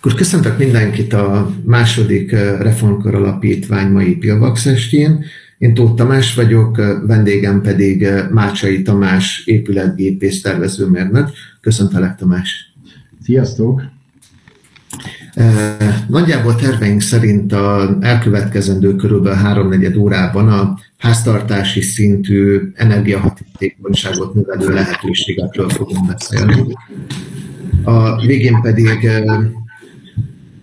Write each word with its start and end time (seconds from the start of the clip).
Akkor 0.00 0.14
köszöntök 0.14 0.58
mindenkit 0.58 1.12
a 1.12 1.54
második 1.64 2.30
Reformkör 2.60 3.14
Alapítvány 3.14 3.90
mai 3.90 4.16
Pilvax 4.16 4.66
estjén. 4.66 5.24
Én 5.58 5.74
Tóth 5.74 5.94
Tamás 5.94 6.34
vagyok, 6.34 6.76
vendégem 7.06 7.60
pedig 7.60 8.08
Mácsai 8.30 8.82
Tamás 8.82 9.42
épületgépész 9.44 10.40
tervezőmérnök. 10.40 11.28
Köszöntelek 11.60 12.16
Tamás! 12.16 12.72
Sziasztok! 13.22 13.82
Nagyjából 16.08 16.54
terveink 16.54 17.00
szerint 17.00 17.52
a 17.52 17.96
elkövetkezendő 18.00 18.96
körülbelül 18.96 19.38
háromnegyed 19.38 19.96
órában 19.96 20.48
a 20.48 20.78
háztartási 20.98 21.80
szintű 21.80 22.60
energiahatékonyságot 22.74 24.34
növelő 24.34 24.68
lehetőségekről 24.68 25.68
fogunk 25.68 26.06
beszélni. 26.06 26.76
A 27.84 28.26
végén 28.26 28.60
pedig 28.60 29.08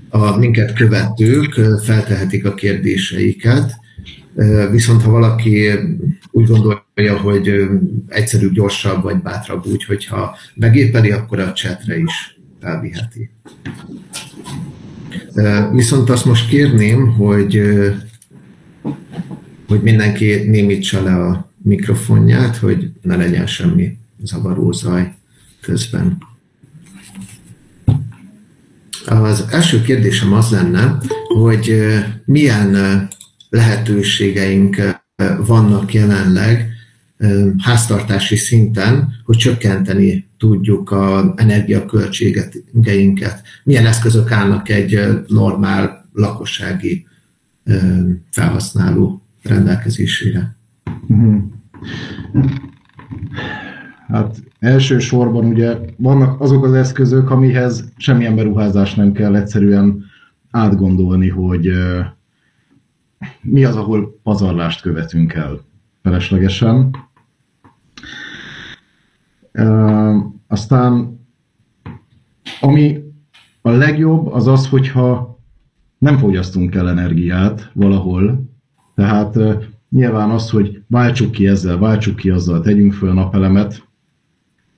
a 0.09 0.37
minket 0.37 0.73
követők 0.73 1.53
feltehetik 1.83 2.45
a 2.45 2.53
kérdéseiket, 2.53 3.79
viszont 4.71 5.01
ha 5.01 5.11
valaki 5.11 5.69
úgy 6.31 6.47
gondolja, 6.47 7.17
hogy 7.21 7.67
egyszerűbb, 8.07 8.53
gyorsabb 8.53 9.03
vagy 9.03 9.21
bátrabb 9.21 9.65
úgy, 9.65 9.83
hogyha 9.83 10.37
begépeli, 10.55 11.11
akkor 11.11 11.39
a 11.39 11.53
chatre 11.53 11.97
is 11.97 12.39
felviheti. 12.61 13.29
Viszont 15.71 16.09
azt 16.09 16.25
most 16.25 16.49
kérném, 16.49 17.07
hogy, 17.07 17.61
hogy 19.67 19.81
mindenki 19.81 20.35
némítsa 20.35 21.03
le 21.03 21.15
a 21.15 21.51
mikrofonját, 21.63 22.57
hogy 22.57 22.91
ne 23.01 23.15
legyen 23.15 23.47
semmi 23.47 23.97
zavaró 24.23 24.71
zaj 24.71 25.13
közben. 25.61 26.17
Az 29.07 29.45
első 29.49 29.81
kérdésem 29.81 30.33
az 30.33 30.49
lenne, 30.49 30.97
hogy 31.27 31.81
milyen 32.25 33.07
lehetőségeink 33.49 35.01
vannak 35.45 35.93
jelenleg 35.93 36.69
háztartási 37.57 38.35
szinten, 38.35 39.13
hogy 39.23 39.37
csökkenteni 39.37 40.27
tudjuk 40.37 40.91
az 40.91 41.25
energiaköltségeinket. 41.35 43.41
Milyen 43.63 43.85
eszközök 43.85 44.31
állnak 44.31 44.69
egy 44.69 44.99
normál 45.27 46.09
lakossági 46.13 47.07
felhasználó 48.31 49.21
rendelkezésére? 49.43 50.55
Mhm. 51.07 51.37
Hát 54.07 54.35
elsősorban 54.59 55.45
ugye 55.45 55.77
vannak 55.97 56.41
azok 56.41 56.63
az 56.63 56.73
eszközök, 56.73 57.29
amihez 57.29 57.91
semmilyen 57.97 58.35
beruházás 58.35 58.95
nem 58.95 59.11
kell 59.11 59.35
egyszerűen 59.35 60.03
átgondolni, 60.51 61.29
hogy 61.29 61.71
mi 63.41 63.63
az, 63.63 63.75
ahol 63.75 64.19
pazarlást 64.23 64.81
követünk 64.81 65.33
el 65.33 65.59
feleslegesen. 66.01 66.95
Aztán 70.47 71.19
ami 72.61 73.03
a 73.61 73.69
legjobb 73.69 74.27
az 74.27 74.47
az, 74.47 74.67
hogyha 74.67 75.39
nem 75.97 76.17
fogyasztunk 76.17 76.75
el 76.75 76.89
energiát 76.89 77.71
valahol, 77.73 78.49
tehát 78.95 79.37
nyilván 79.89 80.29
az, 80.29 80.49
hogy 80.49 80.81
váltsuk 80.87 81.31
ki 81.31 81.47
ezzel, 81.47 81.77
váltsuk 81.77 82.15
ki 82.15 82.29
azzal, 82.29 82.61
tegyünk 82.61 82.93
föl 82.93 83.13
napelemet, 83.13 83.86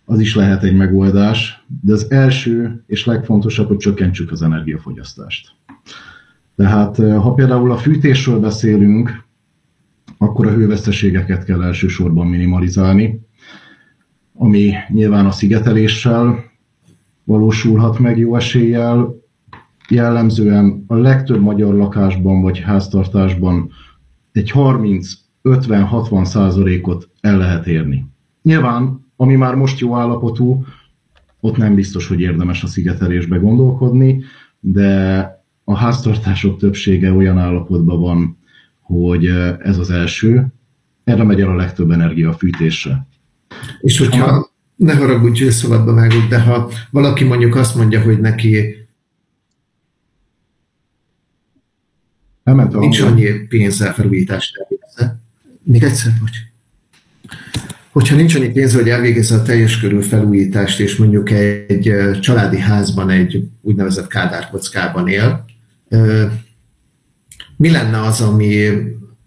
az 0.10 0.20
is 0.20 0.36
lehet 0.36 0.64
egy 0.64 0.76
megoldás, 0.76 1.66
de 1.82 1.94
az 1.94 2.12
első 2.12 2.84
és 2.88 3.06
legfontosabb, 3.06 3.68
hogy 3.68 3.78
csökkentsük 3.78 4.32
az 4.32 4.42
energiafogyasztást. 4.42 5.52
Tehát 6.56 6.98
ha 6.98 7.34
például 7.34 7.72
a 7.72 7.78
fűtésről 7.78 8.40
beszélünk, 8.40 9.24
akkor 10.18 10.48
a 10.48 10.52
hőveszteségeket 10.52 11.44
kell 11.44 11.64
elsősorban 11.64 12.28
minimalizálni, 12.28 13.20
ami 14.34 14.74
nyilván 14.88 15.26
a 15.26 15.32
szigeteléssel 15.32 16.44
valósulhat 17.24 18.00
meg 18.00 18.18
jó 18.18 18.36
eséllyel. 18.36 19.16
Jellemzően 19.90 20.84
a 20.88 20.96
legtöbb 20.96 21.42
magyar 21.42 21.74
lakásban 21.74 22.42
vagy 22.42 22.60
háztartásban 22.60 23.70
egy 24.32 24.52
30-50-60 24.54 26.24
százalékot 26.24 27.10
el 27.22 27.38
lehet 27.38 27.68
érni. 27.68 28.06
Nyilván 28.42 29.08
ami 29.22 29.36
már 29.36 29.56
most 29.56 29.80
jó 29.80 29.96
állapotú, 29.96 30.66
ott 31.40 31.58
nem 31.58 31.76
biztos, 31.76 32.08
hogy 32.08 32.20
érdemes 32.20 32.64
a 32.64 32.68
szigetelésbe 32.68 33.38
gondolkodni, 33.38 34.24
de 34.60 35.24
a 35.64 35.76
háztartások 35.76 36.60
többsége 36.60 37.12
olyan 37.12 37.38
állapotban 37.38 38.00
van, 38.00 38.38
hogy 38.82 39.26
ez 39.60 39.78
az 39.78 39.90
első, 39.90 40.48
erre 41.04 41.24
megy 41.24 41.42
el 41.42 41.50
a 41.50 41.56
legtöbb 41.56 41.92
energia 41.92 42.30
a 42.30 42.34
fűtésre. 42.34 43.08
És 43.82 43.98
hogyha, 43.98 44.50
ne 44.76 44.96
haragudj, 44.96 45.44
hogy 45.44 45.52
szabadba 45.52 45.94
vágok, 45.94 46.28
de 46.30 46.42
ha 46.42 46.72
valaki 46.92 47.24
mondjuk 47.24 47.56
azt 47.56 47.76
mondja, 47.76 48.02
hogy 48.02 48.20
neki 48.20 48.76
nincs 52.70 53.00
annyi 53.00 53.48
pénzzel 53.48 53.94
felújítást 53.94 54.58
elvégezze. 54.58 55.20
Még 55.64 55.84
egyszer, 55.84 56.14
bocs 56.20 56.49
hogyha 57.92 58.16
nincs 58.16 58.36
annyi 58.36 58.50
pénz, 58.50 58.74
hogy 58.74 58.90
elvégezze 58.90 59.36
a 59.36 59.42
teljes 59.42 59.80
körű 59.80 60.00
felújítást, 60.00 60.80
és 60.80 60.96
mondjuk 60.96 61.32
egy 61.32 61.94
családi 62.22 62.60
házban, 62.60 63.10
egy 63.10 63.44
úgynevezett 63.62 64.08
kádárkockában 64.08 65.08
él, 65.08 65.46
mi 67.58 67.72
lenne 67.72 68.02
az, 68.02 68.22
ami, 68.22 68.68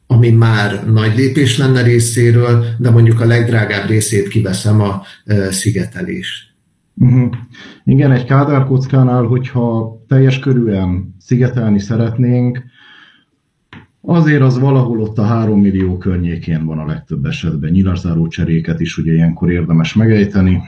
ami 0.07 0.31
már 0.31 0.87
nagy 0.87 1.17
lépés 1.17 1.59
lenne 1.59 1.83
részéről, 1.83 2.65
de 2.79 2.91
mondjuk 2.91 3.21
a 3.21 3.27
legdrágább 3.27 3.89
részét 3.89 4.29
kiveszem 4.29 4.81
a 4.81 5.03
szigetelést? 5.51 6.51
Uh-huh. 6.95 7.31
Igen, 7.85 8.13
egy 8.13 8.25
kádárkockánál, 8.25 9.23
hogyha 9.23 9.97
teljes 10.09 10.39
körűen 10.39 11.15
szigetelni 11.19 11.81
szeretnénk, 11.81 12.63
Azért 14.05 14.43
az 14.43 14.59
valahol 14.59 15.01
ott 15.01 15.19
a 15.19 15.25
3 15.25 15.61
millió 15.61 15.99
környékén 15.99 16.65
van 16.65 16.79
a 16.79 16.87
legtöbb 16.87 17.25
esetben. 17.25 17.71
Nyilaszáró 17.71 18.27
cseréket 18.27 18.81
is 18.81 18.99
ugye 18.99 19.13
ilyenkor 19.13 19.51
érdemes 19.51 19.95
megejteni, 19.95 20.63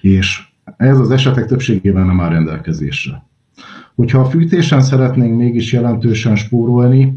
és 0.00 0.42
ez 0.76 0.98
az 0.98 1.10
esetek 1.10 1.46
többségében 1.46 2.06
nem 2.06 2.20
áll 2.20 2.30
rendelkezésre. 2.30 3.26
Hogyha 3.94 4.20
a 4.20 4.24
fűtésen 4.24 4.80
szeretnénk 4.80 5.36
mégis 5.36 5.72
jelentősen 5.72 6.36
spórolni, 6.36 7.16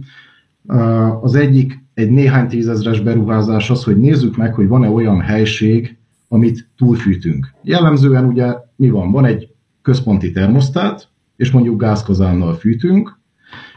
az 1.21 1.35
egyik 1.35 1.83
egy 1.93 2.09
néhány 2.09 2.47
tízezres 2.47 2.99
beruházás 2.99 3.69
az, 3.69 3.83
hogy 3.83 3.97
nézzük 3.97 4.37
meg, 4.37 4.53
hogy 4.53 4.67
van-e 4.67 4.89
olyan 4.89 5.21
helység, 5.21 5.97
amit 6.27 6.69
túlfűtünk. 6.77 7.53
Jellemzően 7.63 8.25
ugye 8.25 8.53
mi 8.75 8.89
van? 8.89 9.11
Van 9.11 9.25
egy 9.25 9.51
központi 9.81 10.31
termosztát, 10.31 11.09
és 11.35 11.51
mondjuk 11.51 11.81
gázkazánnal 11.81 12.53
fűtünk, 12.53 13.18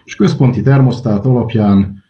és 0.04 0.14
központi 0.14 0.62
termosztát 0.62 1.24
alapján 1.24 2.02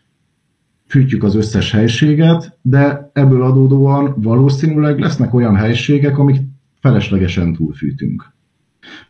fűtjük 0.87 1.23
az 1.23 1.35
összes 1.35 1.71
helységet, 1.71 2.59
de 2.63 3.11
ebből 3.13 3.43
adódóan 3.43 4.15
valószínűleg 4.17 4.99
lesznek 4.99 5.35
olyan 5.35 5.57
helységek, 5.57 6.19
amik 6.19 6.41
feleslegesen 6.81 7.53
túlfűtünk. 7.53 8.33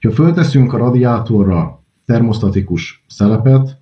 Ha 0.01 0.11
fölteszünk 0.11 0.73
a 0.73 0.77
radiátorra 0.77 1.83
termosztatikus 2.07 3.05
szelepet, 3.09 3.79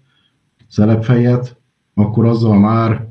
szelepfejet, 0.68 1.56
akkor 1.94 2.24
azzal 2.24 2.58
már 2.58 3.08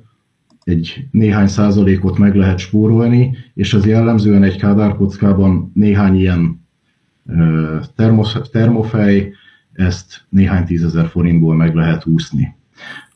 egy 0.63 1.07
néhány 1.11 1.47
százalékot 1.47 2.17
meg 2.17 2.35
lehet 2.35 2.57
spórolni, 2.57 3.37
és 3.53 3.73
az 3.73 3.85
jellemzően 3.85 4.43
egy 4.43 4.57
kádárkockában 4.57 5.71
néhány 5.73 6.15
ilyen 6.15 6.67
termofej, 8.51 9.33
ezt 9.79 10.25
néhány 10.29 10.65
tízezer 10.65 11.07
forintból 11.07 11.55
meg 11.55 11.75
lehet 11.75 12.05
úszni. 12.05 12.55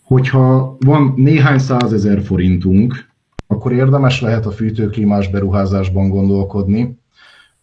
Hogyha 0.04 0.77
van 0.80 1.13
néhány 1.15 1.60
százezer 1.60 2.21
forintunk, 2.21 3.12
akkor 3.48 3.71
érdemes 3.71 4.21
lehet 4.21 4.45
a 4.45 4.51
fűtőklímás 4.51 5.30
beruházásban 5.30 6.10
gondolkodni. 6.10 7.00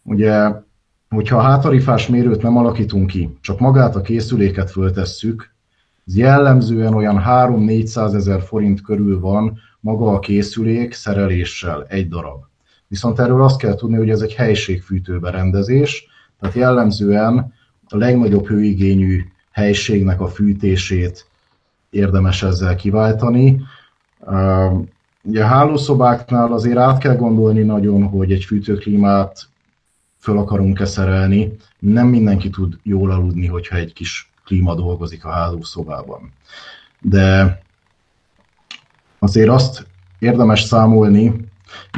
Ugye, 0.02 0.50
hogyha 1.08 1.36
a 1.36 1.42
hátarifás 1.42 2.08
mérőt 2.08 2.42
nem 2.42 2.56
alakítunk 2.56 3.06
ki, 3.06 3.38
csak 3.40 3.60
magát 3.60 3.96
a 3.96 4.00
készüléket 4.00 4.70
föltesszük, 4.70 5.54
ez 6.06 6.16
jellemzően 6.16 6.94
olyan 6.94 7.22
3-400 7.26 8.14
ezer 8.14 8.42
forint 8.42 8.82
körül 8.82 9.20
van 9.20 9.58
maga 9.80 10.12
a 10.12 10.18
készülék 10.18 10.92
szereléssel 10.92 11.84
egy 11.88 12.08
darab. 12.08 12.44
Viszont 12.88 13.18
erről 13.18 13.42
azt 13.42 13.58
kell 13.58 13.74
tudni, 13.74 13.96
hogy 13.96 14.10
ez 14.10 14.20
egy 14.20 14.34
helységfűtő 14.34 15.18
berendezés, 15.18 16.06
tehát 16.40 16.56
jellemzően 16.56 17.52
a 17.92 17.96
legnagyobb 17.96 18.46
hőigényű 18.46 19.24
helységnek 19.50 20.20
a 20.20 20.28
fűtését 20.28 21.26
érdemes 21.90 22.42
ezzel 22.42 22.76
kiváltani. 22.76 23.62
Ugye 25.22 25.42
a 25.42 25.46
hálószobáknál 25.46 26.52
azért 26.52 26.78
át 26.78 26.98
kell 26.98 27.16
gondolni 27.16 27.62
nagyon, 27.62 28.02
hogy 28.02 28.32
egy 28.32 28.44
fűtőklímát 28.44 29.48
föl 30.18 30.38
akarunk-e 30.38 30.84
szerelni. 30.84 31.56
Nem 31.78 32.06
mindenki 32.06 32.50
tud 32.50 32.78
jól 32.82 33.10
aludni, 33.10 33.46
hogyha 33.46 33.76
egy 33.76 33.92
kis 33.92 34.30
klíma 34.44 34.74
dolgozik 34.74 35.24
a 35.24 35.30
hálószobában. 35.30 36.32
De 37.00 37.60
azért 39.18 39.48
azt 39.48 39.86
érdemes 40.18 40.62
számolni, 40.62 41.34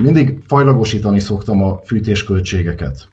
mindig 0.00 0.38
fajlagosítani 0.46 1.20
szoktam 1.20 1.62
a 1.62 1.80
fűtésköltségeket. 1.84 3.08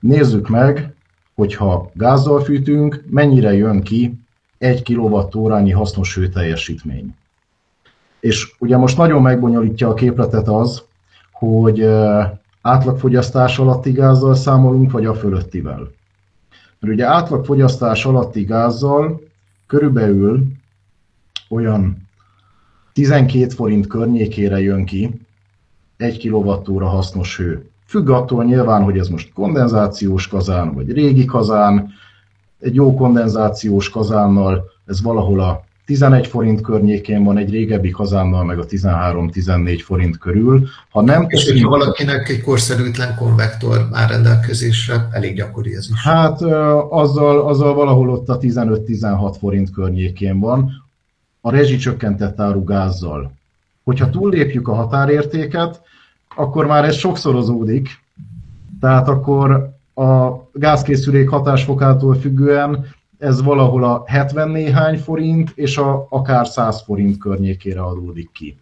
Nézzük 0.00 0.48
meg, 0.48 0.94
hogyha 1.34 1.90
gázzal 1.94 2.40
fűtünk, 2.40 3.04
mennyire 3.10 3.54
jön 3.54 3.82
ki 3.82 4.18
egy 4.58 4.82
kWh 4.82 5.72
hasznos 5.72 6.14
hőteljesítmény. 6.14 7.14
És 8.20 8.54
ugye 8.58 8.76
most 8.76 8.96
nagyon 8.96 9.22
megbonyolítja 9.22 9.88
a 9.88 9.94
képletet 9.94 10.48
az, 10.48 10.82
hogy 11.32 11.86
átlagfogyasztás 12.62 13.58
alatti 13.58 13.92
gázzal 13.92 14.34
számolunk, 14.34 14.90
vagy 14.90 15.06
a 15.06 15.14
fölöttivel. 15.14 15.90
Mert 16.80 16.94
ugye 16.94 17.06
átlagfogyasztás 17.06 18.04
alatti 18.04 18.42
gázzal 18.42 19.20
körülbelül 19.66 20.42
olyan 21.48 22.08
12 22.92 23.48
forint 23.48 23.86
környékére 23.86 24.60
jön 24.60 24.84
ki 24.84 25.20
egy 25.96 26.28
kWh 26.28 26.82
hasznos 26.82 27.36
hő. 27.36 27.70
Függ 27.86 28.08
attól 28.08 28.44
nyilván, 28.44 28.82
hogy 28.82 28.98
ez 28.98 29.08
most 29.08 29.32
kondenzációs 29.32 30.28
kazán, 30.28 30.74
vagy 30.74 30.92
régi 30.92 31.24
kazán. 31.24 31.92
Egy 32.60 32.74
jó 32.74 32.94
kondenzációs 32.94 33.88
kazánnal 33.88 34.64
ez 34.86 35.02
valahol 35.02 35.40
a 35.40 35.64
11 35.86 36.26
forint 36.26 36.60
környékén 36.60 37.24
van, 37.24 37.36
egy 37.38 37.50
régebbi 37.50 37.90
kazánnal 37.90 38.44
meg 38.44 38.58
a 38.58 38.66
13-14 38.66 39.80
forint 39.84 40.18
körül. 40.18 40.66
Ha 40.90 41.02
nem 41.02 41.24
És 41.28 41.50
hogyha 41.50 41.68
valakinek 41.68 42.28
egy 42.28 42.42
korszerűtlen 42.42 43.14
konvektor 43.14 43.88
már 43.90 44.10
rendelkezésre, 44.10 45.08
elég 45.10 45.34
gyakori 45.34 45.74
ez 45.74 45.88
is. 45.92 46.02
Hát 46.02 46.42
azzal, 46.90 47.48
azzal 47.48 47.74
valahol 47.74 48.10
ott 48.10 48.28
a 48.28 48.38
15-16 48.38 49.34
forint 49.38 49.70
környékén 49.70 50.40
van, 50.40 50.70
a 51.40 51.50
rezsicsökkentett 51.50 52.40
áru 52.40 52.64
gázzal. 52.64 53.32
Hogyha 53.84 54.10
túllépjük 54.10 54.68
a 54.68 54.74
határértéket, 54.74 55.80
akkor 56.34 56.66
már 56.66 56.84
ez 56.84 56.94
sokszorozódik, 56.94 58.02
tehát 58.80 59.08
akkor 59.08 59.72
a 59.94 60.30
gázkészülék 60.52 61.28
hatásfokától 61.28 62.14
függően 62.14 62.86
ez 63.18 63.42
valahol 63.42 63.84
a 63.84 64.02
70 64.06 64.48
néhány 64.48 64.98
forint, 64.98 65.52
és 65.54 65.76
a, 65.78 66.06
akár 66.10 66.46
100 66.46 66.82
forint 66.82 67.18
környékére 67.18 67.82
adódik 67.82 68.30
ki. 68.32 68.56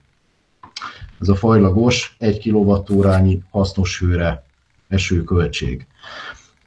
Ez 1.21 1.29
a 1.29 1.35
fajlagos 1.35 2.17
1 2.19 2.51
kWh 2.51 3.33
hasznos 3.51 3.99
hőre 3.99 4.45
eső 4.89 5.25
költség. 5.25 5.87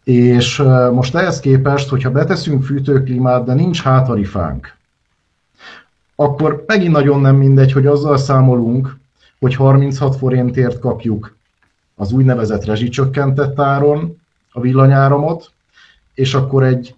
És 0.04 0.57
most 0.92 1.16
ehhez 1.16 1.40
képest, 1.40 1.90
hogyha 1.90 2.12
beteszünk 2.12 2.63
fűtőklímát, 2.63 3.46
de 3.46 3.54
nincs 3.54 3.81
hátarifánk, 3.81 4.78
akkor 6.16 6.63
megint 6.68 6.92
nagyon 6.92 7.19
nem 7.19 7.36
mindegy, 7.36 7.72
hogy 7.72 7.86
azzal 7.86 8.18
számolunk, 8.18 8.98
hogy 9.39 9.55
36 9.55 10.15
forintért 10.15 10.79
kapjuk 10.79 11.37
az 11.95 12.11
úgynevezett 12.11 12.65
rezsicsökkentett 12.65 13.59
áron 13.59 14.21
a 14.51 14.59
villanyáramot, 14.59 15.51
és 16.13 16.33
akkor 16.33 16.63
egy 16.63 16.95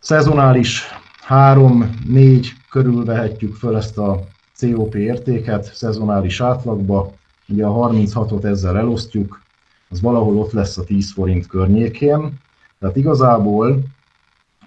szezonális 0.00 0.84
3-4 1.28 2.46
körül 2.70 3.04
vehetjük 3.04 3.54
föl 3.54 3.76
ezt 3.76 3.98
a 3.98 4.24
COP 4.60 4.94
értéket 4.94 5.74
szezonális 5.74 6.40
átlagba, 6.40 7.12
ugye 7.48 7.66
a 7.66 7.88
36-ot 7.88 8.44
ezzel 8.44 8.78
elosztjuk, 8.78 9.42
az 9.88 10.00
valahol 10.00 10.38
ott 10.38 10.52
lesz 10.52 10.78
a 10.78 10.84
10 10.84 11.12
forint 11.12 11.46
környékén, 11.46 12.38
tehát 12.78 12.96
igazából 12.96 13.82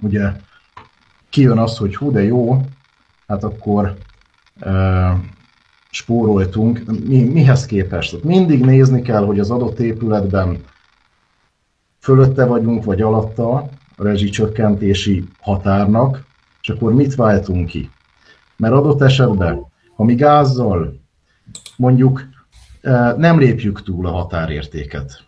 ugye 0.01 0.31
kijön 1.29 1.57
az, 1.57 1.77
hogy 1.77 1.95
hú 1.95 2.11
de 2.11 2.23
jó, 2.23 2.61
hát 3.27 3.43
akkor 3.43 3.97
e, 4.59 5.19
spóroltunk. 5.91 6.81
Mi, 7.07 7.23
mihez 7.23 7.65
képest? 7.65 8.23
Mindig 8.23 8.65
nézni 8.65 9.01
kell, 9.01 9.25
hogy 9.25 9.39
az 9.39 9.51
adott 9.51 9.79
épületben 9.79 10.63
fölötte 11.99 12.45
vagyunk, 12.45 12.83
vagy 12.83 13.01
alatta 13.01 13.53
a 13.95 14.03
rezsicsökkentési 14.03 15.23
határnak, 15.39 16.25
és 16.61 16.69
akkor 16.69 16.93
mit 16.93 17.15
váltunk 17.15 17.67
ki? 17.67 17.89
Mert 18.57 18.73
adott 18.73 19.01
esetben, 19.01 19.65
ha 19.95 20.03
mi 20.03 20.15
gázzal 20.15 20.99
mondjuk 21.77 22.27
nem 23.17 23.39
lépjük 23.39 23.83
túl 23.83 24.07
a 24.07 24.11
határértéket, 24.11 25.27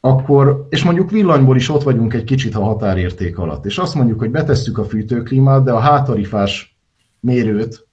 akkor, 0.00 0.66
és 0.70 0.84
mondjuk 0.84 1.10
villanyból 1.10 1.56
is 1.56 1.68
ott 1.68 1.82
vagyunk 1.82 2.14
egy 2.14 2.24
kicsit 2.24 2.54
a 2.54 2.62
határérték 2.64 3.38
alatt, 3.38 3.64
és 3.64 3.78
azt 3.78 3.94
mondjuk, 3.94 4.18
hogy 4.18 4.30
betesszük 4.30 4.78
a 4.78 4.84
fűtőklímát, 4.84 5.64
de 5.64 5.72
a 5.72 5.78
hátarifás 5.78 6.78
mérőt 7.20 7.85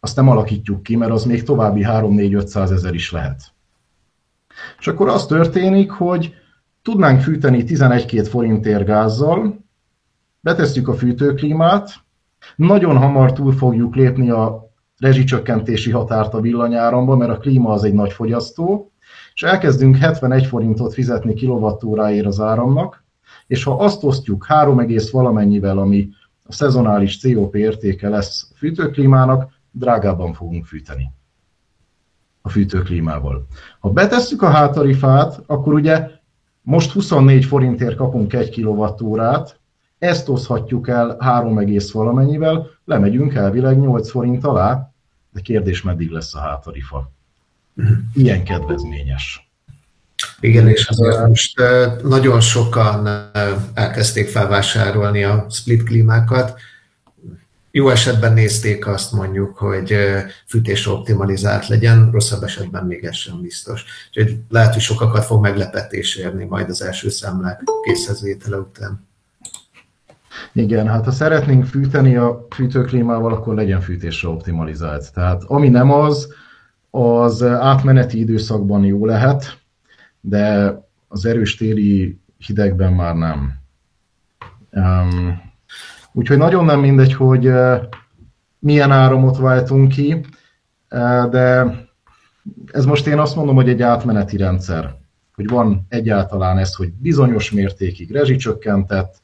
azt 0.00 0.16
nem 0.16 0.28
alakítjuk 0.28 0.82
ki, 0.82 0.96
mert 0.96 1.12
az 1.12 1.24
még 1.24 1.42
további 1.42 1.84
3-4-500 1.84 2.70
ezer 2.70 2.94
is 2.94 3.12
lehet. 3.12 3.42
És 4.78 4.86
akkor 4.86 5.08
az 5.08 5.26
történik, 5.26 5.90
hogy 5.90 6.34
tudnánk 6.82 7.20
fűteni 7.20 7.64
11-2 7.66 8.26
forintért 8.30 8.84
gázzal, 8.84 9.64
betesszük 10.40 10.88
a 10.88 10.94
fűtőklímát, 10.94 11.90
nagyon 12.56 12.96
hamar 12.96 13.32
túl 13.32 13.52
fogjuk 13.52 13.94
lépni 13.94 14.30
a 14.30 14.70
rezsicsökkentési 14.98 15.90
határt 15.90 16.34
a 16.34 16.40
villanyáramba, 16.40 17.16
mert 17.16 17.30
a 17.30 17.38
klíma 17.38 17.72
az 17.72 17.84
egy 17.84 17.92
nagy 17.92 18.12
fogyasztó, 18.12 18.92
és 19.34 19.42
elkezdünk 19.42 19.96
71 19.96 20.46
forintot 20.46 20.94
fizetni 20.94 21.34
kilovattóráért 21.34 22.26
az 22.26 22.40
áramnak, 22.40 23.04
és 23.46 23.64
ha 23.64 23.76
azt 23.76 24.04
osztjuk 24.04 24.46
3, 24.46 24.86
valamennyivel, 25.10 25.78
ami 25.78 26.08
a 26.44 26.52
szezonális 26.52 27.20
COP 27.20 27.54
értéke 27.54 28.08
lesz 28.08 28.52
fűtőklímának, 28.56 29.50
drágában 29.70 30.32
fogunk 30.32 30.66
fűteni 30.66 31.12
a 32.42 32.48
fűtőklímával. 32.48 33.46
Ha 33.78 33.90
betesszük 33.90 34.42
a 34.42 34.50
hátarifát, 34.50 35.42
akkor 35.46 35.72
ugye 35.72 36.08
most 36.62 36.92
24 36.92 37.44
forintért 37.44 37.96
kapunk 37.96 38.32
1 38.32 38.50
kilovattórát, 38.50 39.58
ezt 39.98 40.28
oszhatjuk 40.28 40.88
el 40.88 41.16
3, 41.20 41.64
valamennyivel, 41.92 42.66
lemegyünk 42.84 43.34
elvileg 43.34 43.78
8 43.78 44.10
forint 44.10 44.44
alá, 44.44 44.90
de 45.32 45.40
kérdés 45.40 45.82
meddig 45.82 46.10
lesz 46.10 46.34
a 46.34 46.38
hátarifa 46.38 47.10
ilyen 48.14 48.44
kedvezményes. 48.44 49.50
Igen, 50.40 50.68
és 50.68 50.86
azért 50.86 51.26
most 51.26 51.62
nagyon 52.02 52.40
sokan 52.40 53.08
elkezdték 53.74 54.28
felvásárolni 54.28 55.24
a 55.24 55.46
split 55.50 55.82
klímákat. 55.82 56.60
Jó 57.70 57.88
esetben 57.88 58.32
nézték 58.32 58.86
azt 58.86 59.12
mondjuk, 59.12 59.56
hogy 59.56 59.96
fűtés 60.46 60.86
optimalizált 60.86 61.68
legyen, 61.68 62.10
rosszabb 62.12 62.42
esetben 62.42 62.86
még 62.86 63.04
ez 63.04 63.14
sem 63.14 63.40
biztos. 63.40 63.84
Úgyhogy 64.08 64.38
lehet, 64.48 64.72
hogy 64.72 64.82
sokakat 64.82 65.24
fog 65.24 65.42
meglepetés 65.42 66.16
érni 66.16 66.44
majd 66.44 66.68
az 66.68 66.82
első 66.82 67.08
számlák 67.08 67.62
készhezvétele 67.82 68.56
után. 68.56 69.08
Igen, 70.52 70.88
hát 70.88 71.04
ha 71.04 71.10
szeretnénk 71.10 71.64
fűteni 71.64 72.16
a 72.16 72.46
fűtőklímával, 72.50 73.32
akkor 73.32 73.54
legyen 73.54 73.80
fűtésre 73.80 74.28
optimalizált. 74.28 75.12
Tehát 75.12 75.42
ami 75.42 75.68
nem 75.68 75.90
az, 75.90 76.34
az 76.90 77.42
átmeneti 77.42 78.18
időszakban 78.18 78.84
jó 78.84 79.06
lehet, 79.06 79.58
de 80.20 80.74
az 81.08 81.26
erős 81.26 81.56
téli 81.56 82.18
hidegben 82.38 82.92
már 82.92 83.14
nem. 83.14 83.58
Um, 84.70 85.49
úgyhogy 86.12 86.38
nagyon 86.38 86.64
nem 86.64 86.80
mindegy, 86.80 87.14
hogy 87.14 87.52
milyen 88.58 88.90
áramot 88.90 89.38
váltunk 89.38 89.88
ki, 89.88 90.20
de 91.30 91.66
ez 92.72 92.84
most 92.84 93.06
én 93.06 93.18
azt 93.18 93.36
mondom, 93.36 93.54
hogy 93.54 93.68
egy 93.68 93.82
átmeneti 93.82 94.36
rendszer, 94.36 94.94
hogy 95.34 95.48
van 95.48 95.86
egyáltalán 95.88 96.58
ez, 96.58 96.74
hogy 96.74 96.92
bizonyos 96.92 97.50
mértékig 97.50 98.10
rezsicsökkentett, 98.10 99.20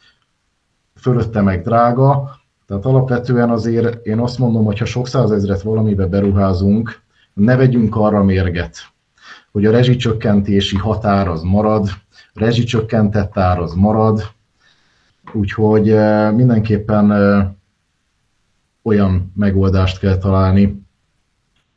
fölötte 1.00 1.40
meg 1.40 1.62
drága, 1.62 2.40
tehát 2.66 2.84
alapvetően 2.84 3.50
azért 3.50 4.06
én 4.06 4.18
azt 4.18 4.38
mondom, 4.38 4.64
hogy 4.64 4.78
ha 4.78 4.84
sok 4.84 5.08
százezret 5.08 5.62
valamibe 5.62 6.06
beruházunk, 6.06 7.00
ne 7.34 7.56
vegyünk 7.56 7.96
arra 7.96 8.24
mérget, 8.24 8.76
hogy 9.52 9.64
a 9.66 9.70
rezsicsökkentési 9.70 10.76
határ 10.76 11.28
az 11.28 11.42
marad, 11.42 11.88
rezsicsökkentett 12.34 13.38
ár 13.38 13.58
az 13.58 13.74
marad, 13.74 14.22
úgyhogy 15.34 15.90
eh, 15.90 16.32
mindenképpen 16.32 17.12
eh, 17.12 17.48
olyan 18.82 19.32
megoldást 19.34 19.98
kell 19.98 20.16
találni, 20.16 20.82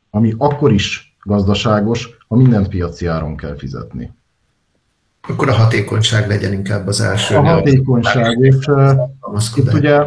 ami 0.10 0.34
akkor 0.38 0.72
is 0.72 1.18
gazdaságos, 1.24 2.10
ha 2.28 2.36
mindent 2.36 2.68
piaci 2.68 3.06
áron 3.06 3.38
kell 3.38 3.56
fizetni. 3.56 4.14
Akkor 5.22 5.50
a 5.50 5.54
hatékonyság 5.54 6.28
legyen 6.28 6.54
inkább 6.54 6.88
az 6.88 7.02
első. 7.02 7.36
A 7.36 7.44
hatékonyság, 7.44 8.38
és 8.40 8.66
eh, 8.66 8.98
itt 9.56 9.74
ugye, 9.74 9.98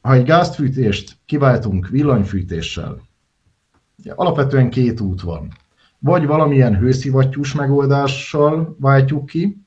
ha 0.00 0.12
egy 0.12 0.24
gázfűtést 0.24 1.16
kiváltunk 1.26 1.88
villanyfűtéssel, 1.88 3.06
Alapvetően 4.14 4.70
két 4.70 5.00
út 5.00 5.20
van. 5.20 5.52
vagy 5.98 6.26
valamilyen 6.26 6.78
hőszivattyús 6.78 7.54
megoldással 7.54 8.76
váltjuk 8.80 9.26
ki, 9.26 9.58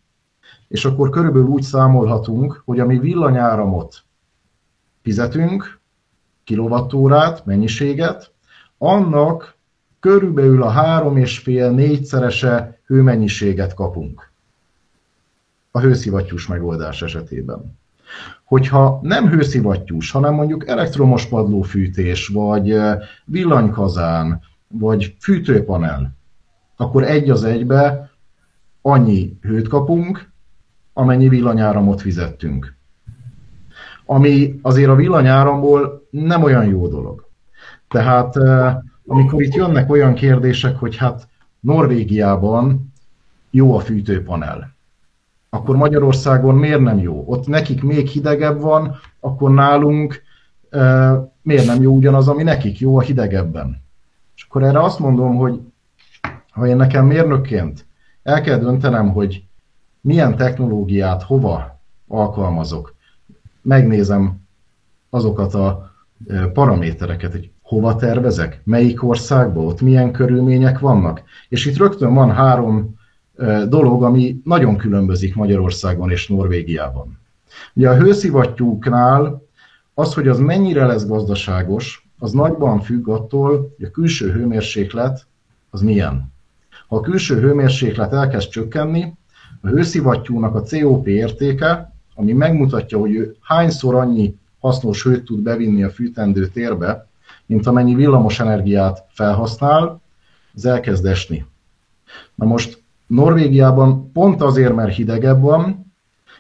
és 0.72 0.86
akkor 0.86 1.10
körülbelül 1.10 1.48
úgy 1.48 1.62
számolhatunk, 1.62 2.62
hogy 2.66 2.80
ami 2.80 3.00
villanyáramot 3.00 4.04
fizetünk, 5.01 5.80
kilovattórát, 6.44 7.46
mennyiséget, 7.46 8.32
annak 8.78 9.56
körülbelül 10.00 10.63
a 10.63 10.70
három 10.70 11.18
és 11.18 11.40
fél 11.40 11.72
négyszerese 11.72 12.80
hőmennyiséget 12.86 13.74
kapunk 13.74 14.32
a 15.72 15.80
hőszivattyús 15.80 16.48
megoldás 16.48 17.01
esetében. 17.01 17.80
Hogyha 18.44 19.00
nem 19.01 19.30
hőszivattyús, 19.30 20.12
hanem 20.12 20.34
mondjuk 20.34 20.68
elektromos 20.68 21.25
padlófűtés, 21.25 22.28
vagy 22.28 22.78
villanykazán, 23.25 24.42
vagy 24.68 25.16
fűtőpanel, 25.20 26.16
akkor 26.75 27.04
egy 27.04 27.30
az 27.30 27.44
egybe 27.44 28.12
annyi 28.82 29.38
hőt 29.42 29.68
kapunk, 29.68 30.31
amennyi 30.94 31.30
villanyáramot 31.30 32.02
fizettünk. 32.02 32.76
Ami 34.06 34.60
azért 34.62 34.90
a 34.90 34.96
villanyáramból 34.96 36.08
nem 36.10 36.44
olyan 36.44 36.66
jó 36.66 36.88
dolog. 36.88 37.30
Tehát 37.88 38.36
amikor 39.06 39.42
itt 39.42 39.54
jönnek 39.54 39.90
olyan 39.90 40.14
kérdések, 40.14 40.76
hogy 40.76 40.96
hát 40.96 41.28
Norvégiában 41.60 42.94
jó 43.50 43.76
a 43.76 43.80
fűtőpanel, 43.80 44.76
akkor 45.50 45.76
Magyarországon 45.76 46.56
miért 46.56 46.82
nem 46.82 47.00
jó? 47.00 47.24
Ott 47.28 47.48
nekik 47.48 47.84
még 47.84 48.08
hidegebb 48.08 48.62
van, 48.62 48.96
akkor 49.20 49.52
nálunk 49.52 50.22
e, 50.70 51.14
miért 51.42 51.66
nem 51.66 51.82
jó 51.82 51.96
ugyanaz, 51.96 52.28
ami 52.28 52.44
nekik 52.44 52.80
jó 52.80 52.98
a 52.98 53.02
hidegebben? 53.02 53.82
És 54.36 54.44
akkor 54.44 54.64
erre 54.64 54.84
azt 54.84 55.00
mondom, 55.00 55.36
hogy 55.36 55.60
ha 56.52 56.68
én 56.68 56.76
nekem 56.76 57.06
mérnökként 57.06 57.86
el 58.24 58.42
kell 58.42 58.58
döntenem, 58.58 59.12
hogy 59.12 59.44
milyen 60.01 60.36
technológiát 60.36 61.24
hova 61.24 61.79
alkalmazok, 62.08 62.96
megnézem 63.62 64.41
azokat 65.10 65.53
a 65.53 65.91
paramétereket, 66.53 67.31
hogy 67.31 67.50
hova 67.62 67.96
tervezek, 67.96 68.62
melyik 68.63 69.03
országba, 69.03 69.62
ott 69.62 69.81
milyen 69.81 70.12
körülmények 70.12 70.79
vannak. 70.79 71.22
És 71.50 71.65
itt 71.65 71.77
rögtön 71.77 72.13
van 72.13 72.31
három 72.31 73.00
dolog, 73.67 74.03
ami 74.03 74.41
nagyon 74.43 74.77
különbözik 74.77 75.36
Magyarországon 75.36 76.12
és 76.12 76.27
Norvégiában. 76.27 77.20
Ugye 77.74 77.89
a 77.89 77.96
hőszivattyúknál 77.96 79.41
az, 79.93 80.13
hogy 80.13 80.27
az 80.27 80.39
mennyire 80.39 80.86
lesz 80.86 81.08
gazdaságos, 81.08 82.10
az 82.20 82.31
nagyban 82.31 82.79
függ 82.79 83.08
attól, 83.08 83.74
hogy 83.77 83.86
a 83.86 83.91
külső 83.91 84.31
hőmérséklet 84.31 85.25
az 85.70 85.81
milyen. 85.81 86.34
Ha 86.88 86.96
a 86.96 87.00
külső 87.00 87.39
hőmérséklet 87.39 88.13
elkezd 88.13 88.50
csökkenni, 88.50 89.13
a 89.62 89.68
hőszivattyúnak 89.68 90.56
a 90.56 90.63
COP 90.63 91.08
értéke, 91.08 91.94
ami 92.15 92.34
megmutatja, 92.34 92.98
hogy 92.98 93.15
ő 93.15 93.36
hányszor 93.41 93.96
annyi 93.96 94.36
hasznos 94.60 95.03
hőt 95.03 95.25
tud 95.25 95.39
bevinni 95.39 95.84
a 95.84 95.89
fűtendő 95.89 96.48
térbe, 96.48 97.08
mint 97.46 97.68
amennyi 97.68 97.96
villamos 97.96 98.39
energiát 98.39 99.06
felhasznál, 99.10 100.01
az 100.56 100.65
elkezd 100.65 101.06
esni. 101.06 101.46
Na 102.36 102.46
most 102.46 102.82
Norvégiában 103.08 104.12
pont 104.12 104.41
azért, 104.41 104.75
mert 104.75 104.96
hidegebb 104.96 105.41
van, 105.41 105.94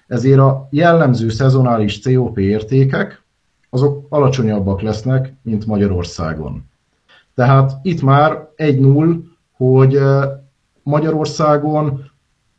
ezért 0.07 0.39
a 0.39 0.67
jellemző 0.69 1.29
szezonális 1.29 2.01
COP 2.01 2.37
értékek 2.37 3.23
azok 3.69 4.05
alacsonyabbak 4.09 4.81
lesznek, 4.81 5.33
mint 5.41 5.65
Magyarországon. 5.65 6.63
Tehát 7.35 7.71
itt 7.83 8.01
már 8.01 8.49
egy 8.55 8.79
null, 8.79 9.21
hogy 9.51 9.95
eh, 9.95 10.23
Magyarországon 10.83 12.10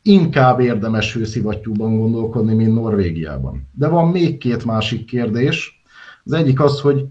inkább 0.03 0.59
érdemes 0.59 1.13
hőszivattyúban 1.13 1.97
gondolkodni, 1.97 2.53
mint 2.53 2.73
Norvégiában. 2.73 3.69
De 3.71 3.87
van 3.87 4.09
még 4.09 4.37
két 4.37 4.65
másik 4.65 5.05
kérdés. 5.05 5.83
Az 6.23 6.31
egyik 6.33 6.61
az, 6.61 6.79
hogy 6.79 7.05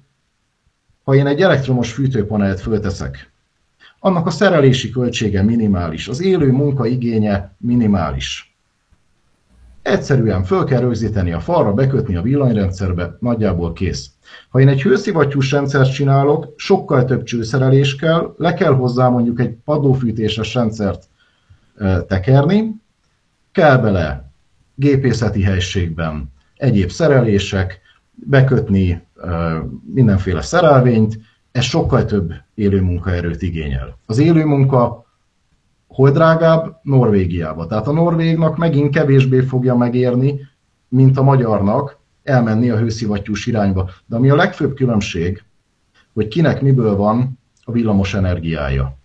ha 1.05 1.15
én 1.15 1.27
egy 1.27 1.41
elektromos 1.41 1.93
fűtőpanelt 1.93 2.61
fölteszek, 2.61 3.33
annak 3.99 4.27
a 4.27 4.31
szerelési 4.31 4.91
költsége 4.91 5.43
minimális, 5.43 6.09
az 6.09 6.23
élő 6.23 6.53
munka 6.53 6.87
igénye 6.87 7.57
minimális. 7.59 8.57
Egyszerűen 9.83 10.45
föl 10.45 10.65
kell 10.65 10.81
rögzíteni 10.81 11.33
a 11.33 11.41
falra, 11.41 11.73
bekötni 11.73 12.17
a 12.17 12.23
villanyrendszerbe, 12.23 13.17
nagyjából 13.21 13.73
kész. 13.73 14.11
Ha 14.49 14.61
én 14.61 14.69
egy 14.69 14.83
hőszivattyús 14.83 15.51
rendszert 15.51 15.93
csinálok, 15.93 16.53
sokkal 16.57 17.05
több 17.05 17.23
csőszerelés 17.23 17.97
kell, 17.97 18.35
le 18.39 18.55
kell 18.55 18.75
hozzá 18.75 19.09
mondjuk 19.09 19.41
egy 19.41 19.57
padlófűtéses 19.65 20.55
rendszert 20.55 21.09
tekerni, 22.07 22.82
kell 23.53 23.79
bele 23.79 24.33
gépészeti 24.75 25.43
helységben 25.43 26.33
egyéb 26.57 26.91
szerelések, 26.91 27.81
bekötni 28.15 29.03
mindenféle 29.95 30.43
szerelvényt, 30.43 31.19
ez 31.53 31.65
sokkal 31.65 32.05
több 32.05 32.33
élő 32.55 32.81
munkaerőt 32.81 33.43
igényel. 33.43 33.99
Az 34.07 34.19
élő 34.19 34.45
munka 34.45 35.07
hol 35.87 36.11
drágább? 36.11 36.79
Norvégiába. 36.83 37.67
Tehát 37.67 37.87
a 37.87 37.93
norvégnak 37.93 38.57
megint 38.57 38.95
kevésbé 38.95 39.41
fogja 39.41 39.77
megérni, 39.77 40.41
mint 40.89 41.19
a 41.19 41.23
magyarnak 41.23 41.99
elmenni 42.23 42.71
a 42.71 42.79
hőszivattyús 42.79 43.47
irányba. 43.47 43.91
De 44.07 44.17
ami 44.17 44.31
a 44.31 44.35
legfőbb 44.35 44.75
különbség, 44.75 45.43
hogy 46.13 46.29
kinek 46.29 46.61
miből 46.61 46.97
van 46.97 47.39
a 47.65 47.73
villamos 47.73 48.15
energiája. 48.15 48.97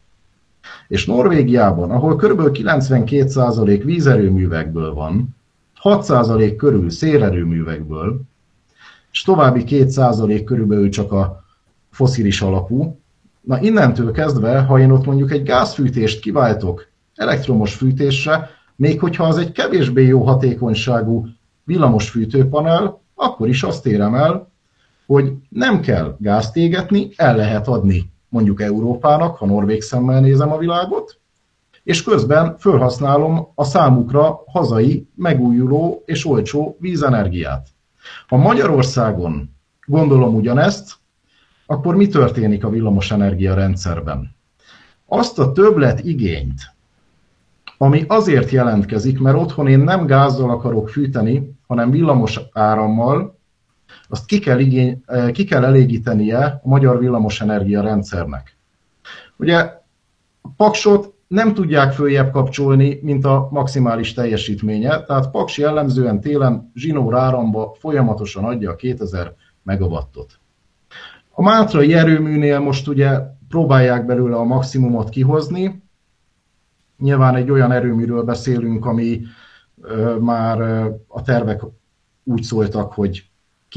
És 0.88 1.06
Norvégiában, 1.06 1.92
ahol 1.92 2.16
kb. 2.16 2.42
92% 2.58 3.82
vízerőművekből 3.86 4.94
van, 4.94 5.36
6% 5.84 6.54
körül 6.58 6.90
szélerőművekből, 6.90 8.22
és 9.12 9.22
további 9.22 9.64
2% 9.68 10.42
körülbelül 10.46 10.90
csak 10.90 11.12
a 11.12 11.44
foszilis 11.92 12.42
alapú. 12.42 13.00
Na 13.42 13.62
innentől 13.62 14.12
kezdve, 14.12 14.60
ha 14.60 14.80
én 14.80 14.92
ott 14.92 15.06
mondjuk 15.06 15.32
egy 15.32 15.44
gázfűtést 15.44 16.20
kiváltok 16.20 16.88
elektromos 17.16 17.76
fűtésre, 17.76 18.50
még 18.76 19.00
hogyha 19.00 19.24
az 19.24 19.38
egy 19.38 19.52
kevésbé 19.52 20.06
jó 20.06 20.24
hatékonyságú 20.24 21.26
villamos 21.64 22.10
fűtőpanel, 22.10 23.02
akkor 23.16 23.48
is 23.48 23.64
azt 23.64 23.86
érem 23.86 24.16
el, 24.16 24.52
hogy 25.06 25.34
nem 25.50 25.80
kell 25.80 26.16
gázt 26.20 26.56
égetni, 26.56 27.10
el 27.16 27.36
lehet 27.36 27.68
adni 27.68 28.12
mondjuk 28.30 28.62
Európának, 28.62 29.38
ha 29.38 29.46
norvég 29.46 29.82
szemmel 29.82 30.22
nézem 30.22 30.52
a 30.52 30.58
világot, 30.58 31.20
és 31.84 32.04
közben 32.04 32.58
felhasználom 32.58 33.48
a 33.56 33.64
számukra 33.64 34.44
hazai, 34.48 35.08
megújuló 35.16 36.04
és 36.06 36.26
olcsó 36.26 36.78
vízenergiát. 36.80 37.68
Ha 38.28 38.38
Magyarországon 38.38 39.56
gondolom 39.86 40.36
ugyanezt, 40.36 40.96
akkor 41.66 41.96
mi 41.96 42.08
történik 42.08 42.64
a 42.64 42.70
villamosenergia 42.70 43.54
rendszerben? 43.54 44.36
Azt 45.06 45.40
a 45.40 45.52
többlet 45.52 46.04
igényt, 46.04 46.76
ami 47.78 48.04
azért 48.08 48.50
jelentkezik, 48.50 49.20
mert 49.20 49.38
otthon 49.38 49.68
én 49.68 49.80
nem 49.80 50.06
gázzal 50.06 50.50
akarok 50.50 50.90
fűteni, 50.90 51.56
hanem 51.68 51.92
villamos 51.92 52.40
árammal, 52.54 53.37
azt 54.10 54.26
ki 54.26 54.40
kell, 54.40 54.60
igény, 54.60 55.02
eh, 55.06 55.32
ki 55.32 55.44
kell 55.44 55.66
elégítenie 55.66 56.46
a 56.64 56.68
magyar 56.68 57.00
villamosenergia 57.00 57.82
rendszernek. 57.82 58.58
Ugye 59.38 59.72
paksot 60.58 61.14
nem 61.28 61.54
tudják 61.54 61.92
följebb 61.92 62.32
kapcsolni, 62.32 63.00
mint 63.02 63.26
a 63.26 63.48
maximális 63.52 64.14
teljesítménye, 64.14 65.04
tehát 65.04 65.32
Paks 65.32 65.58
jellemzően 65.58 66.22
télen 66.22 66.72
zsinór 66.76 67.16
áramba 67.16 67.76
folyamatosan 67.80 68.44
adja 68.44 68.72
a 68.72 68.76
2000 68.76 69.34
megawattot. 69.64 70.40
A 71.30 71.42
Mátrai 71.42 71.94
erőműnél 71.94 72.60
most 72.60 72.88
ugye 72.88 73.20
próbálják 73.50 74.06
belőle 74.06 74.36
a 74.36 74.44
maximumot 74.44 75.10
kihozni. 75.10 75.84
Nyilván 76.98 77.36
egy 77.36 77.52
olyan 77.52 77.72
erőműről 77.72 78.24
beszélünk, 78.24 78.86
ami 78.86 79.22
már 80.20 80.62
a 81.08 81.22
tervek 81.22 81.62
úgy 82.24 82.42
szóltak, 82.42 82.94
hogy 82.94 83.27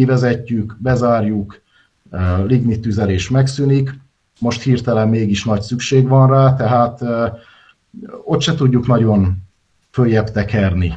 kivezetjük, 0.01 0.77
bezárjuk, 0.79 1.61
lignit 2.47 2.81
tüzelés 2.81 3.29
megszűnik, 3.29 3.95
most 4.39 4.63
hirtelen 4.63 5.09
mégis 5.09 5.45
nagy 5.45 5.63
szükség 5.63 6.09
van 6.09 6.31
rá, 6.31 6.55
tehát 6.55 7.01
ott 8.25 8.41
se 8.41 8.55
tudjuk 8.55 8.87
nagyon 8.87 9.37
följebb 9.91 10.31
tekerni. 10.31 10.95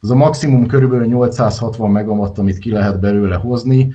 Az 0.00 0.10
a 0.10 0.14
maximum 0.14 0.66
körülbelül 0.66 1.06
860 1.06 1.90
megawatt, 1.90 2.38
amit 2.38 2.58
ki 2.58 2.70
lehet 2.70 3.00
belőle 3.00 3.36
hozni, 3.36 3.94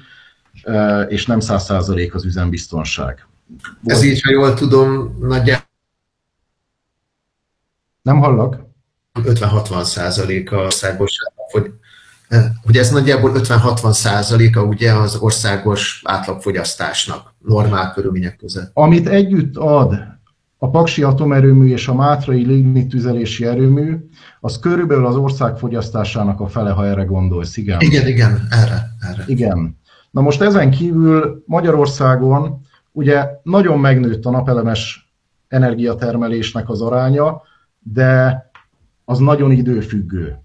és 1.07 1.25
nem 1.25 1.39
100% 1.41 2.13
az 2.13 2.25
üzembiztonság. 2.25 3.25
Volt. 3.81 3.97
Ez 3.97 4.03
így, 4.03 4.21
ha 4.21 4.31
jól 4.31 4.53
tudom, 4.53 5.17
nagyjából 5.19 5.67
nem 8.01 8.19
hallak? 8.19 8.57
50-60 9.13 9.83
százalék 9.83 10.51
a 10.51 10.57
országos, 10.57 11.11
hogy 12.65 12.77
ez 12.77 12.91
nagyjából 12.91 13.31
50-60 13.35 13.91
százaléka 13.91 14.63
ugye 14.63 14.93
az 14.93 15.15
országos 15.15 16.01
átlagfogyasztásnak 16.05 17.33
normál 17.37 17.93
körülmények 17.93 18.35
között. 18.35 18.71
Amit 18.73 19.07
együtt 19.07 19.57
ad 19.57 19.93
a 20.57 20.69
Paksi 20.69 21.03
atomerőmű 21.03 21.67
és 21.67 21.87
a 21.87 21.93
Mátrai 21.93 22.45
lignit 22.45 22.89
tüzelési 22.89 23.45
erőmű, 23.45 23.97
az 24.39 24.59
körülbelül 24.59 25.05
az 25.05 25.15
ország 25.15 25.57
fogyasztásának 25.57 26.39
a 26.39 26.47
fele, 26.47 26.69
ha 26.69 26.85
erre 26.85 27.03
gondolsz, 27.03 27.57
igen. 27.57 27.81
Igen, 27.81 28.07
igen, 28.07 28.47
erre, 28.49 28.89
erre. 29.11 29.23
Igen. 29.27 29.77
Na 30.11 30.21
most 30.21 30.41
ezen 30.41 30.71
kívül 30.71 31.43
Magyarországon 31.45 32.61
ugye 32.91 33.27
nagyon 33.43 33.79
megnőtt 33.79 34.25
a 34.25 34.31
napelemes 34.31 35.13
energiatermelésnek 35.47 36.69
az 36.69 36.81
aránya, 36.81 37.41
de 37.79 38.43
az 39.05 39.19
nagyon 39.19 39.51
időfüggő. 39.51 40.39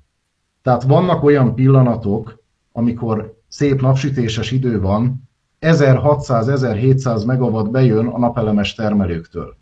Tehát 0.65 0.83
vannak 0.83 1.23
olyan 1.23 1.55
pillanatok, 1.55 2.43
amikor 2.73 3.35
szép 3.49 3.81
napsütéses 3.81 4.51
idő 4.51 4.81
van, 4.81 5.23
1600-1700 5.61 7.27
megawatt 7.27 7.71
bejön 7.71 8.07
a 8.07 8.19
napelemes 8.19 8.75
termelőktől. 8.75 9.57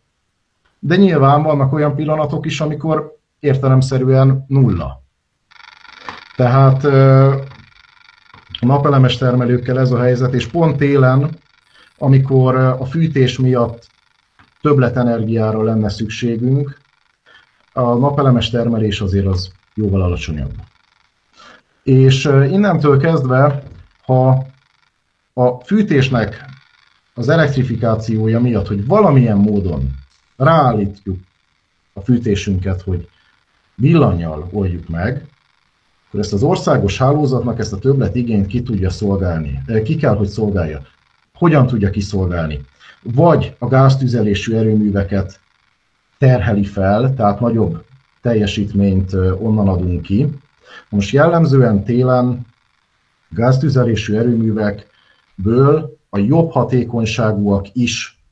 De 0.78 0.96
nyilván 0.96 1.42
vannak 1.42 1.72
olyan 1.72 1.94
pillanatok 1.94 2.46
is, 2.46 2.60
amikor 2.60 3.16
értelemszerűen 3.40 4.44
nulla. 4.48 5.02
Tehát 6.36 6.84
a 8.60 8.66
napelemes 8.66 9.16
termelőkkel 9.16 9.78
ez 9.78 9.90
a 9.90 10.00
helyzet, 10.00 10.34
és 10.34 10.46
pont 10.46 10.76
télen, 10.76 11.30
amikor 11.98 12.56
a 12.56 12.84
fűtés 12.84 13.38
miatt 13.38 13.86
többletenergiára 14.60 15.62
lenne 15.62 15.88
szükségünk, 15.88 16.80
a 17.72 17.94
napelemes 17.94 18.50
termelés 18.50 19.00
azért 19.00 19.26
az 19.26 19.52
jóval 19.74 20.02
alacsonyabb. 20.02 20.52
És 21.82 22.24
innentől 22.24 22.98
kezdve, 22.98 23.62
ha 24.04 24.46
a 25.32 25.64
fűtésnek 25.64 26.44
az 27.14 27.28
elektrifikációja 27.28 28.40
miatt, 28.40 28.66
hogy 28.66 28.86
valamilyen 28.86 29.36
módon 29.36 29.90
ráállítjuk 30.36 31.18
a 31.92 32.00
fűtésünket, 32.00 32.82
hogy 32.82 33.08
villanyjal 33.74 34.48
oldjuk 34.52 34.88
meg, 34.88 35.26
akkor 36.08 36.20
ezt 36.20 36.32
az 36.32 36.42
országos 36.42 36.98
hálózatnak 36.98 37.58
ezt 37.58 37.72
a 37.72 37.78
többlet 37.78 38.14
igényt 38.14 38.46
ki 38.46 38.62
tudja 38.62 38.90
szolgálni. 38.90 39.62
Ki 39.84 39.96
kell, 39.96 40.16
hogy 40.16 40.28
szolgálja. 40.28 40.82
Hogyan 41.34 41.66
tudja 41.66 41.90
kiszolgálni? 41.90 42.60
Vagy 43.02 43.54
a 43.58 43.66
gáztüzelésű 43.66 44.54
erőműveket 44.54 45.40
terheli 46.18 46.64
fel, 46.64 47.14
tehát 47.14 47.40
nagyobb 47.40 47.84
teljesítményt 48.20 49.12
onnan 49.38 49.68
adunk 49.68 50.02
ki. 50.02 50.28
Most 50.88 51.12
jellemzően 51.12 51.84
télen 51.84 52.46
gáztüzelésű 53.28 54.14
erőművekből 54.14 55.98
a 56.10 56.18
jobb 56.18 56.50
hatékonyságúak 56.50 57.66
is 57.72 58.22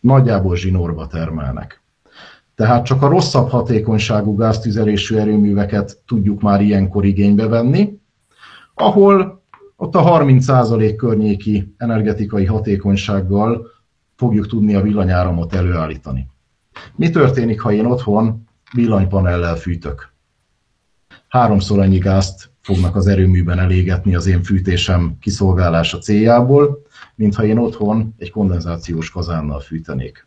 nagyjából 0.00 0.56
zsinórba 0.56 1.06
termelnek. 1.06 1.80
Tehát 2.54 2.84
csak 2.84 3.02
a 3.02 3.08
rosszabb 3.08 3.48
hatékonyságú 3.48 4.34
gáztüzelésű 4.34 5.16
erőműveket 5.16 5.98
tudjuk 6.06 6.40
már 6.40 6.60
ilyenkor 6.60 7.04
igénybe 7.04 7.46
venni, 7.46 7.98
ahol 8.74 9.42
ott 9.76 9.94
a 9.94 10.18
30% 10.18 10.94
környéki 10.96 11.74
energetikai 11.76 12.44
hatékonysággal 12.44 13.66
fogjuk 14.16 14.46
tudni 14.46 14.74
a 14.74 14.82
villanyáramot 14.82 15.54
előállítani. 15.54 16.28
Mi 16.94 17.10
történik, 17.10 17.60
ha 17.60 17.72
én 17.72 17.84
otthon 17.84 18.44
villanypanellel 18.72 19.56
fűtök? 19.56 20.14
Háromszor 21.28 21.78
annyi 21.78 21.98
gázt 21.98 22.50
fognak 22.60 22.96
az 22.96 23.06
erőműben 23.06 23.58
elégetni 23.58 24.14
az 24.14 24.26
én 24.26 24.42
fűtésem 24.42 25.16
kiszolgálása 25.20 25.98
céljából, 25.98 26.82
mint 27.14 27.34
ha 27.34 27.44
én 27.44 27.58
otthon 27.58 28.14
egy 28.18 28.30
kondenzációs 28.30 29.10
kazánnal 29.10 29.60
fűtenék. 29.60 30.26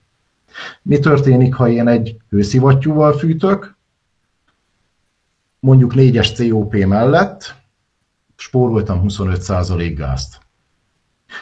Mi 0.82 1.00
történik, 1.00 1.54
ha 1.54 1.70
én 1.70 1.88
egy 1.88 2.18
hőszivattyúval 2.30 3.14
fűtök, 3.14 3.78
mondjuk 5.60 5.94
4-es 5.96 6.50
COP 6.50 6.74
mellett, 6.86 7.56
spóroltam 8.36 9.04
25% 9.08 9.94
gázt. 9.98 10.40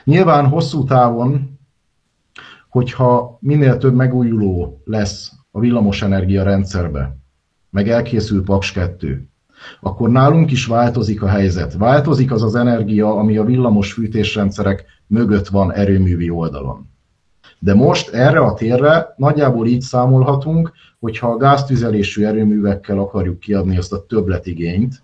Nyilván 0.04 0.48
hosszú 0.48 0.84
távon, 0.84 1.60
hogyha 2.70 3.38
minél 3.42 3.78
több 3.78 3.94
megújuló 3.94 4.82
lesz 4.86 5.32
a 5.52 5.60
villamosenergia 5.60 6.44
rendszerbe, 6.44 7.18
meg 7.70 7.90
elkészül 7.90 8.44
Paks 8.44 8.72
2, 8.72 9.30
akkor 9.82 10.10
nálunk 10.10 10.52
is 10.52 10.66
változik 10.66 11.22
a 11.22 11.28
helyzet. 11.28 11.74
Változik 11.74 12.32
az 12.32 12.44
az 12.44 12.56
energia, 12.56 13.16
ami 13.16 13.38
a 13.38 13.44
villamos 13.44 13.94
fűtésrendszerek 13.94 14.86
mögött 15.08 15.48
van 15.48 15.74
erőművi 15.74 16.30
oldalon. 16.30 16.90
De 17.60 17.74
most 17.74 18.10
erre 18.10 18.40
a 18.40 18.54
térre 18.54 19.14
nagyjából 19.18 19.68
így 19.68 19.82
számolhatunk, 19.82 20.72
hogyha 21.00 21.28
a 21.28 21.38
gáztüzelésű 21.38 22.26
erőművekkel 22.26 23.00
akarjuk 23.00 23.40
kiadni 23.40 23.78
azt 23.78 23.94
a 23.94 24.06
többletigényt, 24.06 25.02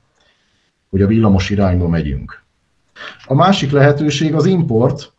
hogy 0.90 1.02
a 1.02 1.08
villamos 1.08 1.50
irányba 1.50 1.88
megyünk. 1.88 2.44
A 3.28 3.34
másik 3.34 3.72
lehetőség 3.72 4.34
az 4.34 4.46
import, 4.46 5.14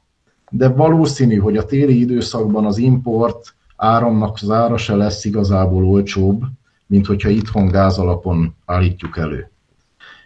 de 0.50 0.68
valószínű, 0.68 1.36
hogy 1.36 1.56
a 1.56 1.64
téli 1.64 2.00
időszakban 2.00 2.66
az 2.66 2.78
import 2.78 3.54
áramnak 3.76 4.38
az 4.42 4.50
ára 4.50 4.76
se 4.76 4.94
lesz 4.94 5.24
igazából 5.24 5.84
olcsóbb, 5.84 6.42
mint 6.86 7.06
hogyha 7.06 7.28
itthon 7.28 7.66
gáz 7.66 7.98
alapon 7.98 8.54
állítjuk 8.64 9.16
elő. 9.16 9.50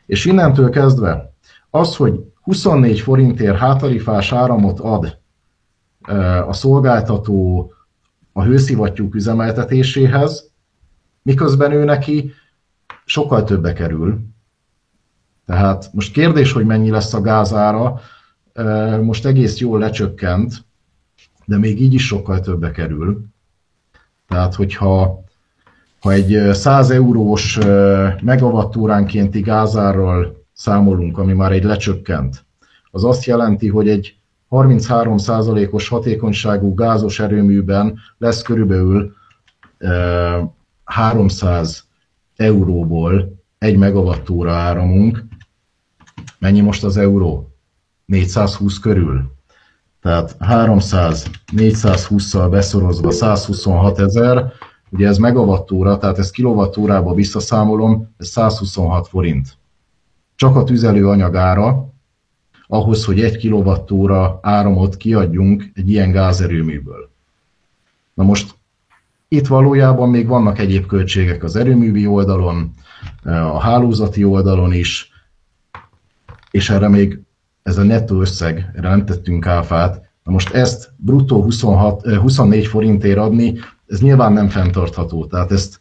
És 0.06 0.24
innentől 0.24 0.70
kezdve 0.70 1.32
az, 1.70 1.96
hogy 1.96 2.20
24 2.42 3.00
forintért 3.00 3.56
hátarifás 3.56 4.32
áramot 4.32 4.80
ad 4.80 5.18
a 6.46 6.52
szolgáltató 6.52 7.72
a 8.32 8.42
hőszivattyúk 8.42 9.14
üzemeltetéséhez, 9.14 10.50
miközben 11.22 11.72
ő 11.72 11.84
neki 11.84 12.32
sokkal 13.04 13.44
többe 13.44 13.72
kerül. 13.72 14.20
Tehát 15.46 15.90
most 15.92 16.12
kérdés, 16.12 16.52
hogy 16.52 16.66
mennyi 16.66 16.90
lesz 16.90 17.14
a 17.14 17.20
gázára, 17.20 18.00
most 19.02 19.26
egész 19.26 19.58
jól 19.58 19.78
lecsökkent, 19.78 20.66
de 21.44 21.58
még 21.58 21.80
így 21.80 21.94
is 21.94 22.06
sokkal 22.06 22.40
többe 22.40 22.70
kerül. 22.70 23.24
Tehát, 24.28 24.54
hogyha 24.54 25.24
ha 26.00 26.12
egy 26.12 26.50
100 26.52 26.90
eurós 26.90 27.58
megawattóránkénti 28.22 29.40
gázárral 29.40 30.44
számolunk, 30.52 31.18
ami 31.18 31.32
már 31.32 31.52
egy 31.52 31.64
lecsökkent, 31.64 32.46
az 32.90 33.04
azt 33.04 33.24
jelenti, 33.24 33.68
hogy 33.68 33.88
egy 33.88 34.16
33%-os 34.50 35.88
hatékonyságú 35.88 36.74
gázos 36.74 37.20
erőműben 37.20 37.98
lesz 38.18 38.42
körülbelül 38.42 39.12
300 40.84 41.84
euróból 42.36 43.36
egy 43.58 43.76
megawattóra 43.76 44.52
áramunk. 44.52 45.24
Mennyi 46.38 46.60
most 46.60 46.84
az 46.84 46.96
euró? 46.96 47.48
420 48.06 48.78
körül. 48.78 49.32
Tehát 50.02 50.36
300, 50.38 51.30
420-szal 51.56 52.46
beszorozva 52.50 53.10
126 53.10 53.98
ezer, 53.98 54.52
ugye 54.90 55.06
ez 55.06 55.18
megawattóra, 55.18 55.98
tehát 55.98 56.18
ezt 56.18 56.32
kilovattórába 56.32 57.14
visszaszámolom, 57.14 58.14
ez 58.16 58.26
126 58.26 59.08
forint. 59.08 59.56
Csak 60.34 60.56
a 60.56 60.64
tüzelő 60.64 61.08
anyagára, 61.08 61.92
ahhoz, 62.66 63.04
hogy 63.04 63.20
egy 63.20 63.36
kilovattóra 63.36 64.38
áramot 64.42 64.96
kiadjunk 64.96 65.70
egy 65.74 65.88
ilyen 65.90 66.10
gázerőműből. 66.10 67.10
Na 68.14 68.24
most 68.24 68.54
itt 69.28 69.46
valójában 69.46 70.10
még 70.10 70.26
vannak 70.26 70.58
egyéb 70.58 70.86
költségek 70.86 71.44
az 71.44 71.56
erőművi 71.56 72.06
oldalon, 72.06 72.72
a 73.24 73.58
hálózati 73.58 74.24
oldalon 74.24 74.72
is, 74.72 75.10
és 76.50 76.70
erre 76.70 76.88
még 76.88 77.20
ez 77.62 77.78
a 77.78 77.82
nettó 77.82 78.20
összeg, 78.20 78.70
erre 78.74 78.88
nem 78.88 79.04
tettünk 79.04 79.46
áfát. 79.46 80.10
Na 80.24 80.32
most 80.32 80.50
ezt 80.50 80.92
bruttó 80.96 81.42
26, 81.42 82.06
24 82.06 82.66
forintért 82.66 83.18
adni, 83.18 83.58
ez 83.88 84.00
nyilván 84.00 84.32
nem 84.32 84.48
fenntartható. 84.48 85.26
Tehát 85.26 85.52
ezt 85.52 85.80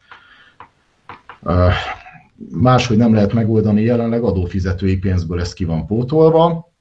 máshogy 2.52 2.98
nem 2.98 3.14
lehet 3.14 3.34
megoldani, 3.34 3.82
jelenleg 3.82 4.24
adófizetői 4.24 4.98
pénzből 4.98 5.40
ez 5.40 5.54
ki 5.54 5.66
van 5.66 5.86
pótolva, 5.86 6.74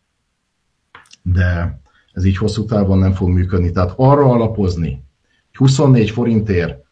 de 1.22 1.80
ez 2.12 2.24
így 2.24 2.36
hosszú 2.36 2.64
távon 2.64 2.98
nem 2.98 3.12
fog 3.12 3.28
működni. 3.28 3.70
Tehát 3.70 3.92
arra 3.96 4.24
alapozni, 4.24 5.04
hogy 5.46 5.56
24 5.56 6.10
forintért 6.10 6.84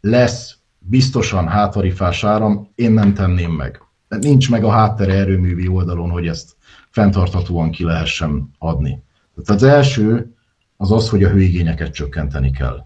lesz 0.00 0.58
biztosan 0.78 1.48
hátarifás 1.48 2.24
áram, 2.24 2.70
én 2.74 2.92
nem 2.92 3.14
tenném 3.14 3.50
meg. 3.50 3.82
Nincs 4.08 4.50
meg 4.50 4.64
a 4.64 4.70
háttere 4.70 5.14
erőművi 5.14 5.68
oldalon, 5.68 6.10
hogy 6.10 6.26
ezt 6.26 6.56
fenntarthatóan 6.90 7.70
ki 7.70 7.84
lehessen 7.84 8.50
adni. 8.58 9.02
Tehát 9.34 9.62
az 9.62 9.68
első 9.68 10.34
az 10.76 10.92
az, 10.92 11.08
hogy 11.08 11.24
a 11.24 11.28
hőigényeket 11.28 11.92
csökkenteni 11.92 12.50
kell. 12.50 12.84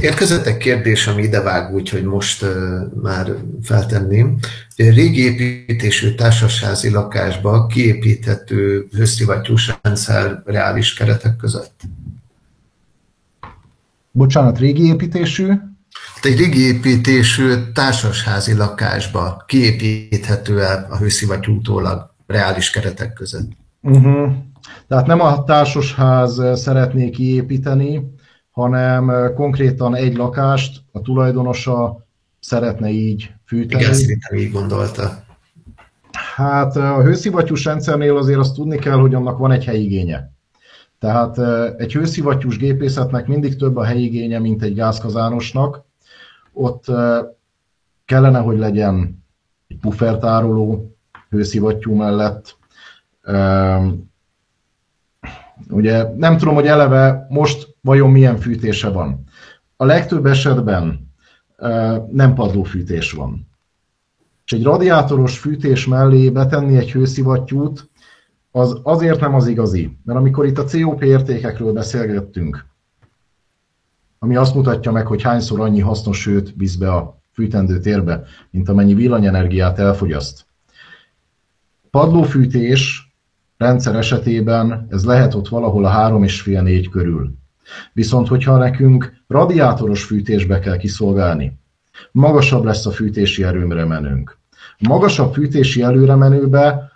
Érkezett 0.00 0.46
egy 0.46 0.56
kérdés, 0.56 1.06
ami 1.06 1.22
idevág, 1.22 1.74
úgyhogy 1.74 2.04
most 2.04 2.42
uh, 2.42 2.48
már 3.02 3.34
feltenném. 3.62 4.38
Régi 4.76 5.22
építésű 5.22 6.14
társasházi 6.14 6.90
lakásba 6.90 7.66
kiépíthető 7.66 8.88
hőszivattyús 8.96 9.72
rendszer 9.82 10.42
reális 10.44 10.94
keretek 10.94 11.36
között? 11.36 11.80
Bocsánat, 14.10 14.58
régi 14.58 14.86
építésű? 14.86 15.46
Hát 16.14 16.24
egy 16.24 16.38
régi 16.38 16.60
építésű 16.60 17.54
társasházi 17.72 18.54
lakásba 18.54 19.44
kiépíthető 19.46 20.62
el 20.62 20.86
a 20.90 20.96
hőszivattyú 20.96 21.54
utólag 21.54 22.14
reális 22.26 22.70
keretek 22.70 23.12
között. 23.12 23.50
Uh-huh. 23.82 24.32
Tehát 24.88 25.06
nem 25.06 25.20
a 25.20 25.44
társasház 25.44 26.42
szeretné 26.54 27.10
kiépíteni, 27.10 28.16
hanem 28.58 29.32
konkrétan 29.34 29.94
egy 29.94 30.16
lakást 30.16 30.82
a 30.92 31.00
tulajdonosa 31.00 32.06
szeretne 32.40 32.88
így 32.88 33.32
fűteni. 33.46 33.82
Igen, 33.82 33.94
szerintem 33.94 34.38
így 34.38 34.52
gondolta. 34.52 35.24
Hát 36.36 36.76
a 36.76 37.02
hőszivattyús 37.02 37.64
rendszernél 37.64 38.16
azért 38.16 38.38
azt 38.38 38.54
tudni 38.54 38.78
kell, 38.78 38.96
hogy 38.98 39.14
annak 39.14 39.38
van 39.38 39.50
egy 39.50 39.64
helyigénye. 39.64 40.32
Tehát 40.98 41.38
egy 41.80 41.92
hőszivattyús 41.92 42.56
gépészetnek 42.56 43.26
mindig 43.26 43.56
több 43.56 43.76
a 43.76 43.84
helyigénye, 43.84 44.38
mint 44.38 44.62
egy 44.62 44.74
gázkazánosnak. 44.74 45.84
Ott 46.52 46.84
kellene, 48.04 48.38
hogy 48.38 48.58
legyen 48.58 49.24
egy 49.68 49.78
puffertároló 49.78 50.96
hőszivattyú 51.30 51.94
mellett. 51.94 52.56
Ugye 55.70 56.04
nem 56.16 56.36
tudom, 56.36 56.54
hogy 56.54 56.66
eleve 56.66 57.26
most 57.28 57.67
vajon 57.88 58.10
milyen 58.10 58.36
fűtése 58.36 58.88
van. 58.88 59.24
A 59.76 59.84
legtöbb 59.84 60.26
esetben 60.26 61.12
nem 62.10 62.34
padlófűtés 62.34 63.12
van. 63.12 63.48
És 64.44 64.52
egy 64.52 64.62
radiátoros 64.62 65.38
fűtés 65.38 65.86
mellé 65.86 66.30
betenni 66.30 66.76
egy 66.76 66.92
hőszivattyút, 66.92 67.90
az 68.50 68.80
azért 68.82 69.20
nem 69.20 69.34
az 69.34 69.46
igazi. 69.46 69.98
Mert 70.04 70.18
amikor 70.18 70.46
itt 70.46 70.58
a 70.58 70.64
COP 70.64 71.02
értékekről 71.02 71.72
beszélgettünk, 71.72 72.66
ami 74.18 74.36
azt 74.36 74.54
mutatja 74.54 74.92
meg, 74.92 75.06
hogy 75.06 75.22
hányszor 75.22 75.60
annyi 75.60 75.80
hasznos 75.80 76.24
hőt 76.24 76.54
visz 76.56 76.74
be 76.74 76.92
a 76.92 77.20
fűtendő 77.32 77.78
térbe, 77.78 78.24
mint 78.50 78.68
amennyi 78.68 78.94
villanyenergiát 78.94 79.78
elfogyaszt. 79.78 80.46
Padlófűtés 81.90 83.12
rendszer 83.56 83.96
esetében 83.96 84.86
ez 84.90 85.04
lehet 85.04 85.34
ott 85.34 85.48
valahol 85.48 85.84
a 85.84 85.90
3,5-4 85.90 86.88
körül. 86.90 87.36
Viszont, 87.92 88.28
hogyha 88.28 88.56
nekünk 88.56 89.12
radiátoros 89.26 90.04
fűtésbe 90.04 90.58
kell 90.58 90.76
kiszolgálni, 90.76 91.58
magasabb 92.12 92.64
lesz 92.64 92.86
a 92.86 92.90
fűtési 92.90 93.44
erőmre 93.44 93.84
menünk. 93.84 94.38
Magasabb 94.78 95.32
fűtési 95.32 95.82
előre 95.82 96.14
menőbe 96.14 96.92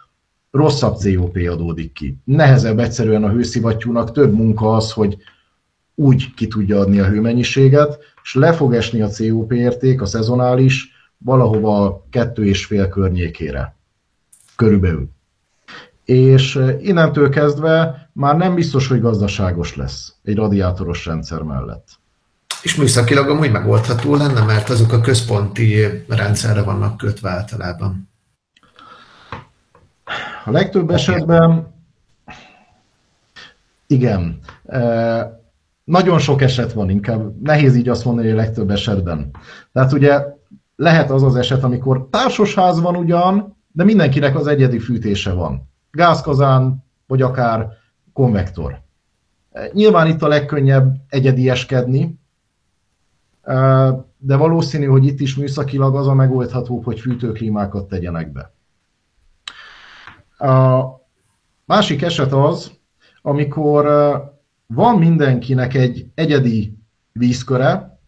rosszabb 0.50 0.94
COP 0.94 1.36
adódik 1.50 1.92
ki. 1.92 2.16
Nehezebb 2.24 2.78
egyszerűen 2.78 3.24
a 3.24 3.30
hőszivattyúnak, 3.30 4.12
több 4.12 4.32
munka 4.32 4.74
az, 4.74 4.92
hogy 4.92 5.16
úgy 5.94 6.34
ki 6.34 6.46
tudja 6.46 6.78
adni 6.78 7.00
a 7.00 7.08
hőmennyiséget, 7.08 7.98
és 8.22 8.34
le 8.34 8.52
fog 8.52 8.74
esni 8.74 9.00
a 9.00 9.08
COP 9.08 9.52
érték, 9.52 10.00
a 10.00 10.06
szezonális, 10.06 10.90
valahova 11.18 12.06
kettő 12.10 12.44
és 12.44 12.64
fél 12.64 12.88
környékére. 12.88 13.76
Körülbelül. 14.56 15.08
És 16.04 16.60
innentől 16.80 17.28
kezdve 17.28 18.08
már 18.12 18.36
nem 18.36 18.54
biztos, 18.54 18.88
hogy 18.88 19.00
gazdaságos 19.00 19.76
lesz 19.76 20.14
egy 20.22 20.36
radiátoros 20.36 21.06
rendszer 21.06 21.42
mellett. 21.42 21.88
És 22.62 22.76
műszakilag 22.76 23.28
amúgy 23.28 23.50
megoldható 23.50 24.14
lenne, 24.14 24.44
mert 24.44 24.68
azok 24.68 24.92
a 24.92 25.00
központi 25.00 25.84
rendszerre 26.08 26.62
vannak 26.62 26.96
kötve 26.96 27.30
általában. 27.30 28.10
A 30.44 30.50
legtöbb 30.50 30.90
esetben 30.90 31.74
igen. 33.86 34.38
Nagyon 35.84 36.18
sok 36.18 36.42
eset 36.42 36.72
van, 36.72 36.90
inkább 36.90 37.40
nehéz 37.42 37.76
így 37.76 37.88
azt 37.88 38.04
mondani, 38.04 38.28
hogy 38.28 38.38
a 38.38 38.40
legtöbb 38.40 38.70
esetben. 38.70 39.30
Tehát 39.72 39.92
ugye 39.92 40.24
lehet 40.76 41.10
az 41.10 41.22
az 41.22 41.36
eset, 41.36 41.64
amikor 41.64 42.08
társasház 42.10 42.80
van 42.80 42.96
ugyan, 42.96 43.56
de 43.72 43.84
mindenkinek 43.84 44.36
az 44.36 44.46
egyedi 44.46 44.78
fűtése 44.78 45.32
van. 45.32 45.70
Gázkazán, 45.92 46.84
vagy 47.06 47.22
akár 47.22 47.68
konvektor. 48.12 48.82
Nyilván 49.72 50.06
itt 50.06 50.22
a 50.22 50.28
legkönnyebb 50.28 50.96
egyedieskedni, 51.08 52.18
de 54.18 54.36
valószínű, 54.36 54.86
hogy 54.86 55.06
itt 55.06 55.20
is 55.20 55.36
műszakilag 55.36 55.96
az 55.96 56.06
a 56.06 56.14
megoldható, 56.14 56.80
hogy 56.80 57.00
fűtőklímákat 57.00 57.88
tegyenek 57.88 58.32
be. 58.32 58.52
A 60.46 60.84
másik 61.64 62.02
eset 62.02 62.32
az, 62.32 62.72
amikor 63.22 63.84
van 64.66 64.98
mindenkinek 64.98 65.74
egy 65.74 66.06
egyedi 66.14 66.78
vízköre, 67.12 68.00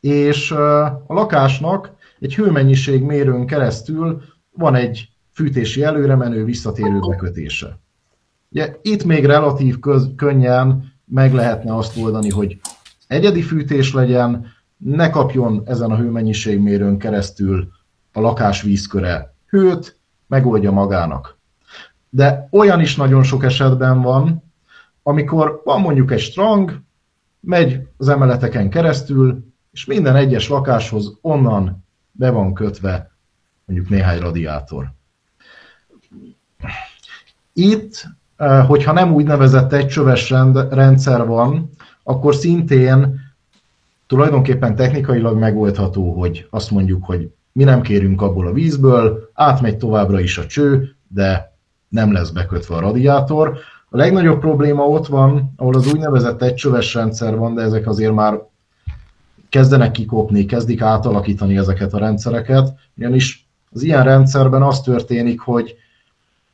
és 0.00 0.50
a 0.50 1.04
lakásnak 1.06 1.94
egy 2.20 2.34
hőmennyiség 2.34 3.02
mérőn 3.02 3.46
keresztül 3.46 4.22
van 4.50 4.74
egy 4.74 5.11
fűtési 5.32 5.82
előremenő 5.82 6.44
visszatérő 6.44 6.98
bekötése. 7.08 7.78
Ugye, 8.50 8.76
itt 8.82 9.04
még 9.04 9.24
relatív 9.24 9.78
köz, 9.78 10.10
könnyen 10.16 10.92
meg 11.04 11.32
lehetne 11.32 11.76
azt 11.76 11.96
oldani, 11.96 12.30
hogy 12.30 12.60
egyedi 13.06 13.42
fűtés 13.42 13.92
legyen, 13.92 14.46
ne 14.76 15.10
kapjon 15.10 15.62
ezen 15.64 15.90
a 15.90 15.96
hőmennyiségmérőn 15.96 16.98
keresztül 16.98 17.68
a 18.12 18.20
lakás 18.20 18.62
vízköre 18.62 19.34
hőt, 19.46 19.98
megoldja 20.26 20.70
magának. 20.70 21.38
De 22.10 22.48
olyan 22.50 22.80
is 22.80 22.96
nagyon 22.96 23.22
sok 23.22 23.44
esetben 23.44 24.02
van, 24.02 24.42
amikor 25.02 25.60
van 25.64 25.80
mondjuk 25.80 26.10
egy 26.10 26.20
strang, 26.20 26.80
megy 27.40 27.86
az 27.96 28.08
emeleteken 28.08 28.70
keresztül, 28.70 29.44
és 29.72 29.84
minden 29.84 30.16
egyes 30.16 30.48
lakáshoz 30.48 31.18
onnan 31.20 31.84
be 32.10 32.30
van 32.30 32.54
kötve 32.54 33.10
mondjuk 33.64 33.88
néhány 33.88 34.18
radiátor. 34.18 34.92
Itt, 37.52 38.04
eh, 38.36 38.66
hogyha 38.66 38.92
nem 38.92 39.12
úgynevezett 39.12 39.72
egycsöves 39.72 40.30
rendszer 40.70 41.26
van, 41.26 41.70
akkor 42.02 42.34
szintén 42.34 43.20
tulajdonképpen 44.06 44.74
technikailag 44.74 45.38
megoldható, 45.38 46.12
hogy 46.20 46.46
azt 46.50 46.70
mondjuk, 46.70 47.04
hogy 47.04 47.30
mi 47.52 47.64
nem 47.64 47.80
kérünk 47.80 48.22
abból 48.22 48.46
a 48.46 48.52
vízből, 48.52 49.30
átmegy 49.34 49.76
továbbra 49.76 50.20
is 50.20 50.38
a 50.38 50.46
cső, 50.46 50.94
de 51.08 51.56
nem 51.88 52.12
lesz 52.12 52.30
bekötve 52.30 52.74
a 52.74 52.80
radiátor. 52.80 53.58
A 53.88 53.96
legnagyobb 53.96 54.40
probléma 54.40 54.86
ott 54.86 55.06
van, 55.06 55.52
ahol 55.56 55.74
az 55.74 55.92
úgynevezett 55.92 56.42
egycsöves 56.42 56.94
rendszer 56.94 57.36
van, 57.36 57.54
de 57.54 57.62
ezek 57.62 57.86
azért 57.86 58.14
már 58.14 58.40
kezdenek 59.48 59.90
kikopni, 59.90 60.44
kezdik 60.44 60.80
átalakítani 60.80 61.56
ezeket 61.56 61.92
a 61.92 61.98
rendszereket, 61.98 62.74
ugyanis 62.96 63.48
az 63.70 63.82
ilyen 63.82 64.04
rendszerben 64.04 64.62
az 64.62 64.80
történik, 64.80 65.40
hogy 65.40 65.74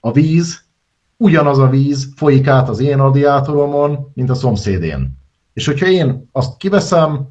a 0.01 0.13
víz, 0.13 0.65
ugyanaz 1.19 1.59
a 1.59 1.69
víz 1.69 2.13
folyik 2.17 2.47
át 2.47 2.69
az 2.69 2.81
én 2.81 2.97
radiátoromon, 2.97 4.11
mint 4.15 4.31
a 4.31 4.35
szomszédén. 4.35 5.19
És 5.53 5.67
hogyha 5.67 5.87
én 5.87 6.29
azt 6.33 6.57
kiveszem, 6.57 7.29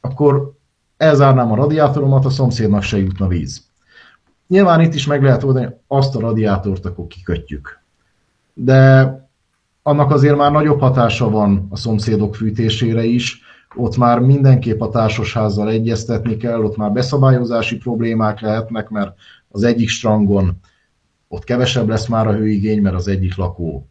akkor 0.00 0.52
elzárnám 0.96 1.52
a 1.52 1.56
radiátoromat, 1.56 2.24
a 2.24 2.30
szomszédnak 2.30 2.82
se 2.82 2.98
jutna 2.98 3.26
víz. 3.26 3.64
Nyilván 4.48 4.80
itt 4.80 4.94
is 4.94 5.06
meg 5.06 5.22
lehet 5.22 5.42
oldani, 5.42 5.68
azt 5.86 6.16
a 6.16 6.20
radiátort 6.20 6.84
akkor 6.84 7.06
kikötjük. 7.06 7.80
De 8.54 9.10
annak 9.82 10.10
azért 10.10 10.36
már 10.36 10.52
nagyobb 10.52 10.80
hatása 10.80 11.30
van 11.30 11.66
a 11.70 11.76
szomszédok 11.76 12.34
fűtésére 12.34 13.04
is, 13.04 13.40
ott 13.74 13.96
már 13.96 14.18
mindenképp 14.18 14.80
a 14.80 14.88
társasházzal 14.88 15.70
egyeztetni 15.70 16.36
kell, 16.36 16.62
ott 16.62 16.76
már 16.76 16.92
beszabályozási 16.92 17.76
problémák 17.76 18.40
lehetnek, 18.40 18.88
mert 18.88 19.14
az 19.48 19.62
egyik 19.62 19.88
strangon 19.88 20.60
ott 21.28 21.44
kevesebb 21.44 21.88
lesz 21.88 22.06
már 22.06 22.26
a 22.26 22.34
hőigény, 22.34 22.80
mert 22.80 22.94
az 22.94 23.08
egyik 23.08 23.36
lakó 23.36 23.88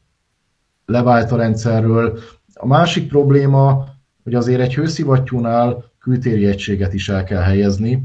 levált 0.86 1.32
a 1.32 1.36
rendszerről. 1.36 2.20
A 2.54 2.68
másik 2.68 3.08
probléma, 3.08 3.86
hogy 4.24 4.36
azért 4.36 4.62
egy 4.62 4.76
hőszivattyúnál 4.76 5.92
kültéri 6.00 6.46
egységet 6.46 6.94
is 6.94 7.10
el 7.10 7.24
kell 7.24 7.42
helyezni, 7.42 8.04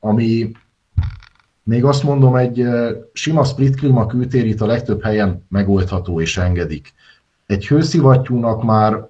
ami 0.00 0.52
még 1.62 1.84
azt 1.84 2.02
mondom, 2.02 2.36
egy 2.36 2.66
sima 3.12 3.44
split 3.44 3.76
klíma 3.76 4.06
kültérit 4.06 4.60
a 4.60 4.66
legtöbb 4.66 5.02
helyen 5.02 5.46
megoldható 5.48 6.20
és 6.20 6.36
engedik. 6.36 6.92
Egy 7.46 7.66
hőszivattyúnak 7.66 8.62
már 8.62 9.08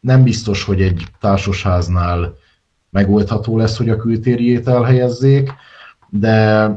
nem 0.00 0.22
biztos, 0.22 0.64
hogy 0.64 0.82
egy 0.82 1.06
társasháznál 1.20 2.36
megoldható 2.90 3.56
lesz, 3.56 3.76
hogy 3.76 3.88
a 3.88 3.96
kültériét 3.96 4.68
elhelyezzék, 4.68 5.50
de, 6.10 6.68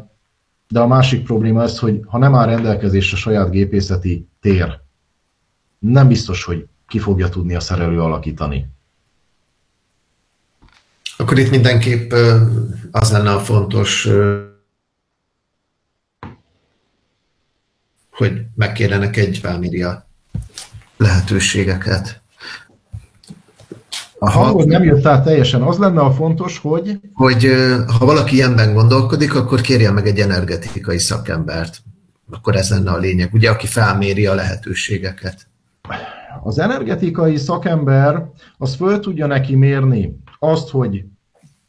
de 0.67 0.79
a 0.79 0.87
másik 0.87 1.23
probléma 1.23 1.61
az, 1.61 1.79
hogy 1.79 2.01
ha 2.05 2.17
nem 2.17 2.35
áll 2.35 2.45
rendelkezésre 2.45 3.17
saját 3.17 3.49
gépészeti 3.49 4.27
tér, 4.39 4.79
nem 5.79 6.07
biztos, 6.07 6.43
hogy 6.43 6.67
ki 6.87 6.99
fogja 6.99 7.29
tudni 7.29 7.55
a 7.55 7.59
szerelő 7.59 8.01
alakítani. 8.01 8.69
Akkor 11.17 11.39
itt 11.39 11.49
mindenképp 11.49 12.11
az 12.91 13.11
lenne 13.11 13.31
a 13.31 13.39
fontos, 13.39 14.09
hogy 18.11 18.45
megkérdenek 18.55 19.17
egy 19.17 19.41
vámiria 19.41 20.07
lehetőségeket. 20.97 22.21
A 24.19 24.29
hangod 24.29 24.67
nem 24.67 24.83
jött 24.83 25.05
át 25.05 25.23
teljesen. 25.23 25.61
Az 25.61 25.77
lenne 25.77 26.01
a 26.01 26.11
fontos, 26.11 26.57
hogy... 26.57 26.99
Hogy 27.13 27.47
ha 27.99 28.05
valaki 28.05 28.35
ilyenben 28.35 28.73
gondolkodik, 28.73 29.35
akkor 29.35 29.61
kérje 29.61 29.91
meg 29.91 30.07
egy 30.07 30.19
energetikai 30.19 30.99
szakembert. 30.99 31.81
Akkor 32.31 32.55
ez 32.55 32.69
lenne 32.69 32.91
a 32.91 32.97
lényeg, 32.97 33.33
ugye, 33.33 33.49
aki 33.49 33.67
felméri 33.67 34.25
a 34.25 34.35
lehetőségeket. 34.35 35.47
Az 36.43 36.59
energetikai 36.59 37.37
szakember 37.37 38.25
az 38.57 38.75
föl 38.75 38.99
tudja 38.99 39.27
neki 39.27 39.55
mérni 39.55 40.19
azt, 40.39 40.69
hogy 40.69 41.03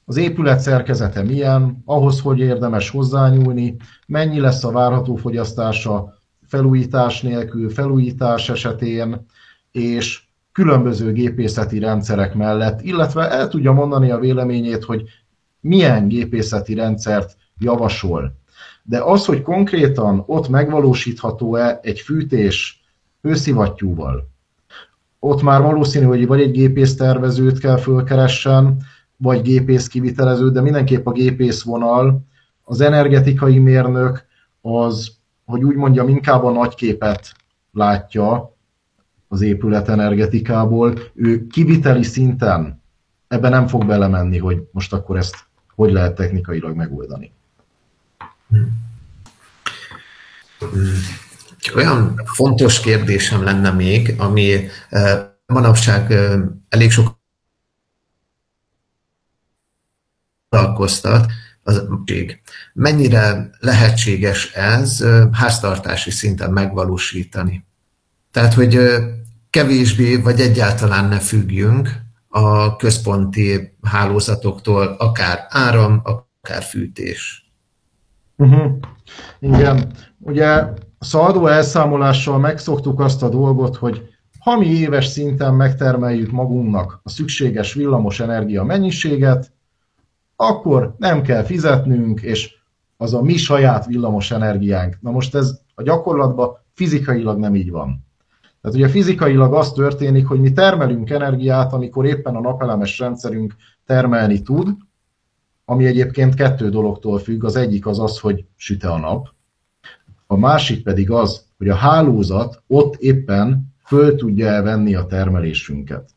az 0.04 0.16
épület 0.16 0.60
szerkezete 0.60 1.22
milyen, 1.22 1.82
ahhoz, 1.84 2.20
hogy 2.20 2.38
érdemes 2.38 2.90
hozzányúlni, 2.90 3.76
mennyi 4.06 4.40
lesz 4.40 4.64
a 4.64 4.70
várható 4.70 5.16
fogyasztása 5.16 6.18
felújítás 6.46 7.20
nélkül, 7.20 7.70
felújítás 7.70 8.48
esetén, 8.48 9.26
és 9.70 10.27
különböző 10.58 11.12
gépészeti 11.12 11.78
rendszerek 11.78 12.34
mellett, 12.34 12.80
illetve 12.82 13.30
el 13.30 13.48
tudja 13.48 13.72
mondani 13.72 14.10
a 14.10 14.18
véleményét, 14.18 14.84
hogy 14.84 15.02
milyen 15.60 16.08
gépészeti 16.08 16.74
rendszert 16.74 17.36
javasol. 17.58 18.34
De 18.82 19.02
az, 19.02 19.24
hogy 19.24 19.42
konkrétan 19.42 20.22
ott 20.26 20.48
megvalósítható-e 20.48 21.78
egy 21.82 22.00
fűtés 22.00 22.82
hőszivattyúval, 23.22 24.28
ott 25.18 25.42
már 25.42 25.62
valószínű, 25.62 26.04
hogy 26.04 26.26
vagy 26.26 26.40
egy 26.40 26.50
gépésztervezőt 26.50 27.58
kell 27.58 27.76
fölkeressen, 27.76 28.76
vagy 29.16 29.42
gépész 29.42 29.86
kivitelező, 29.86 30.50
de 30.50 30.60
mindenképp 30.60 31.06
a 31.06 31.12
gépész 31.12 31.62
vonal, 31.62 32.20
az 32.64 32.80
energetikai 32.80 33.58
mérnök 33.58 34.24
az, 34.60 35.12
hogy 35.44 35.64
úgy 35.64 35.76
mondjam, 35.76 36.08
inkább 36.08 36.44
a 36.44 36.50
nagyképet 36.50 37.32
látja 37.72 38.56
az 39.28 39.40
épület 39.40 39.88
energetikából. 39.88 40.98
Ő 41.14 41.46
kiviteli 41.46 42.02
szinten 42.02 42.82
ebben 43.28 43.50
nem 43.50 43.66
fog 43.66 43.86
belemenni, 43.86 44.38
hogy 44.38 44.68
most 44.72 44.92
akkor 44.92 45.16
ezt 45.16 45.46
hogy 45.74 45.92
lehet 45.92 46.14
technikailag 46.14 46.76
megoldani. 46.76 47.32
Olyan 51.74 52.22
fontos 52.24 52.80
kérdésem 52.80 53.42
lenne 53.42 53.70
még, 53.70 54.14
ami 54.18 54.66
eh, 54.88 55.26
manapság 55.46 56.12
eh, 56.12 56.40
elég 56.68 56.90
sok 56.90 57.18
foglalkoztat, 60.48 61.26
az 61.62 61.82
Mennyire 62.72 63.50
lehetséges 63.58 64.52
ez 64.52 65.04
háztartási 65.32 66.10
szinten 66.10 66.50
megvalósítani? 66.50 67.66
Tehát, 68.30 68.54
hogy 68.54 68.78
kevésbé 69.50 70.16
vagy 70.16 70.40
egyáltalán 70.40 71.08
ne 71.08 71.18
függjünk 71.18 71.90
a 72.28 72.76
központi 72.76 73.76
hálózatoktól, 73.82 74.86
akár 74.98 75.46
áram, 75.48 76.02
akár 76.04 76.62
fűtés. 76.62 77.50
Uh-huh. 78.36 78.72
Igen. 79.40 79.92
Ugye 80.18 80.64
szaldó 80.98 81.46
elszámolással 81.46 82.38
megszoktuk 82.38 83.00
azt 83.00 83.22
a 83.22 83.28
dolgot, 83.28 83.76
hogy 83.76 84.02
ha 84.38 84.58
mi 84.58 84.66
éves 84.66 85.06
szinten 85.06 85.54
megtermeljük 85.54 86.30
magunknak 86.30 87.00
a 87.02 87.08
szükséges 87.08 87.74
villamos 87.74 88.20
energia 88.20 88.64
mennyiséget, 88.64 89.52
akkor 90.36 90.94
nem 90.98 91.22
kell 91.22 91.42
fizetnünk, 91.42 92.20
és 92.20 92.54
az 92.96 93.14
a 93.14 93.22
mi 93.22 93.36
saját 93.36 93.86
villamos 93.86 94.30
energiánk. 94.30 94.98
Na 95.00 95.10
most 95.10 95.34
ez 95.34 95.60
a 95.74 95.82
gyakorlatban 95.82 96.56
fizikailag 96.74 97.38
nem 97.38 97.54
így 97.54 97.70
van. 97.70 98.06
Tehát 98.68 98.82
ugye 98.82 98.92
fizikailag 98.92 99.54
az 99.54 99.72
történik, 99.72 100.26
hogy 100.26 100.40
mi 100.40 100.52
termelünk 100.52 101.10
energiát, 101.10 101.72
amikor 101.72 102.06
éppen 102.06 102.36
a 102.36 102.40
napelemes 102.40 102.98
rendszerünk 102.98 103.54
termelni 103.86 104.42
tud, 104.42 104.68
ami 105.64 105.86
egyébként 105.86 106.34
kettő 106.34 106.68
dologtól 106.68 107.18
függ. 107.18 107.44
Az 107.44 107.56
egyik 107.56 107.86
az 107.86 107.98
az, 107.98 108.18
hogy 108.18 108.44
süte 108.56 108.90
a 108.90 108.98
nap, 108.98 109.28
a 110.26 110.36
másik 110.36 110.82
pedig 110.82 111.10
az, 111.10 111.44
hogy 111.58 111.68
a 111.68 111.74
hálózat 111.74 112.62
ott 112.66 112.94
éppen 112.94 113.74
föl 113.84 114.16
tudja 114.16 114.46
elvenni 114.46 114.94
a 114.94 115.06
termelésünket. 115.06 116.10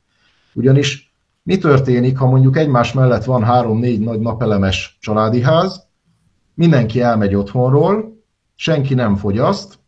Ugyanis 0.54 1.14
mi 1.44 1.58
történik, 1.58 2.18
ha 2.18 2.30
mondjuk 2.30 2.58
egymás 2.58 2.94
mellett 2.94 3.24
van 3.24 3.44
három-négy 3.44 4.00
nagy 4.00 4.20
napelemes 4.20 4.98
családi 5.02 5.42
ház, 5.42 5.88
mindenki 6.54 7.02
elmegy 7.02 7.36
otthonról, 7.36 8.24
senki 8.56 8.94
nem 8.94 9.16
fogyaszt, 9.16 9.80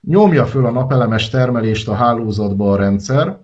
nyomja 0.00 0.46
föl 0.46 0.66
a 0.66 0.70
napelemes 0.70 1.28
termelést 1.28 1.88
a 1.88 1.94
hálózatba 1.94 2.72
a 2.72 2.76
rendszer, 2.76 3.40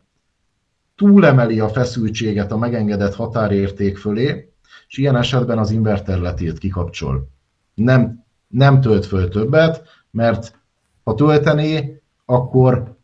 túlemeli 0.97 1.61
a 1.61 1.69
feszültséget 1.69 2.53
a 2.53 2.57
megengedett 2.57 3.15
határérték 3.15 3.99
fölé, 3.99 4.53
és 4.89 4.99
ilyen 4.99 5.17
esetben 5.17 5.59
az 5.59 5.71
inverter 5.71 6.19
letilt 6.19 6.59
kikapcsol. 6.59 7.29
Nem, 7.75 8.25
nem 8.49 8.81
tölt 8.81 9.07
föl 9.07 9.29
többet, 9.29 9.83
mert 10.11 10.59
ha 11.05 11.15
töltené, 11.15 12.03
akkor 12.25 12.97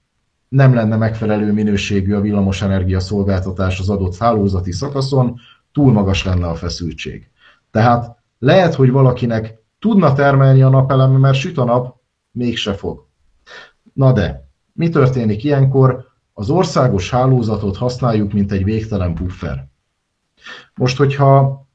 nem 0.49 0.75
lenne 0.75 0.97
megfelelő 0.97 1.53
minőségű 1.53 2.15
a 2.15 2.21
villamosenergia 2.21 3.01
szolgáltatás 3.01 3.81
az 3.81 3.91
adott 3.91 4.17
hálózati 4.17 4.73
szakaszon, 4.73 5.41
túl 5.73 5.93
magas 5.93 6.25
lenne 6.25 6.47
a 6.47 6.55
feszültség. 6.55 7.31
Tehát 7.71 8.17
lehet, 8.39 8.75
hogy 8.75 8.91
valakinek 8.91 9.59
tudna 9.79 10.13
termelni 10.13 10.63
a 10.63 10.69
napelem, 10.69 11.11
mert 11.11 11.37
süt 11.37 11.59
a 11.59 11.65
nap, 11.65 11.97
mégse 12.31 12.73
fog. 12.73 13.09
Na 13.93 14.13
de, 14.13 14.49
mi 14.73 14.89
történik 14.89 15.45
ilyenkor? 15.45 16.09
Az 16.33 16.51
országos 16.51 17.11
hálózatot 17.11 17.77
használjuk, 17.77 18.33
mint 18.33 18.53
egy 18.53 18.65
végtelen 18.65 19.15
puffer. 19.15 19.69
Most, 20.75 20.97
hogyha 20.97 21.67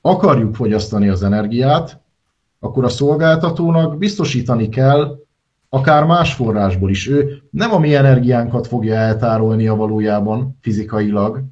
akarjuk 0.00 0.54
fogyasztani 0.54 1.08
az 1.08 1.22
energiát, 1.22 2.00
akkor 2.58 2.84
a 2.84 2.88
szolgáltatónak 2.88 3.98
biztosítani 3.98 4.68
kell 4.68 5.18
akár 5.68 6.04
más 6.04 6.34
forrásból 6.34 6.90
is. 6.90 7.08
Ő 7.08 7.42
nem 7.50 7.72
a 7.72 7.78
mi 7.78 7.94
energiánkat 7.94 8.66
fogja 8.66 8.94
eltárolni 8.94 9.66
a 9.66 9.74
valójában 9.74 10.58
fizikailag, 10.60 11.42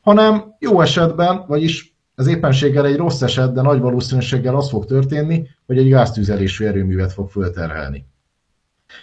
hanem 0.00 0.54
jó 0.58 0.80
esetben, 0.80 1.44
vagyis 1.46 1.96
ez 2.14 2.26
éppenséggel 2.26 2.86
egy 2.86 2.96
rossz 2.96 3.22
eset, 3.22 3.52
de 3.52 3.62
nagy 3.62 3.80
valószínűséggel 3.80 4.56
az 4.56 4.68
fog 4.68 4.84
történni, 4.84 5.48
hogy 5.66 5.78
egy 5.78 5.88
gáztüzelésű 5.88 6.64
erőművet 6.64 7.12
fog 7.12 7.30
fölterhelni. 7.30 8.06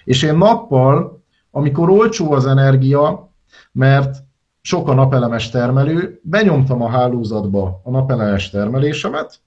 És 0.03 0.23
én 0.23 0.35
nappal, 0.35 1.23
amikor 1.51 1.89
olcsó 1.89 2.31
az 2.31 2.45
energia, 2.45 3.31
mert 3.71 4.17
sok 4.61 4.87
a 4.87 4.93
napelemes 4.93 5.49
termelő, 5.49 6.19
benyomtam 6.23 6.81
a 6.81 6.89
hálózatba 6.89 7.81
a 7.83 7.91
napelemes 7.91 8.49
termelésemet, 8.49 9.39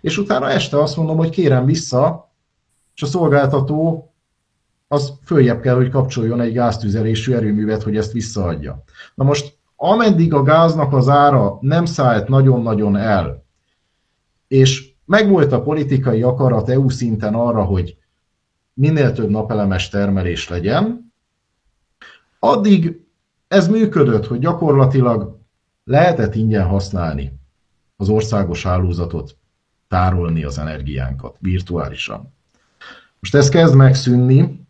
és 0.00 0.18
utána 0.18 0.50
este 0.50 0.82
azt 0.82 0.96
mondom, 0.96 1.16
hogy 1.16 1.30
kérem 1.30 1.64
vissza, 1.64 2.32
és 2.94 3.02
a 3.02 3.06
szolgáltató 3.06 4.08
az 4.88 5.12
följebb 5.24 5.60
kell, 5.60 5.74
hogy 5.74 5.90
kapcsoljon 5.90 6.40
egy 6.40 6.52
gáztüzelésű 6.52 7.32
erőművet, 7.32 7.82
hogy 7.82 7.96
ezt 7.96 8.12
visszaadja. 8.12 8.82
Na 9.14 9.24
most, 9.24 9.58
ameddig 9.76 10.34
a 10.34 10.42
gáznak 10.42 10.92
az 10.92 11.08
ára 11.08 11.58
nem 11.60 11.84
szállt 11.84 12.28
nagyon-nagyon 12.28 12.96
el, 12.96 13.44
és 14.48 14.92
megvolt 15.04 15.52
a 15.52 15.62
politikai 15.62 16.22
akarat 16.22 16.68
EU 16.68 16.88
szinten 16.88 17.34
arra, 17.34 17.62
hogy 17.62 17.96
minél 18.74 19.12
több 19.12 19.30
napelemes 19.30 19.88
termelés 19.88 20.48
legyen, 20.48 21.12
addig 22.38 23.00
ez 23.48 23.68
működött, 23.68 24.26
hogy 24.26 24.38
gyakorlatilag 24.38 25.38
lehetett 25.84 26.34
ingyen 26.34 26.66
használni 26.66 27.32
az 27.96 28.08
országos 28.08 28.62
hálózatot, 28.62 29.36
tárolni 29.88 30.44
az 30.44 30.58
energiánkat 30.58 31.36
virtuálisan. 31.40 32.34
Most 33.20 33.34
ez 33.34 33.48
kezd 33.48 33.74
megszűnni, 33.74 34.66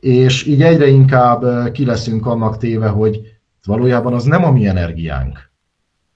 és 0.00 0.46
így 0.46 0.62
egyre 0.62 0.86
inkább 0.86 1.72
ki 1.72 1.84
leszünk 1.84 2.26
annak 2.26 2.56
téve, 2.56 2.88
hogy 2.88 3.20
valójában 3.64 4.14
az 4.14 4.24
nem 4.24 4.44
a 4.44 4.50
mi 4.50 4.66
energiánk. 4.66 5.51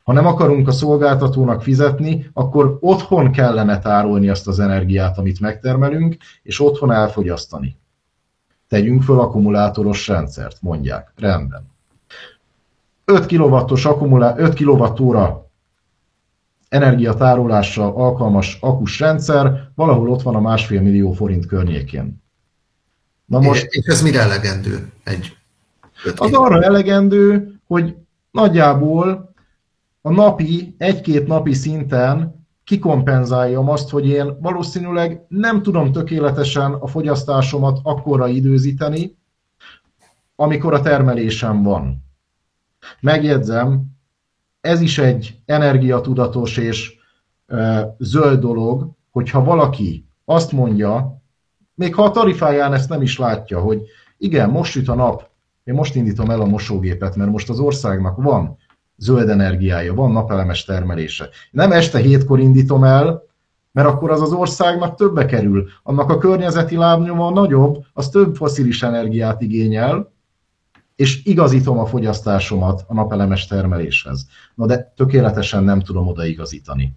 Ha 0.07 0.13
nem 0.13 0.27
akarunk 0.27 0.69
a 0.69 0.73
szolgáltatónak 0.73 1.63
fizetni, 1.63 2.31
akkor 2.33 2.79
otthon 2.81 3.33
kellene 3.33 3.79
tárolni 3.79 4.29
azt 4.29 4.47
az 4.47 4.59
energiát, 4.59 5.19
amit 5.19 5.41
megtermelünk, 5.41 6.17
és 6.43 6.61
otthon 6.61 6.93
elfogyasztani. 6.93 7.77
Tegyünk 8.69 9.03
föl 9.03 9.21
akkumulátoros 9.21 10.09
rendszert, 10.09 10.63
mondják. 10.63 11.13
Rendben. 11.17 11.71
5 13.05 13.27
kW-os 13.27 13.85
akkumulá- 13.85 14.39
5 14.39 14.55
kWh 14.55 15.45
energiatárolásra 16.69 17.95
alkalmas 17.95 18.59
akus 18.61 19.01
rendszer, 19.01 19.71
valahol 19.75 20.11
ott 20.11 20.23
van 20.23 20.35
a 20.35 20.41
másfél 20.41 20.81
millió 20.81 21.13
forint 21.13 21.47
környékén. 21.47 22.23
Na 23.25 23.41
most, 23.41 23.67
és 23.71 23.87
ez 23.87 24.03
mire 24.03 24.21
elegendő? 24.21 24.93
Egy 25.05 25.37
az 26.17 26.33
arra 26.33 26.63
elegendő, 26.63 27.55
hogy 27.67 27.97
nagyjából 28.31 29.35
a 30.07 30.11
napi, 30.11 30.75
egy-két 30.79 31.27
napi 31.27 31.53
szinten 31.55 32.47
kikompenzáljam 32.65 33.69
azt, 33.69 33.91
hogy 33.91 34.07
én 34.07 34.41
valószínűleg 34.41 35.25
nem 35.29 35.63
tudom 35.63 35.93
tökéletesen 35.93 36.73
a 36.73 36.87
fogyasztásomat 36.87 37.79
akkora 37.83 38.29
időzíteni, 38.29 39.17
amikor 40.37 40.75
a 40.75 40.81
termelésem 40.81 41.63
van. 41.63 42.05
Megjegyzem, 43.01 43.85
ez 44.61 44.81
is 44.81 44.99
egy 44.99 45.43
energiatudatos 45.45 46.57
és 46.57 46.95
e, 47.47 47.95
zöld 47.99 48.41
dolog, 48.41 48.91
hogyha 49.11 49.45
valaki 49.45 50.09
azt 50.25 50.53
mondja, 50.53 51.23
még 51.75 51.95
ha 51.95 52.03
a 52.03 52.11
tarifáján 52.11 52.73
ezt 52.73 52.89
nem 52.89 53.03
is 53.03 53.19
látja, 53.19 53.61
hogy 53.61 53.83
igen, 54.19 54.51
most 54.51 54.71
süt 54.71 54.89
a 54.89 54.95
nap, 54.95 55.29
én 55.65 55.75
most 55.75 55.95
indítom 55.95 56.31
el 56.31 56.41
a 56.41 56.47
mosógépet, 56.47 57.17
mert 57.17 57.31
most 57.31 57.49
az 57.49 57.59
országnak 57.59 58.17
van 58.17 58.57
zöld 58.97 59.29
energiája, 59.29 59.95
van 59.95 60.13
napelemes 60.13 60.65
termelése. 60.65 61.29
Nem 61.51 61.73
este 61.73 61.99
hétkor 61.99 62.41
indítom 62.41 62.85
el, 62.85 63.23
mert 63.73 63.89
akkor 63.89 64.11
az 64.11 64.23
az 64.23 64.33
országnak 64.33 64.95
többe 64.95 65.27
kerül. 65.27 65.69
Annak 65.83 66.11
a 66.11 66.19
környezeti 66.19 66.77
lábnyoma 66.77 67.31
nagyobb, 67.31 67.85
az 67.93 68.09
több 68.09 68.37
foszilis 68.37 68.83
energiát 68.83 69.43
igényel, 69.43 70.13
és 70.97 71.25
igazítom 71.25 71.79
a 71.79 71.87
fogyasztásomat 71.87 72.85
a 72.87 72.95
napelemes 72.95 73.47
termeléshez. 73.47 74.27
Na 74.55 74.67
de 74.67 74.93
tökéletesen 74.97 75.65
nem 75.65 75.81
tudom 75.81 76.07
odaigazítani. 76.07 76.97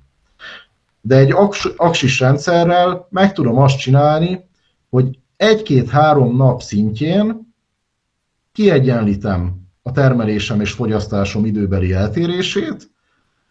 De 1.02 1.16
egy 1.16 1.34
aksis 1.76 2.20
rendszerrel 2.20 3.08
meg 3.10 3.34
tudom 3.34 3.58
azt 3.58 3.78
csinálni, 3.78 4.48
hogy 4.90 5.20
egy-két-három 5.38 6.36
nap 6.36 6.62
szintjén 6.62 7.54
kiegyenlítem 8.52 9.69
a 9.90 9.92
termelésem 9.92 10.62
és 10.62 10.72
fogyasztásom 10.72 11.46
időbeli 11.46 11.94
eltérését, 11.94 12.92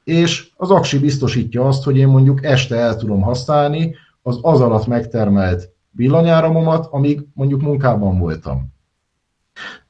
és 0.04 0.50
az 0.56 0.70
aksi 0.70 0.98
biztosítja 0.98 1.66
azt, 1.66 1.84
hogy 1.84 1.96
én 1.96 2.08
mondjuk 2.08 2.44
este 2.44 2.76
el 2.76 2.96
tudom 2.96 3.20
használni 3.20 3.94
az 4.22 4.38
az 4.42 4.60
alatt 4.60 4.86
megtermelt 4.86 5.70
villanyáramomat, 5.90 6.86
amíg 6.90 7.26
mondjuk 7.34 7.60
munkában 7.60 8.18
voltam. 8.18 8.72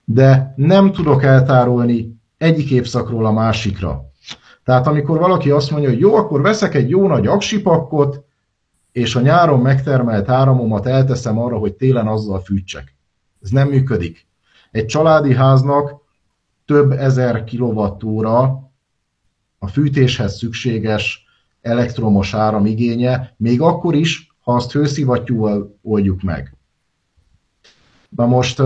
De 0.05 0.53
nem 0.57 0.93
tudok 0.93 1.23
eltárolni 1.23 2.17
egyik 2.39 2.71
évszakról 2.71 3.27
a 3.27 3.33
másikra. 3.33 4.05
Tehát 4.65 4.87
amikor 4.87 5.19
valaki 5.19 5.51
azt 5.51 5.71
mondja, 5.71 5.89
hogy 5.89 5.99
jó, 5.99 6.15
akkor 6.15 6.43
veszek 6.43 6.75
egy 6.75 6.91
jó 6.91 7.07
nagy 7.07 7.27
aksipakkot, 7.27 8.25
és 8.93 9.15
a 9.15 9.21
nyáron 9.21 9.61
megtermelt 9.61 10.29
áramomat 10.29 10.87
elteszem 10.87 11.39
arra, 11.39 11.57
hogy 11.57 11.73
télen 11.73 12.07
azzal 12.07 12.41
fűtsek. 12.41 12.97
Ez 13.43 13.51
nem 13.51 13.69
működik. 13.69 14.27
Egy 14.71 14.87
családi 14.87 15.35
háznak 15.35 16.07
több 16.69 16.93
ezer 16.93 17.45
kilovattóra 17.45 18.41
a 19.59 19.67
fűtéshez 19.67 20.37
szükséges 20.37 21.25
elektromos 21.61 22.35
áram 22.35 22.67
igénye, 22.67 23.35
még 23.37 23.61
akkor 23.61 23.95
is, 23.95 24.37
ha 24.41 24.55
azt 24.55 24.73
hőszivattyúval 24.73 25.79
oldjuk 25.83 26.23
meg. 26.23 26.57
Na 28.09 28.27
most, 28.27 28.63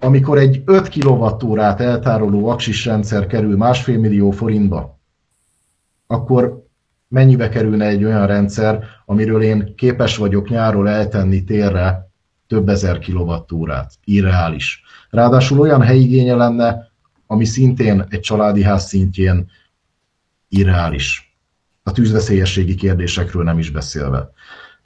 amikor 0.00 0.38
egy 0.38 0.62
5 0.64 0.88
kWh-t 0.88 1.80
eltároló 1.80 2.48
aksis 2.48 2.84
rendszer 2.84 3.26
kerül 3.26 3.56
másfél 3.56 3.98
millió 3.98 4.30
forintba, 4.30 4.98
akkor 6.06 6.66
mennyibe 7.08 7.48
kerülne 7.48 7.86
egy 7.86 8.04
olyan 8.04 8.26
rendszer, 8.26 8.84
amiről 9.06 9.42
én 9.42 9.74
képes 9.76 10.16
vagyok 10.16 10.48
nyáról 10.48 10.88
eltenni 10.88 11.44
térre 11.44 12.07
több 12.48 12.68
ezer 12.68 12.98
kilovattórát. 12.98 13.92
Irreális. 14.04 14.82
Ráadásul 15.10 15.60
olyan 15.60 15.82
helyigénye 15.82 16.34
lenne, 16.34 16.90
ami 17.26 17.44
szintén 17.44 18.06
egy 18.08 18.20
családi 18.20 18.62
ház 18.62 18.86
szintjén 18.86 19.50
irreális. 20.48 21.36
A 21.82 21.92
tűzveszélyességi 21.92 22.74
kérdésekről 22.74 23.44
nem 23.44 23.58
is 23.58 23.70
beszélve. 23.70 24.30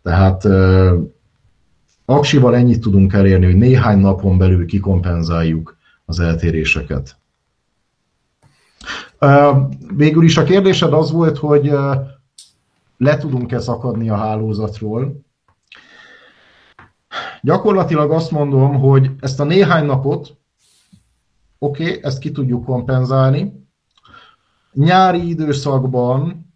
Tehát 0.02 0.44
aksival 2.04 2.56
ennyit 2.56 2.80
tudunk 2.80 3.12
elérni, 3.12 3.44
hogy 3.44 3.56
néhány 3.56 3.98
napon 3.98 4.38
belül 4.38 4.66
kikompenzáljuk 4.66 5.76
az 6.04 6.20
eltéréseket. 6.20 7.16
Végül 9.96 10.24
is 10.24 10.36
a 10.36 10.44
kérdésed 10.44 10.92
az 10.92 11.10
volt, 11.10 11.38
hogy 11.38 11.72
le 12.96 13.16
tudunk-e 13.18 13.60
szakadni 13.60 14.10
a 14.10 14.16
hálózatról. 14.16 15.20
Gyakorlatilag 17.42 18.10
azt 18.10 18.30
mondom, 18.30 18.74
hogy 18.74 19.10
ezt 19.20 19.40
a 19.40 19.44
néhány 19.44 19.86
napot, 19.86 20.36
oké, 21.58 21.88
okay, 21.88 21.98
ezt 22.02 22.18
ki 22.18 22.30
tudjuk 22.32 22.64
kompenzálni. 22.64 23.66
Nyári 24.72 25.28
időszakban, 25.28 26.46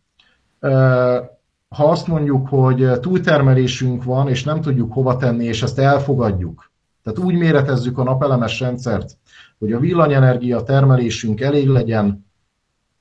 ha 1.68 1.90
azt 1.90 2.07
mondjuk, 2.07 2.49
hogy 2.49 3.01
túltermelésünk 3.01 4.05
van, 4.05 4.29
és 4.29 4.44
nem 4.44 4.61
tudjuk 4.61 4.92
hova 4.92 5.16
tenni, 5.16 5.44
és 5.44 5.62
ezt 5.62 5.79
elfogadjuk, 5.79 6.70
tehát 7.03 7.18
úgy 7.18 7.35
méretezzük 7.35 7.99
a 7.99 8.03
napelemes 8.03 8.61
rendszert, 8.61 9.16
hogy 9.59 9.72
a 9.72 9.79
villanyenergia 9.79 10.62
termelésünk 10.62 11.40
elég 11.40 11.68
legyen 11.68 12.27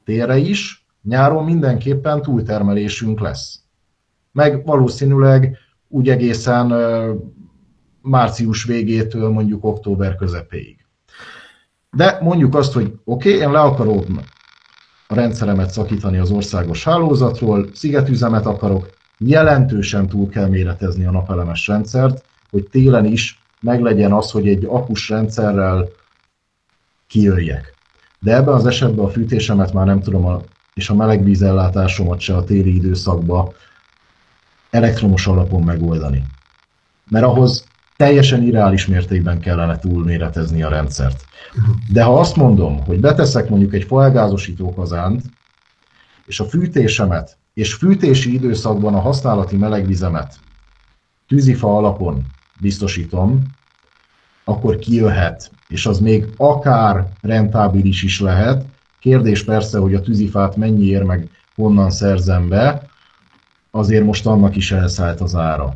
térre 0.04 0.38
is, 0.38 0.86
nyáron 1.04 1.43
mindenképpen 1.43 2.21
túltermelésünk 2.21 3.19
lesz. 3.19 3.60
Meg 4.32 4.65
valószínűleg 4.65 5.58
úgy 5.88 6.10
egészen 6.10 6.74
március 8.05 8.63
végétől 8.63 9.29
mondjuk 9.29 9.65
október 9.65 10.15
közepéig. 10.15 10.85
De 11.91 12.17
mondjuk 12.21 12.55
azt, 12.55 12.73
hogy 12.73 12.93
oké, 13.03 13.29
okay, 13.29 13.41
én 13.41 13.51
le 13.51 13.59
akarom 13.59 14.19
a 15.07 15.15
rendszeremet 15.15 15.69
szakítani 15.69 16.17
az 16.17 16.31
országos 16.31 16.83
hálózatról, 16.83 17.69
szigetüzemet 17.73 18.45
akarok, 18.45 18.89
jelentősen 19.17 20.07
túl 20.07 20.29
kell 20.29 20.47
méretezni 20.47 21.05
a 21.05 21.11
napelemes 21.11 21.67
rendszert, 21.67 22.25
hogy 22.49 22.67
télen 22.71 23.05
is 23.05 23.39
meglegyen 23.61 24.13
az, 24.13 24.31
hogy 24.31 24.47
egy 24.47 24.65
akus 24.65 25.09
rendszerrel 25.09 25.89
kijöjjek. 27.07 27.73
De 28.19 28.35
ebben 28.35 28.53
az 28.53 28.65
esetben 28.65 29.05
a 29.05 29.09
fűtésemet 29.09 29.73
már 29.73 29.85
nem 29.85 30.01
tudom, 30.01 30.25
a, 30.25 30.41
és 30.73 30.89
a 30.89 30.95
melegvízellátásomat 30.95 32.19
se 32.19 32.35
a 32.35 32.43
téli 32.43 32.75
időszakban 32.75 33.53
elektromos 34.69 35.27
alapon 35.27 35.63
megoldani. 35.63 36.23
Mert 37.09 37.25
ahhoz 37.25 37.65
teljesen 37.97 38.43
irreális 38.43 38.86
mértékben 38.86 39.39
kellene 39.39 39.77
túlméretezni 39.77 40.63
a 40.63 40.69
rendszert. 40.69 41.25
De 41.91 42.03
ha 42.03 42.19
azt 42.19 42.36
mondom, 42.36 42.84
hogy 42.86 42.99
beteszek 42.99 43.49
mondjuk 43.49 43.73
egy 43.73 43.84
felgázosító 43.84 44.73
kazánt, 44.73 45.23
és 46.25 46.39
a 46.39 46.45
fűtésemet 46.45 47.38
és 47.53 47.73
fűtési 47.73 48.34
időszakban 48.34 48.93
a 48.93 48.99
használati 48.99 49.55
melegvizemet 49.55 50.39
tűzifa 51.27 51.77
alapon 51.77 52.25
biztosítom, 52.60 53.41
akkor 54.43 54.77
kijöhet, 54.77 55.51
és 55.67 55.86
az 55.86 55.99
még 55.99 56.25
akár 56.38 57.08
rentábilis 57.21 58.03
is 58.03 58.19
lehet. 58.19 58.65
Kérdés 58.99 59.43
persze, 59.43 59.77
hogy 59.77 59.93
a 59.93 60.01
tűzifát 60.01 60.55
mennyi 60.55 60.86
ér 60.86 61.03
meg, 61.03 61.29
honnan 61.55 61.89
szerzem 61.89 62.49
be, 62.49 62.81
azért 63.71 64.03
most 64.03 64.25
annak 64.25 64.55
is 64.55 64.71
elszállt 64.71 65.21
az 65.21 65.36
ára. 65.36 65.73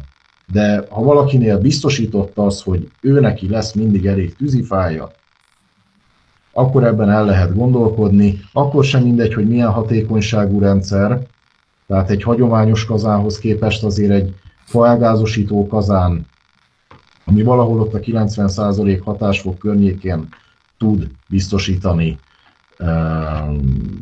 De 0.52 0.86
ha 0.90 1.04
valakinél 1.04 1.58
biztosított 1.58 2.38
az, 2.38 2.62
hogy 2.62 2.92
ő 3.02 3.20
neki 3.20 3.50
lesz 3.50 3.74
mindig 3.74 4.06
elég 4.06 4.36
tűzifája, 4.36 5.12
akkor 6.54 6.84
ebben 6.84 7.10
el 7.10 7.26
lehet 7.26 7.56
gondolkodni. 7.56 8.40
Akkor 8.54 8.84
sem 8.84 9.04
mindegy, 9.04 9.34
hogy 9.34 9.48
milyen 9.48 9.72
hatékonyságú 9.72 10.60
rendszer, 10.60 11.20
tehát 11.88 12.10
egy 12.10 12.24
hagyományos 12.24 12.86
kazánhoz 12.86 13.40
képest 13.40 13.84
azért 13.84 14.12
egy 14.12 14.36
faelgázosító 14.64 15.68
kazán, 15.68 16.26
ami 17.26 17.44
valahol 17.44 17.80
ott 17.80 17.94
a 17.94 18.00
90% 18.00 19.00
hatásfok 19.04 19.58
környékén 19.58 20.28
tud 20.78 21.08
biztosítani 21.30 22.20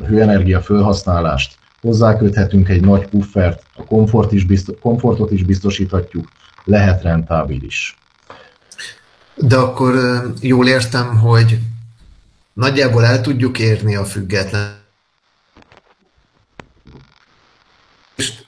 hőenergia 0.06 0.60
felhasználást, 0.60 1.58
hozzáköthetünk 1.80 2.68
egy 2.68 2.80
nagy 2.80 3.08
puffert, 3.08 3.62
a 3.76 3.84
komfort 3.84 4.32
is 4.32 4.44
biztos, 4.44 4.76
komfortot 4.80 5.30
is 5.30 5.42
biztosíthatjuk, 5.42 6.28
lehet 6.64 7.02
rentábilis. 7.02 7.96
De 9.34 9.56
akkor 9.56 9.94
jól 10.40 10.68
értem, 10.68 11.18
hogy 11.18 11.58
nagyjából 12.52 13.04
el 13.04 13.20
tudjuk 13.20 13.58
érni 13.58 13.96
a 13.96 14.04
független. 14.04 14.76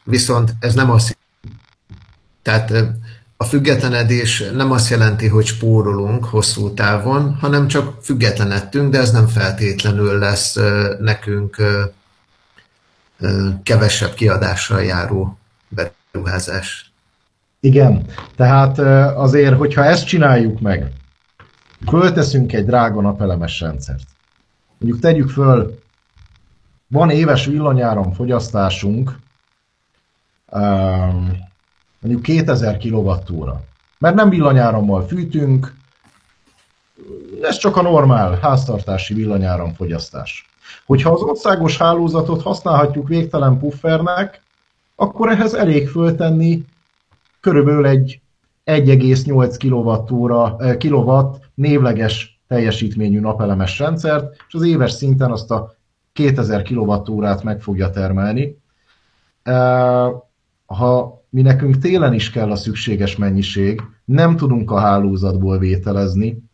Viszont 0.04 0.54
ez 0.60 0.74
nem 0.74 0.90
azt 0.90 1.18
tehát 2.42 2.72
a 3.36 3.44
függetlenedés 3.44 4.44
nem 4.54 4.72
azt 4.72 4.90
jelenti, 4.90 5.28
hogy 5.28 5.46
spórolunk 5.46 6.24
hosszú 6.24 6.74
távon, 6.74 7.34
hanem 7.40 7.68
csak 7.68 8.02
függetlenedtünk, 8.02 8.90
de 8.90 8.98
ez 8.98 9.10
nem 9.10 9.26
feltétlenül 9.26 10.18
lesz 10.18 10.56
nekünk 11.00 11.56
kevesebb 13.62 14.14
kiadással 14.14 14.82
járó 14.82 15.38
beruházás. 15.68 16.92
Igen, 17.60 18.06
tehát 18.36 18.78
azért, 19.16 19.56
hogyha 19.56 19.84
ezt 19.84 20.06
csináljuk 20.06 20.60
meg, 20.60 20.92
fölteszünk 21.86 22.52
egy 22.52 22.64
drága 22.64 23.00
napelemes 23.00 23.60
rendszert. 23.60 24.06
Mondjuk 24.78 25.02
tegyük 25.02 25.30
föl, 25.30 25.78
van 26.88 27.10
éves 27.10 27.46
villanyáram 27.46 28.12
fogyasztásunk, 28.12 29.18
mondjuk 32.00 32.22
2000 32.22 32.78
kWh. 32.78 33.48
Mert 33.98 34.14
nem 34.14 34.28
villanyárammal 34.28 35.06
fűtünk, 35.06 35.78
Ez 37.42 37.56
csak 37.56 37.76
a 37.76 37.82
normál 37.82 38.38
háztartási 38.42 39.14
villanyáramfogyasztás. 39.14 40.49
Hogyha 40.90 41.10
az 41.10 41.22
országos 41.22 41.78
hálózatot 41.78 42.42
használhatjuk 42.42 43.08
végtelen 43.08 43.58
puffernek, 43.58 44.42
akkor 44.96 45.28
ehhez 45.28 45.54
elég 45.54 45.88
föltenni 45.88 46.64
körülbelül 47.40 47.86
egy 47.86 48.20
1,8 48.64 50.76
kWh, 50.78 51.36
névleges 51.54 52.40
teljesítményű 52.48 53.20
napelemes 53.20 53.78
rendszert, 53.78 54.36
és 54.48 54.54
az 54.54 54.62
éves 54.62 54.92
szinten 54.92 55.30
azt 55.30 55.50
a 55.50 55.74
2000 56.12 56.62
kWh-t 56.62 57.42
meg 57.42 57.60
fogja 57.60 57.90
termelni. 57.90 58.58
Ha 60.66 61.22
mi 61.28 61.42
nekünk 61.42 61.78
télen 61.78 62.12
is 62.12 62.30
kell 62.30 62.50
a 62.50 62.56
szükséges 62.56 63.16
mennyiség, 63.16 63.82
nem 64.04 64.36
tudunk 64.36 64.70
a 64.70 64.78
hálózatból 64.78 65.58
vételezni, 65.58 66.49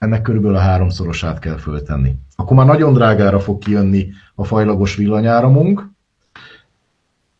ennek 0.00 0.22
körülbelül 0.22 0.56
a 0.56 0.60
háromszorosát 0.60 1.38
kell 1.38 1.56
föltenni. 1.56 2.14
Akkor 2.36 2.56
már 2.56 2.66
nagyon 2.66 2.92
drágára 2.92 3.40
fog 3.40 3.58
kijönni 3.58 4.08
a 4.34 4.44
fajlagos 4.44 4.94
villanyáramunk. 4.94 5.90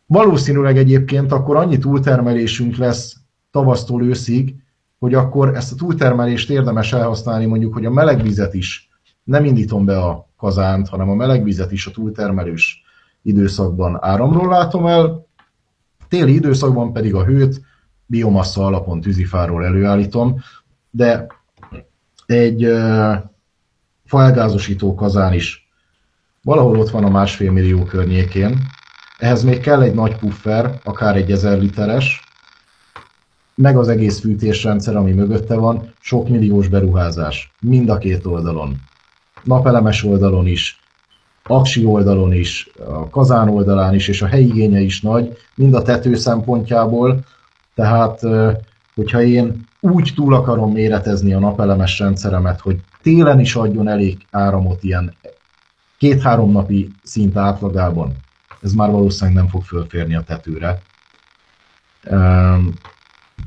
Valószínűleg 0.05 0.77
egyébként 0.77 1.31
akkor 1.31 1.55
annyi 1.55 1.77
túltermelésünk 1.77 2.75
lesz 2.75 3.15
tavasztól 3.51 4.03
őszig, 4.03 4.55
hogy 4.99 5.13
akkor 5.13 5.55
ezt 5.55 5.71
a 5.71 5.75
túltermelést 5.75 6.49
érdemes 6.49 6.93
elhasználni, 6.93 7.45
mondjuk, 7.45 7.73
hogy 7.73 7.85
a 7.85 7.91
melegvizet 7.91 8.53
is 8.53 8.89
nem 9.23 9.45
indítom 9.45 9.85
be 9.85 9.97
a 9.97 10.29
kazánt, 10.37 10.87
hanem 10.87 11.09
a 11.09 11.15
melegvizet 11.15 11.71
is 11.71 11.87
a 11.87 11.91
túltermelős 11.91 12.83
időszakban 13.21 13.97
áramról 14.01 14.47
látom 14.47 14.85
el, 14.85 15.25
téli 16.07 16.33
időszakban 16.33 16.93
pedig 16.93 17.15
a 17.15 17.25
hőt 17.25 17.61
biomassa 18.05 18.65
alapon 18.65 19.01
tűzifáról 19.01 19.65
előállítom, 19.65 20.41
de 20.89 21.27
egy 22.31 22.67
felgázosító 24.05 24.95
kazán 24.95 25.33
is 25.33 25.69
valahol 26.43 26.79
ott 26.79 26.89
van 26.89 27.03
a 27.03 27.09
másfél 27.09 27.51
millió 27.51 27.83
környékén. 27.83 28.57
Ehhez 29.17 29.43
még 29.43 29.59
kell 29.59 29.81
egy 29.81 29.93
nagy 29.93 30.15
puffer, 30.15 30.79
akár 30.83 31.15
egy 31.15 31.31
ezer 31.31 31.59
literes, 31.59 32.21
meg 33.55 33.77
az 33.77 33.87
egész 33.87 34.19
fűtésrendszer, 34.19 34.95
ami 34.95 35.11
mögötte 35.11 35.55
van, 35.55 35.93
sok 35.99 36.29
milliós 36.29 36.67
beruházás, 36.67 37.51
mind 37.59 37.89
a 37.89 37.97
két 37.97 38.25
oldalon. 38.25 38.75
Napelemes 39.43 40.03
oldalon 40.03 40.47
is, 40.47 40.79
aksi 41.43 41.85
oldalon 41.85 42.33
is, 42.33 42.69
a 42.87 43.09
kazán 43.09 43.49
oldalán 43.49 43.93
is, 43.93 44.07
és 44.07 44.21
a 44.21 44.27
helyigénye 44.27 44.79
is 44.79 45.01
nagy, 45.01 45.37
mind 45.55 45.73
a 45.73 45.81
tető 45.81 46.15
szempontjából, 46.15 47.19
tehát 47.75 48.21
hogyha 48.95 49.21
én 49.21 49.67
úgy 49.81 50.11
túl 50.15 50.33
akarom 50.33 50.71
méretezni 50.71 51.33
a 51.33 51.39
napelemes 51.39 51.99
rendszeremet, 51.99 52.59
hogy 52.59 52.79
télen 53.01 53.39
is 53.39 53.55
adjon 53.55 53.87
elég 53.87 54.25
áramot 54.31 54.83
ilyen 54.83 55.15
két-három 55.97 56.51
napi 56.51 56.91
szint 57.03 57.37
átlagában, 57.37 58.15
ez 58.61 58.73
már 58.73 58.91
valószínűleg 58.91 59.35
nem 59.35 59.47
fog 59.47 59.63
fölférni 59.63 60.15
a 60.15 60.21
tetőre. 60.21 60.81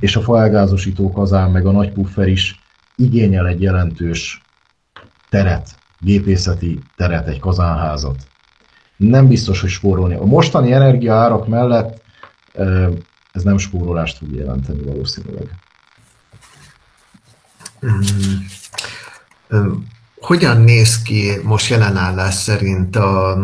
És 0.00 0.16
a 0.16 0.20
faelgázosító 0.20 1.10
kazán 1.10 1.50
meg 1.50 1.66
a 1.66 1.70
nagy 1.70 1.92
puffer 1.92 2.28
is 2.28 2.60
igényel 2.96 3.46
egy 3.46 3.62
jelentős 3.62 4.42
teret, 5.28 5.78
gépészeti 5.98 6.78
teret, 6.96 7.26
egy 7.26 7.38
kazánházat. 7.38 8.26
Nem 8.96 9.28
biztos, 9.28 9.60
hogy 9.60 9.70
spórolni. 9.70 10.14
A 10.14 10.24
mostani 10.24 10.72
energiaárak 10.72 11.48
mellett 11.48 12.02
ez 13.32 13.42
nem 13.42 13.58
spórolást 13.58 14.18
fog 14.18 14.32
jelenteni 14.32 14.82
valószínűleg. 14.82 15.50
Hogyan 20.16 20.60
néz 20.60 21.02
ki 21.02 21.32
most 21.42 21.68
jelenállás 21.68 22.34
szerint 22.34 22.96
a 22.96 23.38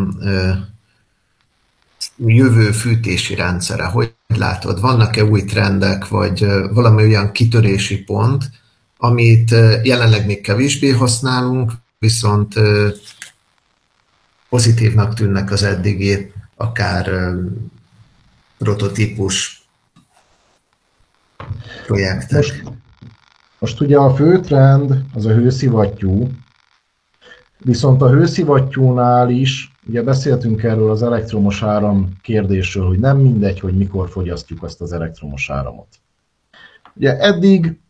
jövő 2.16 2.70
fűtési 2.72 3.34
rendszere? 3.34 3.84
Hogy 3.84 4.14
látod? 4.26 4.80
Vannak-e 4.80 5.24
új 5.24 5.44
trendek, 5.44 6.08
vagy 6.08 6.46
valami 6.72 7.02
olyan 7.02 7.32
kitörési 7.32 8.02
pont, 8.02 8.50
amit 8.96 9.50
jelenleg 9.82 10.26
még 10.26 10.40
kevésbé 10.40 10.90
használunk, 10.90 11.72
viszont 11.98 12.54
pozitívnak 14.48 15.14
tűnnek 15.14 15.50
az 15.50 15.62
eddigi, 15.62 16.32
akár 16.56 17.34
prototípus 18.58 19.62
projektek. 21.86 22.36
Most, 22.36 22.62
most 23.60 23.80
ugye 23.80 23.96
a 23.96 24.14
fő 24.14 24.40
trend 24.40 25.04
az 25.14 25.26
a 25.26 25.32
hőszivattyú, 25.32 26.28
viszont 27.58 28.02
a 28.02 28.10
hőszivattyúnál 28.10 29.30
is, 29.30 29.72
ugye 29.86 30.02
beszéltünk 30.02 30.62
erről 30.62 30.90
az 30.90 31.02
elektromos 31.02 31.62
áram 31.62 32.08
kérdésről, 32.22 32.86
hogy 32.86 32.98
nem 32.98 33.18
mindegy, 33.18 33.60
hogy 33.60 33.76
mikor 33.76 34.08
fogyasztjuk 34.08 34.62
azt 34.62 34.80
az 34.80 34.92
elektromos 34.92 35.50
áramot. 35.50 35.88
Ugye 36.94 37.18
eddig 37.18 37.80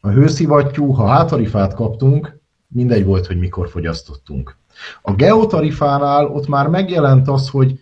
a 0.00 0.08
hőszivattyú, 0.08 0.90
ha 0.90 1.06
hátarifát 1.06 1.74
kaptunk, 1.74 2.40
mindegy 2.68 3.04
volt, 3.04 3.26
hogy 3.26 3.38
mikor 3.38 3.68
fogyasztottunk. 3.68 4.56
A 5.02 5.14
geotarifánál 5.14 6.26
ott 6.26 6.48
már 6.48 6.68
megjelent 6.68 7.28
az, 7.28 7.48
hogy 7.48 7.78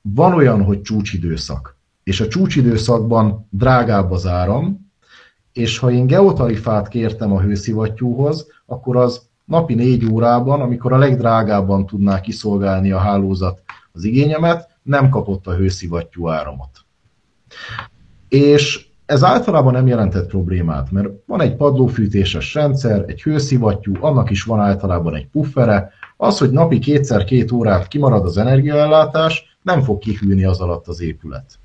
van 0.00 0.32
olyan, 0.32 0.62
hogy 0.62 0.82
csúcsidőszak, 0.82 1.76
és 2.02 2.20
a 2.20 2.28
csúcsidőszakban 2.28 3.46
drágább 3.50 4.10
az 4.10 4.26
áram, 4.26 4.87
és 5.58 5.78
ha 5.78 5.90
én 5.90 6.06
geotarifát 6.06 6.88
kértem 6.88 7.32
a 7.32 7.40
hőszivattyúhoz, 7.40 8.46
akkor 8.66 8.96
az 8.96 9.22
napi 9.44 9.74
négy 9.74 10.12
órában, 10.12 10.60
amikor 10.60 10.92
a 10.92 10.98
legdrágábban 10.98 11.86
tudná 11.86 12.20
kiszolgálni 12.20 12.90
a 12.90 12.98
hálózat 12.98 13.62
az 13.92 14.04
igényemet, 14.04 14.68
nem 14.82 15.08
kapott 15.08 15.46
a 15.46 15.54
hőszivattyú 15.54 16.28
áramot. 16.28 16.70
És 18.28 18.86
ez 19.06 19.24
általában 19.24 19.72
nem 19.72 19.86
jelentett 19.86 20.28
problémát, 20.28 20.90
mert 20.90 21.08
van 21.26 21.40
egy 21.40 21.56
padlófűtéses 21.56 22.54
rendszer, 22.54 23.04
egy 23.06 23.22
hőszivattyú, 23.22 23.92
annak 24.00 24.30
is 24.30 24.42
van 24.42 24.60
általában 24.60 25.14
egy 25.14 25.26
puffere, 25.26 25.90
az, 26.16 26.38
hogy 26.38 26.50
napi 26.50 26.78
kétszer 26.78 27.24
két 27.24 27.52
órát 27.52 27.88
kimarad 27.88 28.24
az 28.24 28.36
energiaellátás, 28.36 29.58
nem 29.62 29.82
fog 29.82 29.98
kihűlni 29.98 30.44
az 30.44 30.60
alatt 30.60 30.86
az 30.86 31.00
épület. 31.00 31.58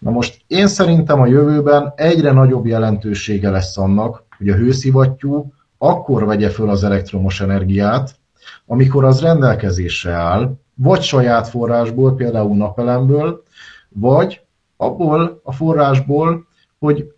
Na 0.00 0.10
most 0.10 0.44
én 0.46 0.66
szerintem 0.66 1.20
a 1.20 1.26
jövőben 1.26 1.92
egyre 1.96 2.32
nagyobb 2.32 2.66
jelentősége 2.66 3.50
lesz 3.50 3.78
annak, 3.78 4.24
hogy 4.38 4.48
a 4.48 4.54
hőszivattyú 4.54 5.52
akkor 5.78 6.26
vegye 6.26 6.50
föl 6.50 6.68
az 6.68 6.84
elektromos 6.84 7.40
energiát, 7.40 8.14
amikor 8.66 9.04
az 9.04 9.20
rendelkezésre 9.20 10.12
áll, 10.12 10.52
vagy 10.74 11.02
saját 11.02 11.48
forrásból, 11.48 12.14
például 12.14 12.56
napelemből, 12.56 13.42
vagy 13.88 14.40
abból 14.76 15.40
a 15.44 15.52
forrásból, 15.52 16.46
hogy 16.78 17.12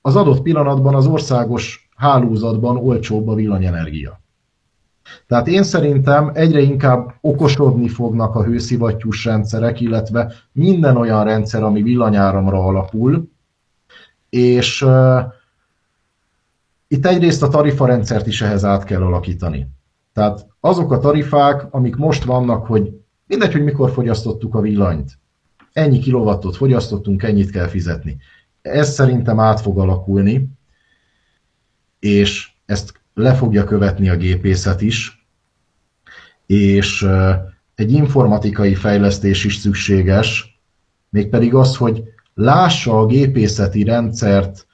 az 0.00 0.16
adott 0.16 0.42
pillanatban 0.42 0.94
az 0.94 1.06
országos 1.06 1.88
hálózatban 1.96 2.76
olcsóbb 2.76 3.28
a 3.28 3.34
villanyenergia. 3.34 4.20
Tehát 5.26 5.48
én 5.48 5.62
szerintem 5.62 6.30
egyre 6.34 6.60
inkább 6.60 7.14
okosodni 7.20 7.88
fognak 7.88 8.34
a 8.34 8.44
hőszivattyús 8.44 9.24
rendszerek, 9.24 9.80
illetve 9.80 10.32
minden 10.52 10.96
olyan 10.96 11.24
rendszer, 11.24 11.62
ami 11.62 11.82
villanyáramra 11.82 12.64
alapul, 12.64 13.30
és 14.30 14.82
uh, 14.82 15.20
itt 16.88 17.06
egyrészt 17.06 17.42
a 17.42 17.48
tarifarendszert 17.48 18.26
is 18.26 18.42
ehhez 18.42 18.64
át 18.64 18.84
kell 18.84 19.02
alakítani. 19.02 19.68
Tehát 20.12 20.46
azok 20.60 20.92
a 20.92 20.98
tarifák, 20.98 21.66
amik 21.70 21.96
most 21.96 22.24
vannak, 22.24 22.66
hogy 22.66 23.00
mindegy, 23.26 23.52
hogy 23.52 23.64
mikor 23.64 23.90
fogyasztottuk 23.90 24.54
a 24.54 24.60
villanyt, 24.60 25.18
ennyi 25.72 25.98
kilowattot 25.98 26.56
fogyasztottunk, 26.56 27.22
ennyit 27.22 27.50
kell 27.50 27.66
fizetni. 27.66 28.16
Ez 28.62 28.92
szerintem 28.92 29.40
át 29.40 29.60
fog 29.60 29.78
alakulni, 29.78 30.48
és 31.98 32.50
ezt 32.66 32.97
le 33.18 33.34
fogja 33.34 33.64
követni 33.64 34.08
a 34.08 34.16
gépészet 34.16 34.80
is, 34.80 35.26
és 36.46 37.06
egy 37.74 37.92
informatikai 37.92 38.74
fejlesztés 38.74 39.44
is 39.44 39.56
szükséges, 39.56 40.60
mégpedig 41.08 41.54
az, 41.54 41.76
hogy 41.76 42.02
lássa 42.34 42.98
a 42.98 43.06
gépészeti 43.06 43.82
rendszert 43.84 44.66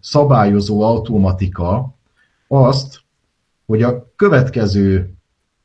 szabályozó 0.00 0.82
automatika 0.82 1.94
azt, 2.48 3.00
hogy 3.66 3.82
a 3.82 4.12
következő 4.16 5.14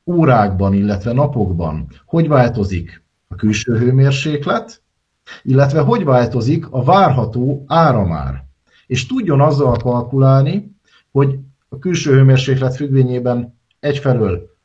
órákban, 0.06 0.74
illetve 0.74 1.14
napokban 1.14 1.88
hogy 2.06 2.28
változik 2.28 3.04
a 3.28 3.36
külső 3.36 3.78
hőmérséklet, 3.78 4.82
illetve 5.44 5.80
hogy 5.80 6.04
változik 6.04 6.68
a 6.70 6.84
várható 6.84 7.64
áramár. 7.68 8.46
És 8.88 9.06
tudjon 9.06 9.42
azzal 9.42 9.78
kalkulálni, 9.78 10.76
hogy 11.12 11.40
a 11.74 11.80
külső 11.80 12.12
hőmérséklet 12.12 12.76
függvényében 12.76 13.60
egyfelől 13.80 14.56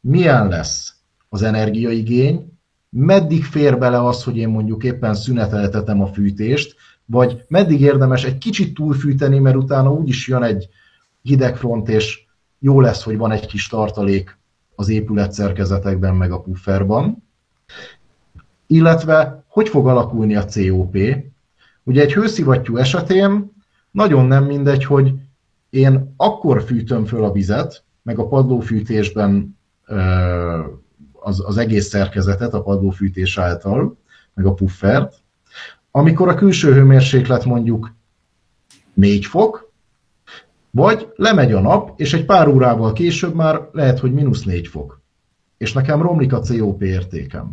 milyen 0.00 0.48
lesz 0.48 0.94
az 1.28 1.42
energiaigény, 1.42 2.52
meddig 2.90 3.44
fér 3.44 3.78
bele 3.78 4.06
az, 4.06 4.24
hogy 4.24 4.36
én 4.36 4.48
mondjuk 4.48 4.84
éppen 4.84 5.14
szüneteltetem 5.14 6.00
a 6.02 6.06
fűtést, 6.06 6.76
vagy 7.04 7.44
meddig 7.48 7.80
érdemes 7.80 8.24
egy 8.24 8.38
kicsit 8.38 8.74
túlfűteni, 8.74 9.38
mert 9.38 9.56
utána 9.56 9.92
úgyis 9.92 10.28
jön 10.28 10.42
egy 10.42 10.68
hidegfront, 11.22 11.88
és 11.88 12.24
jó 12.58 12.80
lesz, 12.80 13.02
hogy 13.02 13.16
van 13.16 13.30
egy 13.30 13.46
kis 13.46 13.68
tartalék 13.68 14.38
az 14.74 14.88
épületszerkezetekben, 14.88 16.14
meg 16.14 16.32
a 16.32 16.40
pufferban. 16.40 17.22
Illetve, 18.66 19.44
hogy 19.48 19.68
fog 19.68 19.86
alakulni 19.86 20.34
a 20.34 20.44
COP? 20.44 20.96
Ugye 21.82 22.02
egy 22.02 22.12
hőszivattyú 22.12 22.76
esetén 22.76 23.52
nagyon 23.90 24.26
nem 24.26 24.44
mindegy, 24.44 24.84
hogy 24.84 25.14
én 25.74 26.14
akkor 26.16 26.62
fűtöm 26.62 27.04
föl 27.04 27.24
a 27.24 27.32
vizet, 27.32 27.84
meg 28.02 28.18
a 28.18 28.26
padlófűtésben 28.26 29.58
az, 31.12 31.42
az 31.46 31.56
egész 31.56 31.88
szerkezetet 31.88 32.54
a 32.54 32.62
padlófűtés 32.62 33.38
által, 33.38 33.96
meg 34.34 34.46
a 34.46 34.54
puffert, 34.54 35.14
amikor 35.90 36.28
a 36.28 36.34
külső 36.34 36.72
hőmérséklet 36.72 37.44
mondjuk 37.44 37.94
4 38.94 39.26
fok, 39.26 39.72
vagy 40.70 41.12
lemegy 41.16 41.52
a 41.52 41.60
nap, 41.60 42.00
és 42.00 42.12
egy 42.12 42.24
pár 42.24 42.48
órával 42.48 42.92
később 42.92 43.34
már 43.34 43.68
lehet, 43.72 43.98
hogy 43.98 44.12
mínusz 44.12 44.42
4 44.42 44.66
fok. 44.66 45.00
És 45.56 45.72
nekem 45.72 46.02
romlik 46.02 46.32
a 46.32 46.40
COP 46.40 46.82
értékem. 46.82 47.52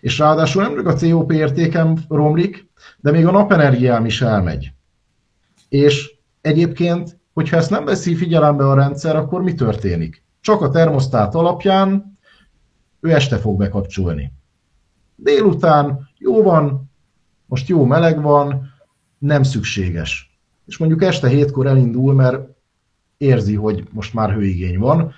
És 0.00 0.18
ráadásul 0.18 0.62
nem 0.62 0.74
csak 0.74 0.86
a 0.86 0.96
COP 0.96 1.32
értékem 1.32 1.98
romlik, 2.08 2.68
de 2.98 3.10
még 3.10 3.26
a 3.26 3.30
napenergiám 3.30 4.04
is 4.04 4.22
elmegy. 4.22 4.72
És 5.68 6.14
egyébként, 6.40 7.22
hogyha 7.34 7.56
ezt 7.56 7.70
nem 7.70 7.84
veszi 7.84 8.14
figyelembe 8.14 8.68
a 8.68 8.74
rendszer, 8.74 9.16
akkor 9.16 9.42
mi 9.42 9.54
történik? 9.54 10.22
Csak 10.40 10.60
a 10.60 10.70
termosztát 10.70 11.34
alapján 11.34 12.18
ő 13.00 13.10
este 13.10 13.36
fog 13.36 13.58
bekapcsolni. 13.58 14.32
Délután 15.16 16.08
jó 16.18 16.42
van, 16.42 16.90
most 17.46 17.68
jó 17.68 17.84
meleg 17.84 18.22
van, 18.22 18.72
nem 19.18 19.42
szükséges. 19.42 20.38
És 20.66 20.76
mondjuk 20.76 21.02
este 21.02 21.28
hétkor 21.28 21.66
elindul, 21.66 22.14
mert 22.14 22.48
érzi, 23.16 23.54
hogy 23.54 23.84
most 23.90 24.14
már 24.14 24.32
hőigény 24.32 24.78
van. 24.78 25.12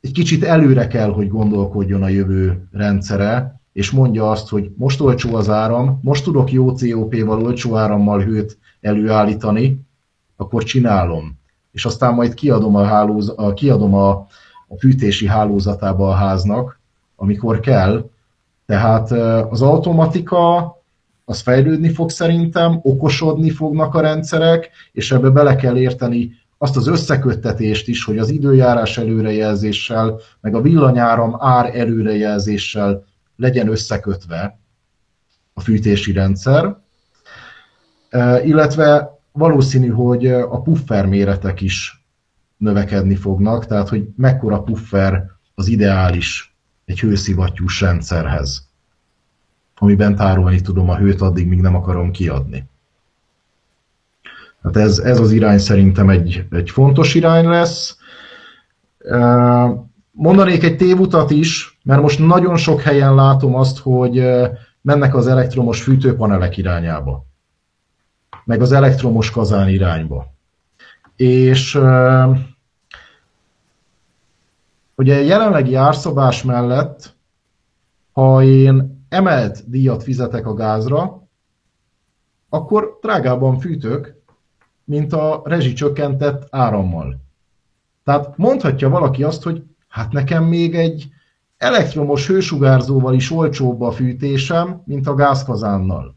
Egy 0.00 0.12
kicsit 0.12 0.44
előre 0.44 0.86
kell, 0.86 1.10
hogy 1.10 1.28
gondolkodjon 1.28 2.02
a 2.02 2.08
jövő 2.08 2.68
rendszere, 2.72 3.60
és 3.72 3.90
mondja 3.90 4.30
azt, 4.30 4.48
hogy 4.48 4.72
most 4.76 5.00
olcsó 5.00 5.34
az 5.34 5.48
áram, 5.48 5.98
most 6.02 6.24
tudok 6.24 6.52
jó 6.52 6.72
COP-val, 6.72 7.42
olcsó 7.42 7.76
árammal 7.76 8.20
hőt 8.20 8.58
előállítani, 8.80 9.83
akkor 10.36 10.62
csinálom. 10.62 11.38
És 11.72 11.84
aztán 11.84 12.14
majd 12.14 12.34
kiadom 12.34 12.76
a, 12.76 12.84
hálóz, 12.84 13.34
kiadom 13.54 13.94
a, 13.94 14.10
a 14.68 14.76
fűtési 14.78 15.26
hálózatába 15.26 16.08
a 16.08 16.14
háznak, 16.14 16.80
amikor 17.16 17.60
kell. 17.60 18.10
Tehát 18.66 19.10
az 19.50 19.62
automatika 19.62 20.72
az 21.24 21.40
fejlődni 21.40 21.88
fog 21.88 22.10
szerintem, 22.10 22.80
okosodni 22.82 23.50
fognak 23.50 23.94
a 23.94 24.00
rendszerek, 24.00 24.70
és 24.92 25.12
ebbe 25.12 25.30
bele 25.30 25.56
kell 25.56 25.76
érteni 25.76 26.32
azt 26.58 26.76
az 26.76 26.86
összeköttetést 26.86 27.88
is, 27.88 28.04
hogy 28.04 28.18
az 28.18 28.30
időjárás 28.30 28.98
előrejelzéssel, 28.98 30.20
meg 30.40 30.54
a 30.54 30.60
villanyáram 30.60 31.36
ár 31.38 31.76
előrejelzéssel 31.76 33.04
legyen 33.36 33.68
összekötve 33.68 34.58
a 35.54 35.60
fűtési 35.60 36.12
rendszer, 36.12 36.76
illetve 38.44 39.13
valószínű, 39.38 39.88
hogy 39.88 40.26
a 40.26 40.60
puffer 40.60 41.06
méretek 41.06 41.60
is 41.60 42.04
növekedni 42.56 43.14
fognak, 43.14 43.66
tehát 43.66 43.88
hogy 43.88 44.08
mekkora 44.16 44.62
puffer 44.62 45.30
az 45.54 45.68
ideális 45.68 46.54
egy 46.84 47.00
hőszivattyús 47.00 47.80
rendszerhez, 47.80 48.68
amiben 49.78 50.16
tárolni 50.16 50.60
tudom 50.60 50.88
a 50.88 50.96
hőt 50.96 51.20
addig, 51.20 51.48
míg 51.48 51.60
nem 51.60 51.74
akarom 51.74 52.10
kiadni. 52.10 52.68
Hát 54.62 54.76
ez, 54.76 54.98
ez 54.98 55.20
az 55.20 55.32
irány 55.32 55.58
szerintem 55.58 56.08
egy, 56.08 56.46
egy 56.50 56.70
fontos 56.70 57.14
irány 57.14 57.46
lesz. 57.46 57.98
Mondanék 60.10 60.62
egy 60.62 60.76
tévutat 60.76 61.30
is, 61.30 61.78
mert 61.82 62.00
most 62.00 62.18
nagyon 62.18 62.56
sok 62.56 62.80
helyen 62.80 63.14
látom 63.14 63.54
azt, 63.54 63.78
hogy 63.78 64.22
mennek 64.80 65.14
az 65.14 65.26
elektromos 65.26 65.82
fűtőpanelek 65.82 66.56
irányába, 66.56 67.26
meg 68.44 68.60
az 68.60 68.72
elektromos 68.72 69.30
kazán 69.30 69.68
irányba. 69.68 70.26
És 71.16 71.74
ugye 74.94 75.22
jelenlegi 75.22 75.74
árszabás 75.74 76.42
mellett, 76.42 77.16
ha 78.12 78.42
én 78.42 79.04
emelt 79.08 79.70
díjat 79.70 80.02
fizetek 80.02 80.46
a 80.46 80.54
gázra, 80.54 81.22
akkor 82.48 82.98
drágában 83.00 83.58
fűtök, 83.58 84.22
mint 84.84 85.12
a 85.12 85.42
rezsicsökkentett 85.44 86.46
árammal. 86.50 87.20
Tehát 88.04 88.36
mondhatja 88.36 88.88
valaki 88.88 89.22
azt, 89.22 89.42
hogy 89.42 89.62
hát 89.88 90.12
nekem 90.12 90.44
még 90.44 90.74
egy 90.74 91.08
elektromos 91.56 92.26
hősugárzóval 92.26 93.14
is 93.14 93.30
olcsóbb 93.30 93.80
a 93.80 93.90
fűtésem, 93.90 94.82
mint 94.84 95.06
a 95.06 95.14
gázkazánnal. 95.14 96.13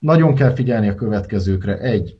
Nagyon 0.00 0.34
kell 0.34 0.54
figyelni 0.54 0.88
a 0.88 0.94
következőkre. 0.94 1.78
Egy, 1.78 2.18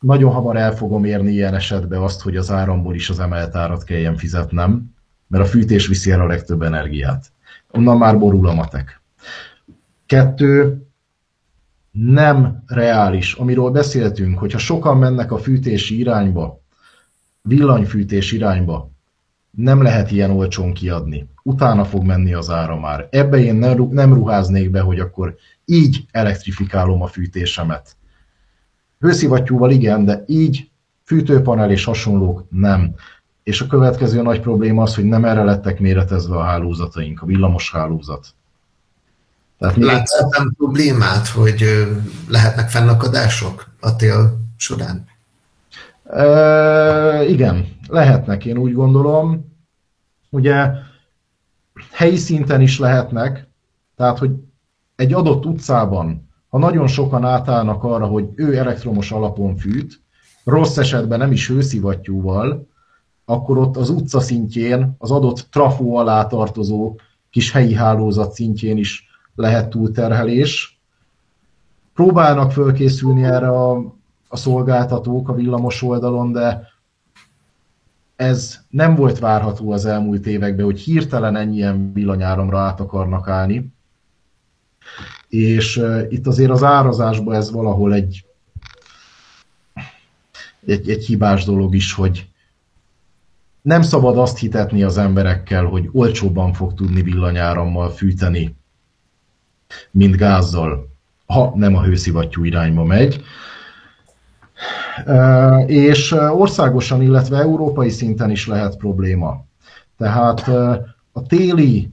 nagyon 0.00 0.32
hamar 0.32 0.56
el 0.56 0.72
fogom 0.72 1.04
érni 1.04 1.32
ilyen 1.32 1.54
esetben 1.54 2.02
azt, 2.02 2.20
hogy 2.20 2.36
az 2.36 2.50
áramból 2.50 2.94
is 2.94 3.10
az 3.10 3.20
emelt 3.20 3.54
árat 3.54 3.84
kelljen 3.84 4.16
fizetnem, 4.16 4.94
mert 5.26 5.44
a 5.44 5.46
fűtés 5.46 5.86
viszi 5.86 6.10
el 6.10 6.20
a 6.20 6.26
legtöbb 6.26 6.62
energiát. 6.62 7.32
Onnan 7.70 7.98
már 7.98 8.18
borul 8.18 8.48
a 8.48 8.54
matek. 8.54 9.00
Kettő, 10.06 10.86
nem 11.90 12.62
reális, 12.66 13.32
amiről 13.32 13.70
beszéltünk, 13.70 14.38
hogyha 14.38 14.58
sokan 14.58 14.98
mennek 14.98 15.32
a 15.32 15.38
fűtési 15.38 15.98
irányba, 15.98 16.60
villanyfűtés 17.42 18.32
irányba, 18.32 18.90
nem 19.56 19.82
lehet 19.82 20.10
ilyen 20.10 20.30
olcsón 20.30 20.72
kiadni. 20.72 21.28
Utána 21.42 21.84
fog 21.84 22.04
menni 22.04 22.32
az 22.34 22.50
ára 22.50 22.78
már. 22.78 23.08
Ebbe 23.10 23.38
én 23.38 23.54
nem 23.90 24.14
ruháznék 24.14 24.70
be, 24.70 24.80
hogy 24.80 25.00
akkor 25.00 25.36
így 25.64 26.06
elektrifikálom 26.10 27.02
a 27.02 27.06
fűtésemet. 27.06 27.96
Hőszivattyúval 28.98 29.70
igen, 29.70 30.04
de 30.04 30.24
így 30.26 30.70
fűtőpanel 31.04 31.70
és 31.70 31.84
hasonlók 31.84 32.44
nem. 32.50 32.94
És 33.42 33.60
a 33.60 33.66
következő 33.66 34.22
nagy 34.22 34.40
probléma 34.40 34.82
az, 34.82 34.94
hogy 34.94 35.04
nem 35.04 35.24
erre 35.24 35.44
lettek 35.44 35.80
méretezve 35.80 36.36
a 36.36 36.42
hálózataink, 36.42 37.22
a 37.22 37.26
villamos 37.26 37.70
hálózat. 37.70 38.34
Tehát 39.58 39.76
Látsz 39.76 40.12
problémát, 40.56 41.28
hogy 41.28 41.64
lehetnek 42.28 42.70
fennakadások 42.70 43.70
a 43.80 43.96
tél 43.96 44.38
során? 44.56 45.06
Igen, 47.26 47.66
lehetnek, 47.88 48.44
én 48.44 48.58
úgy 48.58 48.72
gondolom. 48.72 49.54
Ugye 50.30 50.70
helyi 51.92 52.16
szinten 52.16 52.60
is 52.60 52.78
lehetnek, 52.78 53.48
tehát 53.96 54.18
hogy 54.18 54.30
egy 54.96 55.12
adott 55.12 55.46
utcában, 55.46 56.28
ha 56.48 56.58
nagyon 56.58 56.86
sokan 56.86 57.24
átállnak 57.24 57.84
arra, 57.84 58.06
hogy 58.06 58.28
ő 58.34 58.56
elektromos 58.56 59.12
alapon 59.12 59.56
fűt, 59.56 60.00
rossz 60.44 60.76
esetben 60.76 61.18
nem 61.18 61.32
is 61.32 61.48
hőszivattyúval, 61.48 62.66
akkor 63.24 63.58
ott 63.58 63.76
az 63.76 63.90
utca 63.90 64.20
szintjén, 64.20 64.94
az 64.98 65.10
adott 65.10 65.46
trafó 65.50 65.96
alá 65.96 66.26
tartozó 66.26 66.96
kis 67.30 67.52
helyi 67.52 67.74
hálózat 67.74 68.32
szintjén 68.32 68.76
is 68.76 69.04
lehet 69.34 69.68
túlterhelés. 69.68 70.80
Próbálnak 71.94 72.52
fölkészülni 72.52 73.24
erre 73.24 73.48
a, 73.48 73.95
a 74.28 74.36
szolgáltatók 74.36 75.28
a 75.28 75.34
villamos 75.34 75.82
oldalon, 75.82 76.32
de 76.32 76.68
ez 78.16 78.60
nem 78.70 78.94
volt 78.94 79.18
várható 79.18 79.72
az 79.72 79.86
elmúlt 79.86 80.26
években, 80.26 80.64
hogy 80.64 80.80
hirtelen 80.80 81.36
ennyien 81.36 81.92
villanyáramra 81.92 82.58
át 82.58 82.80
akarnak 82.80 83.28
állni. 83.28 83.72
És 85.28 85.82
itt 86.08 86.26
azért 86.26 86.50
az 86.50 86.62
árazásban 86.62 87.34
ez 87.34 87.50
valahol 87.50 87.94
egy, 87.94 88.24
egy, 90.66 90.90
egy 90.90 91.04
hibás 91.04 91.44
dolog 91.44 91.74
is, 91.74 91.92
hogy 91.92 92.30
nem 93.62 93.82
szabad 93.82 94.18
azt 94.18 94.38
hitetni 94.38 94.82
az 94.82 94.98
emberekkel, 94.98 95.64
hogy 95.64 95.88
olcsóbban 95.92 96.52
fog 96.52 96.74
tudni 96.74 97.02
villanyárammal 97.02 97.90
fűteni 97.90 98.56
mint 99.90 100.16
gázzal, 100.16 100.88
ha 101.26 101.52
nem 101.54 101.76
a 101.76 101.82
hőszivattyú 101.82 102.44
irányba 102.44 102.84
megy. 102.84 103.24
És 105.66 106.12
országosan, 106.12 107.02
illetve 107.02 107.38
európai 107.38 107.88
szinten 107.88 108.30
is 108.30 108.46
lehet 108.46 108.76
probléma. 108.76 109.44
Tehát 109.96 110.48
a 111.12 111.22
téli 111.26 111.90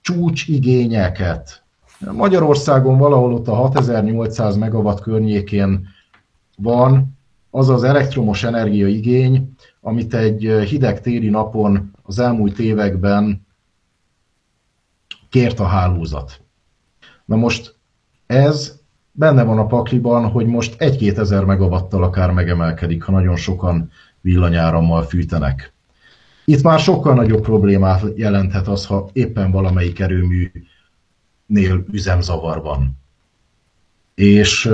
csúcsigényeket 0.00 1.64
Magyarországon 2.12 2.98
valahol 2.98 3.32
ott 3.32 3.48
a 3.48 3.54
6800 3.54 4.56
megawatt 4.56 5.00
környékén 5.00 5.88
van 6.56 7.18
az 7.50 7.68
az 7.68 7.82
elektromos 7.82 8.42
energiaigény, 8.42 9.54
amit 9.80 10.14
egy 10.14 10.42
hideg 10.68 11.00
téli 11.00 11.28
napon 11.28 11.90
az 12.02 12.18
elmúlt 12.18 12.58
években 12.58 13.46
kért 15.28 15.60
a 15.60 15.64
hálózat. 15.64 16.40
Na 17.24 17.36
most 17.36 17.74
ez 18.26 18.75
benne 19.18 19.42
van 19.42 19.58
a 19.58 19.66
pakliban, 19.66 20.30
hogy 20.30 20.46
most 20.46 20.80
egy-két 20.80 21.18
ezer 21.18 21.44
megawattal 21.44 22.02
akár 22.02 22.30
megemelkedik, 22.30 23.02
ha 23.02 23.12
nagyon 23.12 23.36
sokan 23.36 23.90
villanyárammal 24.20 25.02
fűtenek. 25.02 25.72
Itt 26.44 26.62
már 26.62 26.78
sokkal 26.78 27.14
nagyobb 27.14 27.42
problémát 27.42 28.02
jelenthet 28.14 28.68
az, 28.68 28.86
ha 28.86 29.08
éppen 29.12 29.50
valamelyik 29.50 30.00
erőműnél 30.00 31.84
üzemzavar 31.92 32.62
van. 32.62 32.98
És 34.14 34.72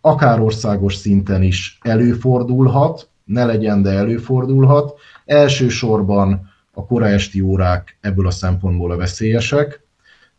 akár 0.00 0.40
országos 0.40 0.94
szinten 0.94 1.42
is 1.42 1.78
előfordulhat, 1.82 3.08
ne 3.24 3.44
legyen, 3.44 3.82
de 3.82 3.90
előfordulhat. 3.90 4.98
Elsősorban 5.24 6.50
a 6.72 6.86
kora 6.86 7.06
esti 7.06 7.40
órák 7.40 7.98
ebből 8.00 8.26
a 8.26 8.30
szempontból 8.30 8.90
a 8.90 8.96
veszélyesek. 8.96 9.80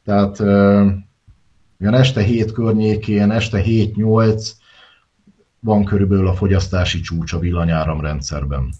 Tehát 0.05 0.39
olyan 1.81 1.93
este 1.93 2.21
7 2.21 2.51
környékén, 2.51 3.31
este 3.31 3.61
7-8 3.65 4.49
van 5.59 5.83
körülbelül 5.83 6.27
a 6.27 6.33
fogyasztási 6.33 6.99
csúcs 6.99 7.33
a 7.33 7.39
villanyáramrendszerben. 7.39 8.73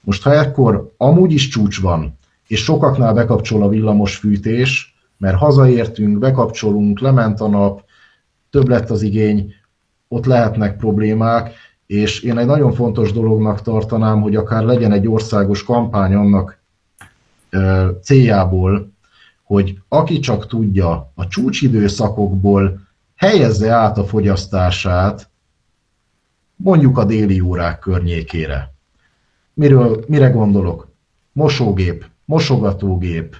Most 0.00 0.22
ha 0.22 0.34
ekkor 0.34 0.92
amúgy 0.96 1.32
is 1.32 1.48
csúcs 1.48 1.80
van, 1.80 2.18
és 2.46 2.62
sokaknál 2.62 3.14
bekapcsol 3.14 3.62
a 3.62 3.68
villamos 3.68 4.16
fűtés, 4.16 4.94
mert 5.16 5.36
hazaértünk, 5.36 6.18
bekapcsolunk, 6.18 7.00
lement 7.00 7.40
a 7.40 7.48
nap, 7.48 7.84
több 8.50 8.68
lett 8.68 8.90
az 8.90 9.02
igény, 9.02 9.54
ott 10.08 10.24
lehetnek 10.24 10.76
problémák, 10.76 11.54
és 11.86 12.20
én 12.20 12.38
egy 12.38 12.46
nagyon 12.46 12.72
fontos 12.72 13.12
dolognak 13.12 13.62
tartanám, 13.62 14.20
hogy 14.20 14.36
akár 14.36 14.62
legyen 14.62 14.92
egy 14.92 15.08
országos 15.08 15.64
kampány 15.64 16.14
annak 16.14 16.60
céljából, 18.02 18.91
hogy 19.52 19.78
aki 19.88 20.18
csak 20.18 20.46
tudja 20.46 21.12
a 21.14 21.28
csúcsidőszakokból 21.28 22.80
helyezze 23.16 23.70
át 23.70 23.98
a 23.98 24.04
fogyasztását 24.04 25.30
mondjuk 26.56 26.98
a 26.98 27.04
déli 27.04 27.40
órák 27.40 27.78
környékére. 27.78 28.74
Miről, 29.54 30.04
mire 30.08 30.28
gondolok? 30.28 30.88
Mosógép, 31.32 32.06
mosogatógép, 32.24 33.36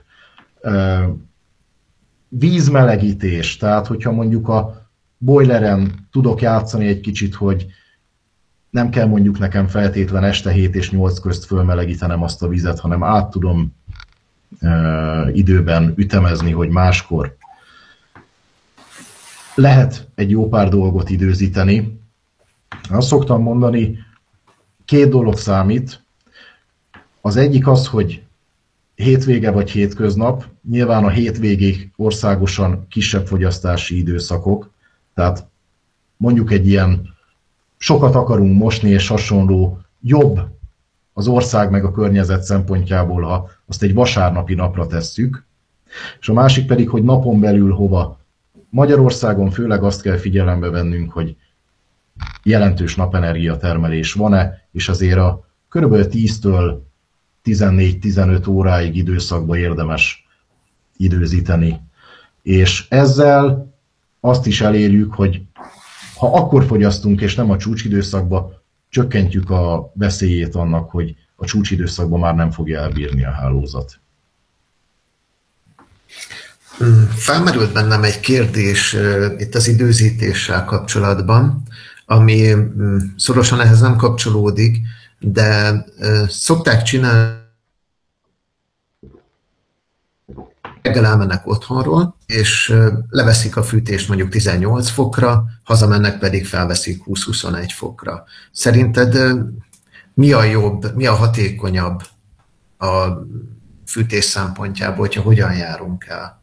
vízmelegítés, 2.28 3.56
tehát 3.56 3.86
hogyha 3.86 4.12
mondjuk 4.12 4.48
a 4.48 4.90
boileren 5.18 6.08
tudok 6.10 6.40
játszani 6.40 6.86
egy 6.86 7.00
kicsit, 7.00 7.34
hogy 7.34 7.66
nem 8.70 8.90
kell 8.90 9.06
mondjuk 9.06 9.38
nekem 9.38 9.66
feltétlen 9.66 10.24
este 10.24 10.50
7 10.50 10.74
és 10.74 10.90
8 10.90 11.18
közt 11.18 11.44
fölmelegítenem 11.44 12.22
azt 12.22 12.42
a 12.42 12.48
vizet, 12.48 12.80
hanem 12.80 13.02
át 13.02 13.30
tudom 13.30 13.74
időben 15.32 15.92
ütemezni, 15.96 16.50
hogy 16.50 16.68
máskor 16.68 17.36
lehet 19.54 20.08
egy 20.14 20.30
jó 20.30 20.48
pár 20.48 20.68
dolgot 20.68 21.10
időzíteni. 21.10 22.00
Azt 22.90 23.06
szoktam 23.06 23.42
mondani, 23.42 23.98
két 24.84 25.08
dolog 25.08 25.38
számít. 25.38 26.02
Az 27.20 27.36
egyik 27.36 27.66
az, 27.66 27.86
hogy 27.86 28.22
hétvége 28.94 29.50
vagy 29.50 29.70
hétköznap, 29.70 30.44
nyilván 30.70 31.04
a 31.04 31.08
hétvégék 31.08 31.92
országosan 31.96 32.86
kisebb 32.88 33.26
fogyasztási 33.26 33.98
időszakok, 33.98 34.70
tehát 35.14 35.46
mondjuk 36.16 36.52
egy 36.52 36.68
ilyen 36.68 37.14
sokat 37.76 38.14
akarunk 38.14 38.58
mosni 38.58 38.90
és 38.90 39.08
hasonló 39.08 39.80
jobb 40.00 40.40
az 41.12 41.28
ország 41.28 41.70
meg 41.70 41.84
a 41.84 41.92
környezet 41.92 42.42
szempontjából, 42.42 43.22
ha 43.22 43.50
azt 43.72 43.82
egy 43.82 43.94
vasárnapi 43.94 44.54
napra 44.54 44.86
tesszük, 44.86 45.46
és 46.20 46.28
a 46.28 46.32
másik 46.32 46.66
pedig, 46.66 46.88
hogy 46.88 47.02
napon 47.02 47.40
belül 47.40 47.72
hova. 47.72 48.20
Magyarországon 48.70 49.50
főleg 49.50 49.82
azt 49.82 50.02
kell 50.02 50.16
figyelembe 50.16 50.70
vennünk, 50.70 51.12
hogy 51.12 51.36
jelentős 52.42 52.96
napenergia 52.96 53.56
termelés 53.56 54.12
van-e, 54.12 54.68
és 54.72 54.88
azért 54.88 55.18
a 55.18 55.48
kb. 55.68 55.94
10-től 55.94 56.78
14-15 57.44 58.48
óráig 58.48 58.96
időszakba 58.96 59.56
érdemes 59.56 60.26
időzíteni. 60.96 61.80
És 62.42 62.86
ezzel 62.88 63.74
azt 64.20 64.46
is 64.46 64.60
elérjük, 64.60 65.14
hogy 65.14 65.42
ha 66.16 66.32
akkor 66.34 66.64
fogyasztunk, 66.64 67.20
és 67.20 67.34
nem 67.34 67.50
a 67.50 67.56
csúcsidőszakba, 67.56 68.62
csökkentjük 68.88 69.50
a 69.50 69.92
veszélyét 69.94 70.54
annak, 70.54 70.90
hogy 70.90 71.16
a 71.42 71.46
csúcsidőszakban 71.46 72.20
már 72.20 72.34
nem 72.34 72.50
fogja 72.50 72.80
elbírni 72.80 73.24
a 73.24 73.30
hálózat. 73.30 74.00
Felmerült 77.16 77.72
bennem 77.72 78.02
egy 78.02 78.20
kérdés 78.20 78.96
itt 79.38 79.54
az 79.54 79.68
időzítéssel 79.68 80.64
kapcsolatban, 80.64 81.62
ami 82.06 82.50
hmm, 82.50 83.14
szorosan 83.16 83.60
ehhez 83.60 83.80
nem 83.80 83.96
kapcsolódik, 83.96 84.78
de 85.18 85.84
szokták 86.28 86.82
csinálni 86.82 87.40
reggel 90.82 91.06
elmennek 91.06 91.46
otthonról, 91.46 92.16
és 92.26 92.74
leveszik 93.08 93.56
a 93.56 93.62
fűtést 93.62 94.08
mondjuk 94.08 94.28
18 94.28 94.88
fokra, 94.88 95.44
hazamennek 95.62 96.18
pedig 96.18 96.46
felveszik 96.46 97.02
20-21 97.06 97.70
fokra. 97.74 98.24
Szerinted 98.52 99.18
mi 100.14 100.32
a 100.32 100.42
jobb, 100.42 100.94
mi 100.94 101.06
a 101.06 101.14
hatékonyabb 101.14 102.00
a 102.78 103.06
fűtés 103.86 104.24
szempontjából, 104.24 104.98
hogyha 104.98 105.22
hogyan 105.22 105.56
járunk 105.56 106.06
el? 106.06 106.42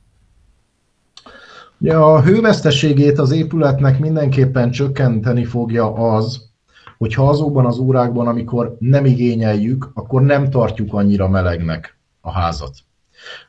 Ja, 1.82 2.14
a 2.14 2.22
hőveszteségét 2.22 3.20
az 3.20 3.32
épületnek 3.32 4.00
mindenképpen 4.00 4.72
csökkenteni 4.72 5.46
fogja 5.46 5.94
az, 5.94 6.50
hogyha 6.98 7.30
azokban 7.30 7.66
az 7.66 7.78
órákban, 7.78 8.28
amikor 8.28 8.76
nem 8.80 9.06
igényeljük, 9.06 9.92
akkor 9.94 10.22
nem 10.22 10.50
tartjuk 10.50 10.94
annyira 10.94 11.28
melegnek 11.28 11.98
a 12.22 12.32
házat. 12.32 12.78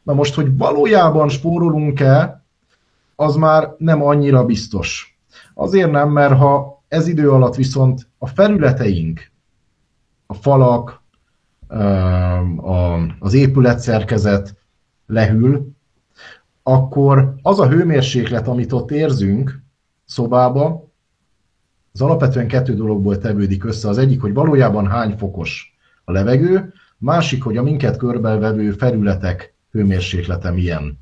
Na 0.03 0.13
most, 0.13 0.35
hogy 0.35 0.57
valójában 0.57 1.29
spórolunk-e, 1.29 2.45
az 3.17 3.35
már 3.35 3.75
nem 3.79 4.03
annyira 4.03 4.45
biztos. 4.45 5.19
Azért 5.55 5.91
nem, 5.91 6.11
mert 6.11 6.37
ha 6.37 6.83
ez 6.89 7.07
idő 7.07 7.31
alatt 7.31 7.55
viszont 7.55 8.09
a 8.19 8.27
felületeink, 8.27 9.31
a 10.31 10.35
falak, 10.35 11.03
az 13.19 13.35
épületszerkezet 13.35 14.57
lehűl, 15.07 15.71
akkor 16.63 17.35
az 17.43 17.61
a 17.61 17.69
hőmérséklet, 17.69 18.49
amit 18.49 18.73
ott 18.73 18.91
érzünk 18.91 19.63
szobába, 20.05 20.89
az 21.93 22.01
alapvetően 22.01 22.49
kettő 22.49 22.75
dologból 22.75 23.19
tevődik 23.19 23.65
össze. 23.65 23.89
Az 23.89 23.99
egyik, 23.99 24.21
hogy 24.21 24.35
valójában 24.35 24.87
hány 24.87 25.17
fokos 25.17 25.77
a 26.05 26.13
levegő, 26.13 26.73
másik, 26.99 27.43
hogy 27.43 27.57
a 27.57 27.63
minket 27.63 27.97
körbevevő 27.97 28.71
felületek 28.71 29.55
hőmérséklete 29.71 30.51
milyen. 30.51 30.99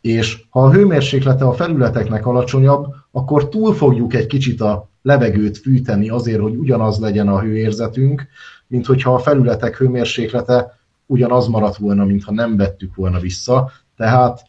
És 0.00 0.44
ha 0.50 0.64
a 0.64 0.72
hőmérséklete 0.72 1.44
a 1.44 1.52
felületeknek 1.52 2.26
alacsonyabb, 2.26 2.94
akkor 3.10 3.48
túl 3.48 3.74
fogjuk 3.74 4.14
egy 4.14 4.26
kicsit 4.26 4.60
a 4.60 4.90
levegőt 5.02 5.58
fűteni 5.58 6.08
azért, 6.08 6.40
hogy 6.40 6.54
ugyanaz 6.56 6.98
legyen 6.98 7.28
a 7.28 7.40
hőérzetünk, 7.40 8.26
mint 8.70 8.86
hogyha 8.86 9.14
a 9.14 9.18
felületek 9.18 9.76
hőmérséklete 9.76 10.78
ugyanaz 11.06 11.46
maradt 11.48 11.76
volna, 11.76 12.04
mintha 12.04 12.32
nem 12.32 12.56
vettük 12.56 12.94
volna 12.94 13.18
vissza. 13.18 13.70
Tehát 13.96 14.42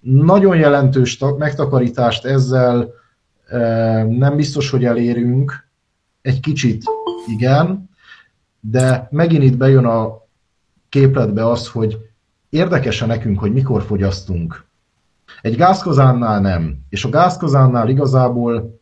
nagyon 0.00 0.56
jelentős 0.56 1.18
megtakarítást 1.38 2.24
ezzel 2.24 2.88
nem 4.08 4.36
biztos, 4.36 4.70
hogy 4.70 4.84
elérünk, 4.84 5.68
egy 6.22 6.40
kicsit 6.40 6.84
igen, 7.26 7.90
de 8.60 9.08
megint 9.10 9.42
itt 9.42 9.56
bejön 9.56 9.84
a 9.84 10.22
képletbe 10.88 11.46
az, 11.46 11.68
hogy 11.68 11.98
Érdekes 12.54 13.00
nekünk, 13.00 13.38
hogy 13.38 13.52
mikor 13.52 13.82
fogyasztunk. 13.82 14.64
Egy 15.40 15.56
gázkazánnál 15.56 16.40
nem. 16.40 16.78
És 16.88 17.04
a 17.04 17.08
gázkazánnál 17.08 17.88
igazából 17.88 18.80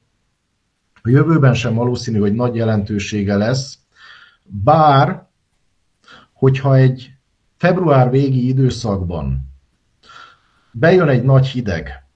a 1.02 1.08
jövőben 1.08 1.54
sem 1.54 1.74
valószínű, 1.74 2.18
hogy 2.18 2.32
nagy 2.32 2.54
jelentősége 2.54 3.36
lesz, 3.36 3.78
bár, 4.44 5.28
hogyha 6.32 6.76
egy 6.76 7.10
február 7.56 8.10
végi 8.10 8.48
időszakban 8.48 9.50
bejön 10.72 11.08
egy 11.08 11.22
nagy 11.22 11.46
hideg, 11.46 12.06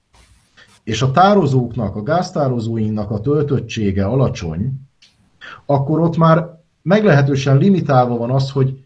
és 0.83 1.01
a 1.01 1.11
tározóknak, 1.11 1.95
a 1.95 2.03
gáztározóinknak 2.03 3.11
a 3.11 3.19
töltöttsége 3.19 4.05
alacsony, 4.05 4.81
akkor 5.65 5.99
ott 5.99 6.17
már 6.17 6.61
meglehetősen 6.81 7.57
limitálva 7.57 8.17
van 8.17 8.31
az, 8.31 8.51
hogy 8.51 8.83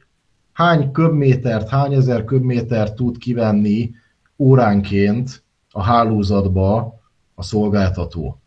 hány 0.54 0.92
köbmétert, 0.92 1.70
hány 1.70 1.94
ezer 1.94 2.24
köbmétert 2.24 2.96
tud 2.96 3.18
kivenni 3.18 3.92
óránként 4.38 5.44
a 5.72 5.82
hálózatba 5.82 7.00
a 7.36 7.44
szolgáltató. 7.44 8.41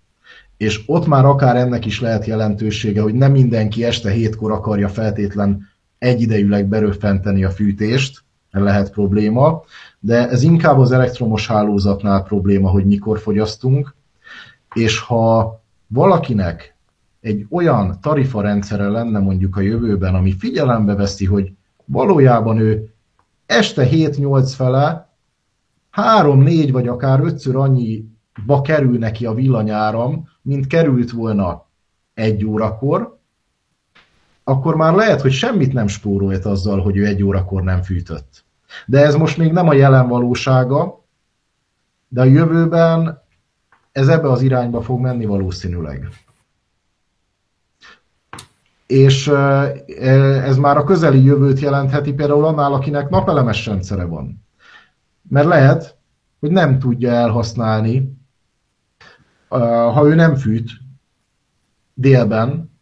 És 0.57 0.83
ott 0.87 1.07
már 1.07 1.25
akár 1.25 1.57
ennek 1.57 1.87
is 1.87 2.01
lehet 2.01 2.25
jelentősége, 2.27 3.03
hogy 3.03 3.15
nem 3.15 3.33
mindenki 3.33 3.85
este 3.85 4.11
hétkor 4.11 4.53
akarja 4.53 4.89
feltétlen 4.89 5.69
egyidejűleg 5.99 6.67
beröffenteni 6.67 7.45
a 7.45 7.51
fűtést, 7.51 8.25
lehet 8.51 8.91
probléma, 8.91 9.63
de 10.01 10.29
ez 10.29 10.43
inkább 10.43 10.79
az 10.79 10.93
elektromos 10.93 11.47
hálózatnál 11.47 12.23
probléma, 12.23 12.69
hogy 12.71 12.87
mikor 12.87 13.19
fogyasztunk, 13.19 13.95
és 14.75 14.99
ha 14.99 15.61
valakinek 15.87 16.77
egy 17.21 17.47
olyan 17.51 17.99
tarifarendszere 18.01 18.89
lenne 18.89 19.19
mondjuk 19.19 19.57
a 19.57 19.61
jövőben, 19.61 20.15
ami 20.15 20.37
figyelembe 20.39 20.95
veszi, 20.95 21.25
hogy 21.25 21.53
valójában 21.85 22.59
ő 22.59 22.95
este 23.47 23.89
7-8 23.91 24.53
fele 24.57 25.09
3-4 25.97 26.69
vagy 26.73 26.89
akár 26.89 27.21
5-ször 27.23 27.55
annyiba 27.55 28.61
kerül 28.63 28.99
neki 28.99 29.27
a 29.27 29.35
villanyáram, 29.35 30.29
mint 30.45 30.67
került 30.67 31.11
volna 31.11 31.67
egy 32.15 32.45
órakor, 32.45 33.19
akkor 34.45 34.77
már 34.77 34.95
lehet, 34.95 35.21
hogy 35.21 35.33
semmit 35.33 35.73
nem 35.73 35.87
spórolt 35.87 36.45
azzal, 36.45 36.81
hogy 36.81 36.97
ő 36.97 37.07
egy 37.07 37.23
órakor 37.23 37.63
nem 37.63 37.83
fűtött. 37.83 38.45
De 38.87 39.01
ez 39.05 39.15
most 39.15 39.39
még 39.39 39.53
nem 39.53 39.69
a 39.69 39.73
jelen 39.73 40.09
valósága, 40.09 41.05
de 42.09 42.21
a 42.21 42.25
jövőben 42.25 43.23
ez 43.93 44.09
ebbe 44.09 44.31
az 44.31 44.43
irányba 44.43 44.83
fog 44.83 45.01
menni 45.01 45.25
valószínűleg. 45.25 46.09
És 48.87 49.29
ez 50.45 50.57
már 50.57 50.77
a 50.77 50.85
közeli 50.85 51.25
jövőt 51.25 51.61
jelentheti 51.61 52.13
például 52.13 52.45
annál, 52.45 52.73
akinek 52.73 53.09
napelemes 53.09 53.67
rendszere 53.67 54.05
van. 54.05 54.47
Mert 55.29 55.47
lehet, 55.47 55.97
hogy 56.41 56.51
nem 56.51 56.79
tudja 56.79 57.11
elhasználni, 57.11 58.14
ha 59.61 60.07
ő 60.07 60.15
nem 60.15 60.35
fűt 60.35 60.71
délben, 61.95 62.73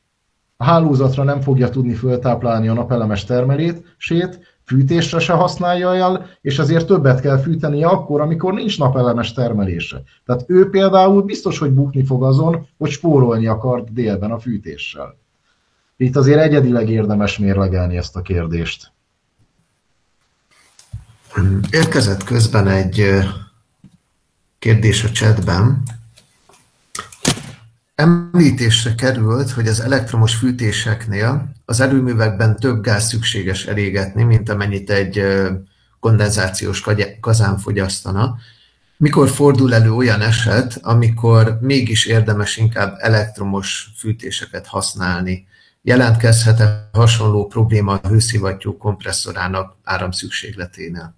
a 0.56 0.64
hálózatra 0.64 1.22
nem 1.22 1.40
fogja 1.40 1.68
tudni 1.68 1.94
föltáplálni 1.94 2.68
a 2.68 2.72
napelemes 2.72 3.24
termelését, 3.24 4.40
fűtésre 4.64 5.18
se 5.18 5.32
használja 5.32 5.94
el, 5.94 6.26
és 6.40 6.58
azért 6.58 6.86
többet 6.86 7.20
kell 7.20 7.38
fűtenie 7.38 7.86
akkor, 7.86 8.20
amikor 8.20 8.54
nincs 8.54 8.78
napelemes 8.78 9.32
termelése. 9.32 10.02
Tehát 10.26 10.44
ő 10.46 10.70
például 10.70 11.22
biztos, 11.22 11.58
hogy 11.58 11.70
bukni 11.70 12.04
fog 12.04 12.24
azon, 12.24 12.66
hogy 12.78 12.90
spórolni 12.90 13.46
akar 13.46 13.84
délben 13.84 14.30
a 14.30 14.38
fűtéssel. 14.38 15.16
Itt 15.96 16.16
azért 16.16 16.40
egyedileg 16.40 16.90
érdemes 16.90 17.38
mérlegelni 17.38 17.96
ezt 17.96 18.16
a 18.16 18.22
kérdést. 18.22 18.92
Érkezett 21.70 22.24
közben 22.24 22.68
egy 22.68 23.04
kérdés 24.58 25.04
a 25.04 25.10
chatben. 25.10 25.82
Említésre 28.02 28.94
került, 28.94 29.50
hogy 29.50 29.66
az 29.66 29.80
elektromos 29.80 30.34
fűtéseknél 30.34 31.52
az 31.64 31.80
erőművekben 31.80 32.56
több 32.56 32.82
gáz 32.82 33.04
szükséges 33.04 33.66
elégetni, 33.66 34.22
mint 34.22 34.48
amennyit 34.48 34.90
egy 34.90 35.22
kondenzációs 36.00 36.84
kazán 37.20 37.58
fogyasztana. 37.58 38.36
Mikor 38.96 39.28
fordul 39.28 39.74
elő 39.74 39.92
olyan 39.92 40.20
eset, 40.20 40.78
amikor 40.82 41.58
mégis 41.60 42.06
érdemes 42.06 42.56
inkább 42.56 42.96
elektromos 42.98 43.90
fűtéseket 43.96 44.66
használni? 44.66 45.46
Jelentkezhet-e 45.82 46.88
hasonló 46.92 47.46
probléma 47.46 47.92
a 47.92 48.08
hőszivattyú 48.08 48.76
kompresszorának 48.76 49.76
áramszükségleténél? 49.82 51.14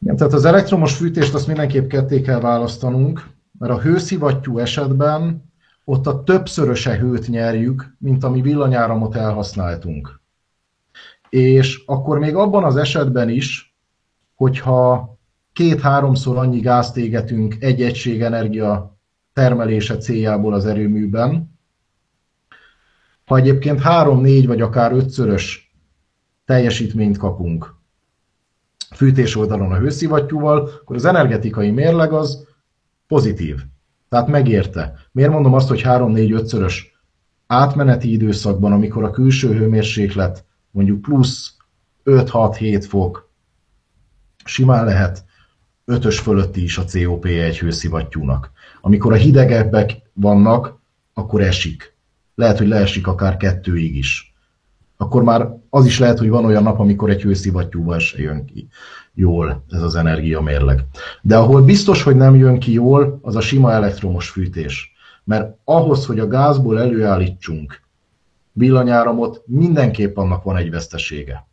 Igen, 0.00 0.16
tehát 0.16 0.32
az 0.32 0.44
elektromos 0.44 0.94
fűtést 0.94 1.34
azt 1.34 1.46
mindenképp 1.46 1.88
ketté 1.88 2.20
kell 2.20 2.40
választanunk, 2.40 3.29
mert 3.60 3.72
a 3.72 3.80
hőszivattyú 3.80 4.58
esetben 4.58 5.52
ott 5.84 6.06
a 6.06 6.22
többszöröse 6.22 6.98
hőt 6.98 7.28
nyerjük, 7.28 7.96
mint 7.98 8.24
ami 8.24 8.40
villanyáramot 8.40 9.14
elhasználtunk. 9.14 10.20
És 11.28 11.82
akkor 11.86 12.18
még 12.18 12.34
abban 12.34 12.64
az 12.64 12.76
esetben 12.76 13.28
is, 13.28 13.76
hogyha 14.34 15.14
két-háromszor 15.52 16.36
annyi 16.36 16.60
gázt 16.60 16.96
égetünk 16.96 17.56
egy 17.60 17.82
egység 17.82 18.22
energia 18.22 18.98
termelése 19.32 19.96
céljából 19.96 20.54
az 20.54 20.66
erőműben, 20.66 21.58
ha 23.24 23.36
egyébként 23.36 23.80
három-négy 23.80 24.46
vagy 24.46 24.60
akár 24.60 24.92
ötszörös 24.92 25.74
teljesítményt 26.44 27.18
kapunk 27.18 27.74
fűtés 28.94 29.36
oldalon 29.36 29.72
a 29.72 29.78
hőszivattyúval, 29.78 30.70
akkor 30.80 30.96
az 30.96 31.04
energetikai 31.04 31.70
mérleg 31.70 32.12
az 32.12 32.48
pozitív. 33.10 33.60
Tehát 34.08 34.28
megérte. 34.28 34.94
Miért 35.12 35.30
mondom 35.30 35.54
azt, 35.54 35.68
hogy 35.68 35.82
3-4-5-szörös 35.84 36.74
átmeneti 37.46 38.12
időszakban, 38.12 38.72
amikor 38.72 39.04
a 39.04 39.10
külső 39.10 39.54
hőmérséklet 39.54 40.44
mondjuk 40.70 41.02
plusz 41.02 41.56
5-6-7 42.04 42.84
fok, 42.88 43.30
simán 44.44 44.84
lehet 44.84 45.24
5-ös 45.86 46.18
fölötti 46.22 46.62
is 46.62 46.78
a 46.78 46.84
COP 46.84 47.24
egy 47.24 47.58
hőszivattyúnak. 47.58 48.50
Amikor 48.80 49.12
a 49.12 49.16
hidegebbek 49.16 49.90
vannak, 50.12 50.78
akkor 51.14 51.40
esik. 51.40 51.96
Lehet, 52.34 52.58
hogy 52.58 52.68
leesik 52.68 53.06
akár 53.06 53.36
kettőig 53.36 53.96
is. 53.96 54.34
Akkor 54.96 55.22
már 55.22 55.48
az 55.70 55.86
is 55.86 55.98
lehet, 55.98 56.18
hogy 56.18 56.28
van 56.28 56.44
olyan 56.44 56.62
nap, 56.62 56.78
amikor 56.78 57.10
egy 57.10 57.22
hőszivattyúval 57.22 57.98
se 57.98 58.18
jön 58.18 58.44
ki 58.44 58.68
jól 59.20 59.64
ez 59.70 59.82
az 59.82 59.94
energiamérleg. 59.94 60.84
De 61.22 61.36
ahol 61.36 61.62
biztos, 61.62 62.02
hogy 62.02 62.16
nem 62.16 62.36
jön 62.36 62.58
ki 62.58 62.72
jól, 62.72 63.18
az 63.22 63.36
a 63.36 63.40
sima 63.40 63.72
elektromos 63.72 64.28
fűtés. 64.28 64.92
Mert 65.24 65.56
ahhoz, 65.64 66.06
hogy 66.06 66.18
a 66.18 66.28
gázból 66.28 66.80
előállítsunk 66.80 67.80
villanyáramot, 68.52 69.42
mindenképp 69.46 70.16
annak 70.16 70.42
van 70.42 70.56
egy 70.56 70.70
vesztesége. 70.70 71.46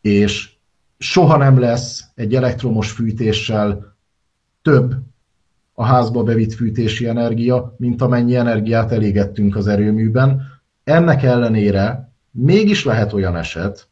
És 0.00 0.50
soha 0.98 1.36
nem 1.36 1.58
lesz 1.58 2.04
egy 2.14 2.34
elektromos 2.34 2.90
fűtéssel 2.90 3.96
több 4.62 4.94
a 5.74 5.84
házba 5.84 6.22
bevitt 6.22 6.52
fűtési 6.52 7.06
energia, 7.06 7.74
mint 7.78 8.02
amennyi 8.02 8.36
energiát 8.36 8.92
elégettünk 8.92 9.56
az 9.56 9.66
erőműben. 9.66 10.42
Ennek 10.84 11.22
ellenére 11.22 12.12
mégis 12.30 12.84
lehet 12.84 13.12
olyan 13.12 13.36
eset, 13.36 13.88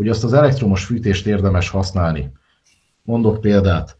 hogy 0.00 0.08
azt 0.08 0.24
az 0.24 0.32
elektromos 0.32 0.84
fűtést 0.84 1.26
érdemes 1.26 1.68
használni. 1.68 2.32
Mondok 3.02 3.40
példát. 3.40 3.96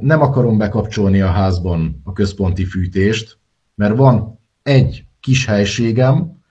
Nem 0.00 0.20
akarom 0.20 0.58
bekapcsolni 0.58 1.20
a 1.20 1.30
házban 1.30 2.00
a 2.04 2.12
központi 2.12 2.64
fűtést, 2.64 3.38
mert 3.74 3.96
van 3.96 4.40
egy 4.62 5.04
kis 5.20 5.46
helységem, 5.46 6.42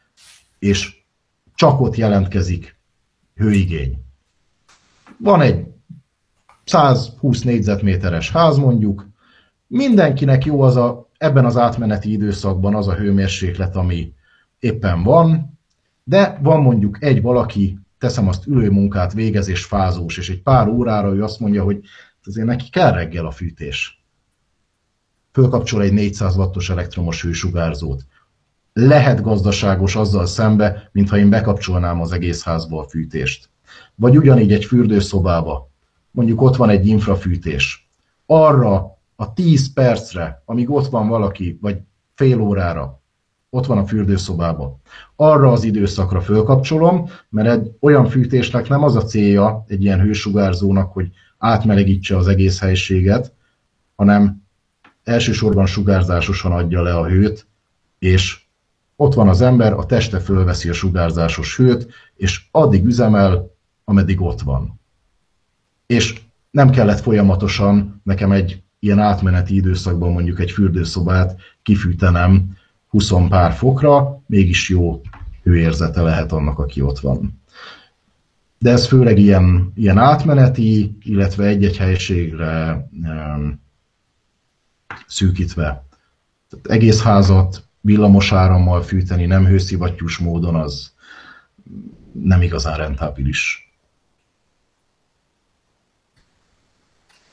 és 0.59 1.03
csak 1.55 1.81
ott 1.81 1.95
jelentkezik 1.95 2.79
hőigény. 3.35 3.99
Van 5.17 5.41
egy 5.41 5.65
120 6.65 7.41
négyzetméteres 7.41 8.31
ház 8.31 8.57
mondjuk, 8.57 9.09
mindenkinek 9.67 10.45
jó 10.45 10.61
az 10.61 10.75
a, 10.75 11.09
ebben 11.17 11.45
az 11.45 11.57
átmeneti 11.57 12.11
időszakban 12.11 12.75
az 12.75 12.87
a 12.87 12.95
hőmérséklet, 12.95 13.75
ami 13.75 14.13
éppen 14.59 15.03
van, 15.03 15.59
de 16.03 16.39
van 16.41 16.61
mondjuk 16.61 17.03
egy 17.03 17.21
valaki, 17.21 17.79
teszem 18.05 18.27
azt 18.27 18.47
ülő 18.47 18.69
munkát 18.69 19.13
végez 19.13 19.47
és 19.47 19.63
fázós, 19.63 20.17
és 20.17 20.29
egy 20.29 20.41
pár 20.41 20.67
órára 20.67 21.13
ő 21.13 21.23
azt 21.23 21.39
mondja, 21.39 21.63
hogy 21.63 21.81
azért 22.25 22.47
neki 22.47 22.69
kell 22.69 22.91
reggel 22.91 23.25
a 23.25 23.31
fűtés. 23.31 24.05
Fölkapcsol 25.31 25.81
egy 25.81 25.93
400 25.93 26.35
wattos 26.35 26.69
elektromos 26.69 27.21
hősugárzót. 27.21 28.05
Lehet 28.73 29.21
gazdaságos 29.21 29.95
azzal 29.95 30.25
szembe, 30.25 30.89
mintha 30.91 31.17
én 31.17 31.29
bekapcsolnám 31.29 32.01
az 32.01 32.11
egész 32.11 32.43
házba 32.43 32.79
a 32.79 32.87
fűtést. 32.87 33.49
Vagy 33.95 34.17
ugyanígy 34.17 34.53
egy 34.53 34.65
fürdőszobába, 34.65 35.69
mondjuk 36.11 36.41
ott 36.41 36.55
van 36.55 36.69
egy 36.69 36.87
infrafűtés. 36.87 37.89
Arra 38.25 38.97
a 39.15 39.33
10 39.33 39.73
percre, 39.73 40.41
amíg 40.45 40.69
ott 40.69 40.87
van 40.87 41.07
valaki, 41.07 41.57
vagy 41.61 41.77
fél 42.15 42.39
órára, 42.39 43.01
ott 43.55 43.65
van 43.65 43.77
a 43.77 43.85
fürdőszobában. 43.85 44.81
Arra 45.15 45.51
az 45.51 45.63
időszakra 45.63 46.21
fölkapcsolom, 46.21 47.09
mert 47.29 47.49
egy 47.49 47.71
olyan 47.79 48.05
fűtésnek 48.09 48.67
nem 48.67 48.83
az 48.83 48.95
a 48.95 49.03
célja 49.03 49.63
egy 49.67 49.83
ilyen 49.83 49.99
hősugárzónak, 50.01 50.93
hogy 50.93 51.11
átmelegítse 51.37 52.17
az 52.17 52.27
egész 52.27 52.59
helységet, 52.59 53.33
hanem 53.95 54.43
elsősorban 55.03 55.65
sugárzásosan 55.65 56.51
adja 56.51 56.81
le 56.81 56.97
a 56.97 57.07
hőt, 57.07 57.47
és 57.99 58.43
ott 58.95 59.13
van 59.13 59.27
az 59.27 59.41
ember, 59.41 59.73
a 59.73 59.85
teste 59.85 60.19
fölveszi 60.19 60.69
a 60.69 60.73
sugárzásos 60.73 61.57
hőt, 61.57 61.87
és 62.15 62.47
addig 62.51 62.85
üzemel, 62.85 63.51
ameddig 63.83 64.21
ott 64.21 64.41
van. 64.41 64.79
És 65.85 66.21
nem 66.51 66.69
kellett 66.69 66.99
folyamatosan 66.99 68.01
nekem 68.03 68.31
egy 68.31 68.63
ilyen 68.79 68.99
átmeneti 68.99 69.55
időszakban 69.55 70.11
mondjuk 70.11 70.39
egy 70.39 70.51
fürdőszobát 70.51 71.39
kifűtenem, 71.61 72.55
20 72.95 73.11
pár 73.29 73.53
fokra, 73.53 74.21
mégis 74.27 74.69
jó 74.69 75.01
hőérzete 75.43 76.01
lehet 76.01 76.31
annak, 76.31 76.59
aki 76.59 76.81
ott 76.81 76.99
van. 76.99 77.41
De 78.59 78.71
ez 78.71 78.87
főleg 78.87 79.17
ilyen, 79.17 79.71
ilyen 79.75 79.97
átmeneti, 79.97 80.97
illetve 81.01 81.45
egy-egy 81.45 81.77
helységre 81.77 82.87
um, 83.03 83.61
szűkítve. 85.07 85.85
Tehát 86.49 86.67
egész 86.67 87.01
házat 87.01 87.67
villamos 87.81 88.31
árammal 88.31 88.81
fűteni, 88.81 89.25
nem 89.25 89.45
hőszivattyús 89.45 90.17
módon, 90.17 90.55
az 90.55 90.91
nem 92.11 92.41
igazán 92.41 92.77
rentábilis. 92.77 93.73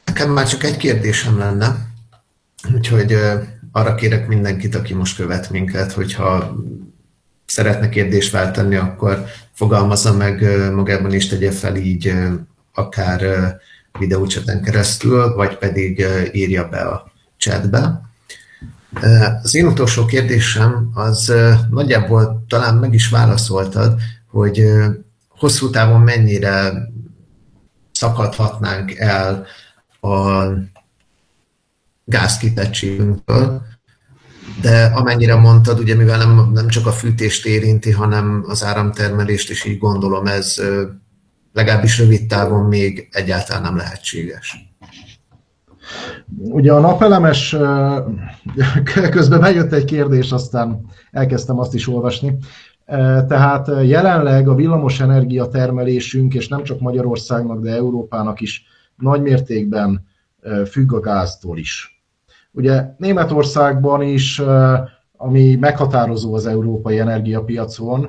Nekem 0.04 0.30
már 0.30 0.48
csak 0.48 0.62
egy 0.62 0.76
kérdésem 0.76 1.38
lenne, 1.38 1.86
úgyhogy 2.74 3.16
arra 3.72 3.94
kérek 3.94 4.28
mindenkit, 4.28 4.74
aki 4.74 4.94
most 4.94 5.16
követ 5.16 5.50
minket, 5.50 5.92
hogyha 5.92 6.56
szeretne 7.46 7.88
kérdést 7.88 8.30
feltenni, 8.30 8.76
akkor 8.76 9.24
fogalmazza 9.52 10.16
meg 10.16 10.42
magában 10.74 11.12
is 11.12 11.28
tegye 11.28 11.50
fel 11.50 11.76
így 11.76 12.14
akár 12.74 13.20
videócseten 13.98 14.62
keresztül, 14.62 15.34
vagy 15.34 15.58
pedig 15.58 16.06
írja 16.32 16.68
be 16.68 16.80
a 16.80 17.12
chatbe. 17.36 18.00
Az 19.42 19.54
én 19.54 19.66
utolsó 19.66 20.04
kérdésem 20.04 20.90
az 20.94 21.32
nagyjából 21.70 22.44
talán 22.48 22.74
meg 22.76 22.94
is 22.94 23.08
válaszoltad, 23.08 24.00
hogy 24.30 24.64
hosszú 25.28 25.70
távon 25.70 26.00
mennyire 26.00 26.72
szakadhatnánk 27.92 28.94
el 28.94 29.46
a 30.00 30.44
gázkitettségünktől, 32.12 33.62
de 34.60 34.84
amennyire 34.84 35.34
mondtad, 35.34 35.78
ugye 35.78 35.94
mivel 35.94 36.18
nem, 36.18 36.50
nem 36.52 36.68
csak 36.68 36.86
a 36.86 36.92
fűtést 36.92 37.46
érinti, 37.46 37.90
hanem 37.90 38.44
az 38.48 38.64
áramtermelést 38.64 39.50
is 39.50 39.64
így 39.64 39.78
gondolom, 39.78 40.26
ez 40.26 40.62
legalábbis 41.52 41.98
rövid 41.98 42.26
távon 42.26 42.64
még 42.64 43.08
egyáltalán 43.12 43.62
nem 43.62 43.76
lehetséges. 43.76 44.56
Ugye 46.38 46.72
a 46.72 46.80
napelemes, 46.80 47.56
közben 49.10 49.40
bejött 49.40 49.72
egy 49.72 49.84
kérdés, 49.84 50.32
aztán 50.32 50.86
elkezdtem 51.10 51.58
azt 51.58 51.74
is 51.74 51.88
olvasni. 51.88 52.36
Tehát 53.28 53.70
jelenleg 53.82 54.48
a 54.48 54.54
villamos 54.54 55.00
energia 55.00 55.46
termelésünk, 55.46 56.34
és 56.34 56.48
nem 56.48 56.62
csak 56.62 56.80
Magyarországnak, 56.80 57.60
de 57.60 57.70
Európának 57.74 58.40
is 58.40 58.64
nagy 58.96 59.22
mértékben 59.22 60.06
függ 60.70 60.92
a 60.92 61.00
gáztól 61.00 61.58
is. 61.58 61.91
Ugye 62.52 62.84
Németországban 62.98 64.02
is, 64.02 64.42
ami 65.16 65.54
meghatározó 65.54 66.34
az 66.34 66.46
európai 66.46 66.98
energiapiacon, 66.98 68.08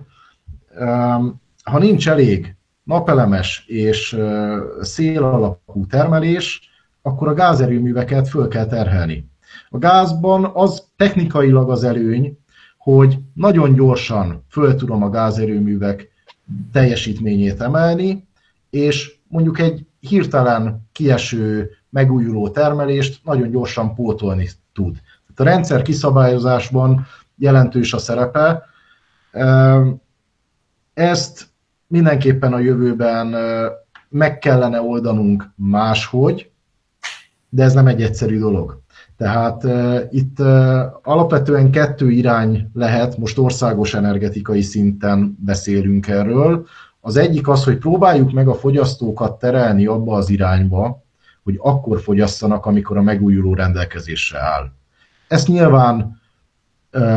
ha 1.64 1.80
nincs 1.80 2.10
elég 2.10 2.56
napelemes 2.84 3.64
és 3.68 4.20
szél 4.82 5.24
alapú 5.24 5.86
termelés, 5.86 6.62
akkor 7.02 7.28
a 7.28 7.34
gázerőműveket 7.34 8.28
föl 8.28 8.48
kell 8.48 8.66
terhelni. 8.66 9.30
A 9.70 9.78
gázban 9.78 10.52
az 10.54 10.88
technikailag 10.96 11.70
az 11.70 11.84
előny, 11.84 12.38
hogy 12.78 13.20
nagyon 13.34 13.74
gyorsan 13.74 14.46
föl 14.50 14.76
tudom 14.76 15.04
a 15.04 15.10
gázerőművek 15.10 16.12
teljesítményét 16.72 17.62
emelni, 17.62 18.28
és 18.70 19.16
mondjuk 19.28 19.60
egy 19.60 19.86
hirtelen 20.00 20.88
kieső 20.92 21.70
megújuló 21.94 22.50
termelést 22.50 23.22
nagyon 23.24 23.50
gyorsan 23.50 23.96
pótolni 23.96 24.50
tud. 24.74 24.98
A 25.36 25.44
rendszer 25.44 25.82
kiszabályozásban 25.82 27.06
jelentős 27.36 27.94
a 27.94 27.98
szerepe. 27.98 28.64
Ezt 30.94 31.48
mindenképpen 31.88 32.54
a 32.54 32.60
jövőben 32.60 33.36
meg 34.10 34.40
kellene 34.40 34.82
oldanunk 34.82 35.50
máshogy, 35.56 36.52
de 37.50 37.64
ez 37.64 37.74
nem 37.74 37.88
egy 37.88 38.02
egyszerű 38.02 38.40
dolog. 38.40 38.82
Tehát 39.18 39.64
uh, 39.64 40.00
itt 40.10 40.40
uh, 40.40 40.48
alapvetően 41.04 41.72
kettő 41.72 42.12
irány 42.12 42.70
lehet, 42.74 43.18
most 43.18 43.38
országos 43.38 43.94
energetikai 43.94 44.62
szinten 44.62 45.38
beszélünk 45.40 46.08
erről. 46.08 46.66
Az 47.00 47.18
egyik 47.18 47.48
az, 47.48 47.64
hogy 47.64 47.78
próbáljuk 47.78 48.32
meg 48.32 48.48
a 48.48 48.54
fogyasztókat 48.54 49.40
terelni 49.40 49.86
abba 49.86 50.16
az 50.16 50.30
irányba, 50.30 51.03
hogy 51.44 51.60
akkor 51.62 52.02
fogyasszanak, 52.02 52.66
amikor 52.66 52.98
a 52.98 53.02
megújuló 53.02 53.54
rendelkezésre 53.54 54.40
áll. 54.40 54.72
Ezt 55.28 55.48
nyilván 55.48 56.22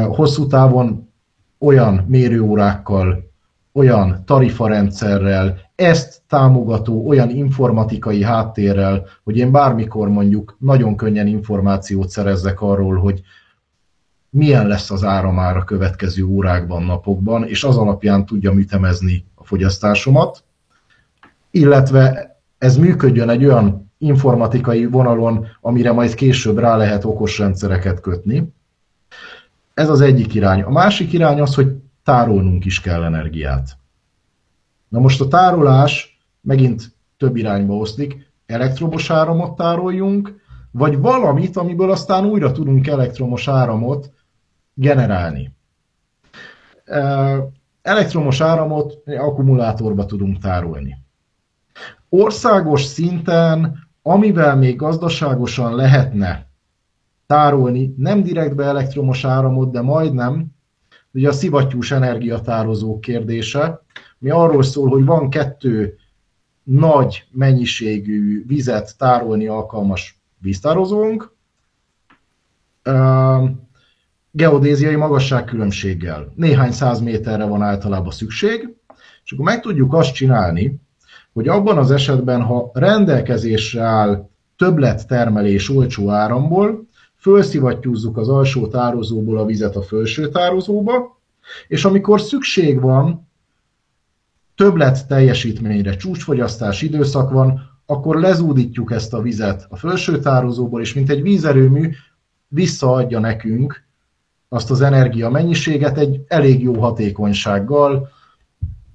hosszú 0.09 0.47
távon 0.47 1.13
olyan 1.59 2.05
mérőórákkal 2.09 3.25
olyan 3.73 4.23
tarifarendszerrel, 4.25 5.59
ezt 5.75 6.23
támogató 6.29 7.07
olyan 7.07 7.31
informatikai 7.31 8.23
háttérrel, 8.23 9.07
hogy 9.25 9.37
én 9.37 9.53
bármikor 9.53 10.09
mondjuk 10.09 10.57
nagyon 10.59 10.97
könnyen 10.97 11.27
információt 11.27 12.09
szerezzek 12.09 12.61
arról, 12.61 12.97
hogy 12.97 13.23
milyen 14.31 14.67
lesz 14.67 14.91
az 14.91 15.05
áramár 15.05 15.57
a 15.57 15.65
következő 15.65 16.25
órákban, 16.25 16.83
napokban, 16.83 17.45
és 17.45 17.65
az 17.65 17.77
alapján 17.77 18.27
tudjam 18.27 18.59
ütemezni 18.59 19.25
a 19.35 19.45
fogyasztásomat, 19.45 20.45
illetve 21.51 22.37
ez 22.59 22.77
működjön 22.77 23.29
egy 23.29 23.45
olyan 23.45 23.86
informatikai 23.99 24.87
vonalon, 24.87 25.47
amire 25.61 25.93
majd 25.93 26.15
később 26.15 26.59
rá 26.59 26.77
lehet 26.77 27.05
okos 27.05 27.39
rendszereket 27.39 28.01
kötni. 28.01 28.53
Ez 29.75 29.89
az 29.89 30.01
egyik 30.01 30.35
irány. 30.35 30.63
A 30.63 30.71
másik 30.71 31.13
irány 31.13 31.41
az, 31.41 31.55
hogy 31.55 31.77
tárolnunk 32.05 32.65
is 32.65 32.81
kell 32.81 33.05
energiát. 33.05 33.79
Na 34.89 34.99
most 34.99 35.21
a 35.21 35.29
tárolás 35.29 36.21
megint 36.41 36.95
több 37.17 37.37
irányba 37.37 37.77
oszlik, 37.77 38.31
elektromos 38.47 39.11
áramot 39.11 39.57
tároljunk, 39.57 40.45
vagy 40.71 40.99
valamit, 40.99 41.57
amiből 41.57 41.91
aztán 41.91 42.25
újra 42.25 42.53
tudunk 42.53 42.87
elektromos 42.87 43.49
áramot 43.49 44.13
generálni. 44.75 45.55
Elektromos 47.83 48.41
áramot 48.41 49.03
akkumulátorba 49.07 50.07
tudunk 50.07 50.39
tárolni. 50.39 50.97
Országos 52.09 52.85
szinten, 52.85 53.86
amivel 54.09 54.57
még 54.57 54.77
gazdaságosan 54.77 55.75
lehetne 55.75 56.47
tárolni, 57.27 57.95
nem 57.97 58.23
direktbe 58.23 58.65
elektromos 58.65 59.25
áramot, 59.25 59.71
de 59.71 59.81
majdnem, 59.81 60.47
ugye 61.13 61.29
a 61.29 61.33
szivattyús 61.33 61.91
energiatározó 61.91 62.99
kérdése, 62.99 63.83
mi 64.19 64.31
arról 64.31 64.63
szól, 64.63 64.89
hogy 64.89 65.05
van 65.05 65.31
kettő 65.31 65.97
nagy 66.63 67.25
mennyiségű 67.31 68.45
vizet 68.47 68.99
tárolni 68.99 69.47
alkalmas 69.47 70.21
víztározónk, 70.39 71.35
geodéziai 74.31 74.97
magasságkülönbséggel. 74.97 76.33
Néhány 76.35 76.73
száz 76.73 77.01
méterre 77.01 77.45
van 77.45 77.63
általában 77.63 78.13
szükség, 78.13 78.77
és 79.25 79.33
akkor 79.33 79.45
meg 79.45 79.61
tudjuk 79.61 79.95
azt 79.95 80.15
csinálni, 80.15 80.81
hogy 81.37 81.49
abban 81.49 81.79
az 81.79 81.91
esetben, 81.91 82.43
ha 82.43 82.71
rendelkezésre 82.73 83.83
áll 83.83 84.29
többlet 84.57 85.07
termelés 85.07 85.71
olcsó 85.71 86.11
áramból, 86.11 86.87
felszivattyúzzuk 87.15 88.17
az 88.17 88.29
alsó 88.29 88.67
tározóból 88.67 89.39
a 89.39 89.45
vizet 89.45 89.77
a 89.77 89.83
felső 89.83 90.29
tározóba, 90.29 91.21
és 91.69 91.85
amikor 91.85 92.21
szükség 92.21 92.81
van 92.81 93.29
többlet 94.55 95.07
teljesítményre, 95.07 95.97
csúcsfogyasztás 95.97 96.83
időszak 96.83 97.31
van, 97.31 97.61
akkor 97.87 98.21
lezúdítjuk 98.21 98.93
ezt 98.93 99.15
a 99.15 99.23
vizet 99.23 99.67
a 99.69 99.77
felső 99.77 100.19
tározóból, 100.19 100.81
és 100.81 100.95
mint 100.95 101.11
egy 101.11 101.23
vízerőmű 101.23 101.91
visszaadja 102.49 103.19
nekünk 103.19 103.85
azt 104.49 104.71
az 104.71 104.81
energia 104.81 105.31
mennyiséget 105.31 105.99
egy 105.99 106.21
elég 106.29 106.63
jó 106.63 106.81
hatékonysággal, 106.81 108.09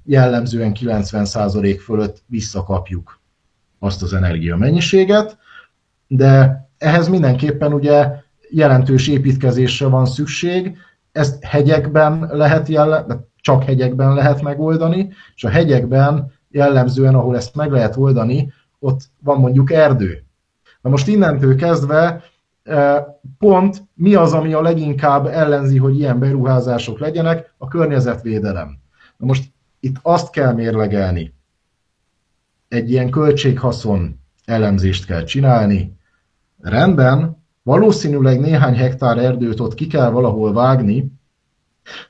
jellemzően 0.03 0.75
90% 0.79 1.79
fölött 1.83 2.23
visszakapjuk 2.25 3.19
azt 3.79 4.01
az 4.03 4.13
energia 4.13 4.57
mennyiséget, 4.57 5.37
de 6.07 6.61
ehhez 6.77 7.07
mindenképpen 7.07 7.73
ugye 7.73 8.07
jelentős 8.49 9.07
építkezésre 9.07 9.87
van 9.87 10.05
szükség, 10.05 10.77
ezt 11.11 11.43
hegyekben 11.43 12.29
lehet 12.31 12.67
jelen, 12.67 13.29
csak 13.41 13.63
hegyekben 13.63 14.13
lehet 14.13 14.41
megoldani, 14.41 15.09
és 15.35 15.43
a 15.43 15.49
hegyekben 15.49 16.31
jellemzően, 16.49 17.15
ahol 17.15 17.35
ezt 17.35 17.55
meg 17.55 17.71
lehet 17.71 17.95
oldani, 17.95 18.53
ott 18.79 19.01
van 19.23 19.39
mondjuk 19.39 19.71
erdő. 19.71 20.23
Na 20.81 20.89
most 20.89 21.07
innentől 21.07 21.55
kezdve 21.55 22.23
e, 22.63 23.05
pont 23.37 23.83
mi 23.93 24.15
az, 24.15 24.33
ami 24.33 24.53
a 24.53 24.61
leginkább 24.61 25.25
ellenzi, 25.25 25.77
hogy 25.77 25.99
ilyen 25.99 26.19
beruházások 26.19 26.99
legyenek, 26.99 27.53
a 27.57 27.67
környezetvédelem. 27.67 28.77
Na 29.17 29.25
most 29.25 29.50
itt 29.81 29.95
azt 30.01 30.29
kell 30.29 30.53
mérlegelni, 30.53 31.33
egy 32.67 32.91
ilyen 32.91 33.09
költséghaszon 33.09 34.19
elemzést 34.45 35.05
kell 35.05 35.23
csinálni, 35.23 35.99
Rendben, 36.61 37.43
valószínűleg 37.63 38.39
néhány 38.39 38.75
hektár 38.75 39.17
erdőt 39.17 39.59
ott 39.59 39.73
ki 39.73 39.87
kell 39.87 40.09
valahol 40.09 40.53
vágni, 40.53 41.11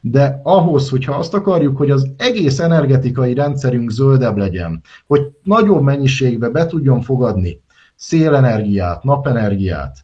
de 0.02 0.40
ahhoz, 0.44 0.90
hogyha 0.90 1.16
azt 1.16 1.34
akarjuk, 1.34 1.78
hogy 1.78 1.90
az 1.90 2.10
egész 2.18 2.60
energetikai 2.60 3.34
rendszerünk 3.34 3.90
zöldebb 3.90 4.38
legyen, 4.38 4.82
hogy 5.08 5.22
nagyobb 5.44 5.82
mennyiségbe 5.82 6.50
be 6.50 6.66
tudjon 6.66 7.02
fogadni 7.02 7.62
szélenergiát, 7.96 9.04
napenergiát, 9.04 9.98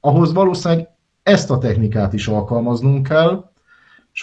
ahhoz 0.00 0.32
valószínűleg 0.32 0.88
ezt 1.22 1.50
a 1.50 1.58
technikát 1.58 2.12
is 2.12 2.28
alkalmaznunk 2.28 3.08
kell, 3.08 3.51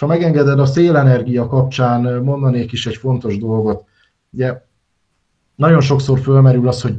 és 0.00 0.06
ha 0.06 0.12
megengeded 0.12 0.58
a 0.58 0.66
szélenergia 0.66 1.46
kapcsán 1.46 2.22
mondanék 2.22 2.72
is 2.72 2.86
egy 2.86 2.96
fontos 2.96 3.38
dolgot. 3.38 3.84
Ugye 4.30 4.62
nagyon 5.54 5.80
sokszor 5.80 6.18
fölmerül 6.18 6.68
az, 6.68 6.82
hogy 6.82 6.96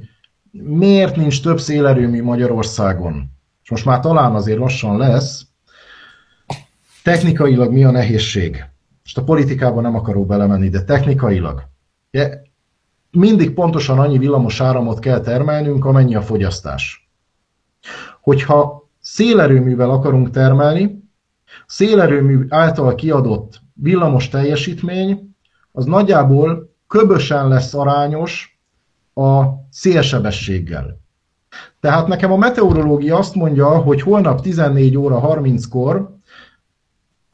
miért 0.52 1.16
nincs 1.16 1.42
több 1.42 1.60
szélerőmű 1.60 2.24
Magyarországon? 2.24 3.32
És 3.64 3.70
most 3.70 3.86
már 3.86 4.00
talán 4.00 4.36
azért 4.36 4.58
lassan 4.58 4.98
lesz. 4.98 5.46
Technikailag 7.04 7.72
mi 7.72 7.84
a 7.84 7.92
nehézség? 7.92 8.66
Most 9.04 9.18
a 9.18 9.24
politikában 9.24 9.84
nem 9.84 9.96
akarok 9.96 10.28
belemenni, 10.28 10.70
de 10.70 10.84
technikailag. 10.84 11.64
Mindig 13.12 13.54
pontosan 13.54 14.00
annyi 14.00 14.18
villamos 14.18 14.62
áramot 14.62 15.00
kell 15.00 15.20
termelnünk, 15.20 15.86
amennyi 15.86 16.16
a 16.16 16.22
fogyasztás. 16.22 17.12
Hogyha 18.22 18.90
szélerőművel 19.00 19.90
akarunk 19.90 20.30
termelni, 20.30 21.01
szélerőmű 21.72 22.46
által 22.50 22.96
kiadott 22.96 23.62
villamos 23.74 24.30
teljesítmény 24.30 25.36
az 25.72 25.86
nagyjából 25.86 26.76
köbösen 26.88 27.48
lesz 27.48 27.74
arányos 27.74 28.60
a 29.14 29.44
szélsebességgel. 29.70 31.00
Tehát 31.80 32.08
nekem 32.08 32.32
a 32.32 32.38
meteorológia 32.38 33.18
azt 33.18 33.36
mondja, 33.36 33.68
hogy 33.68 34.02
holnap 34.02 34.42
14 34.42 34.98
óra 34.98 35.22
30-kor 35.24 36.18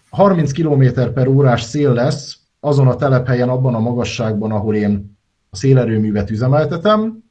30 0.10 0.52
km 0.52 0.84
per 1.14 1.28
órás 1.28 1.62
szél 1.62 1.94
lesz 1.94 2.38
azon 2.60 2.88
a 2.88 2.96
telephelyen, 2.96 3.50
abban 3.50 3.76
a 3.76 3.80
magasságban, 3.80 4.52
ahol 4.52 4.76
én 4.76 5.18
a 5.50 5.56
szélerőművet 5.56 6.30
üzemeltetem, 6.30 7.24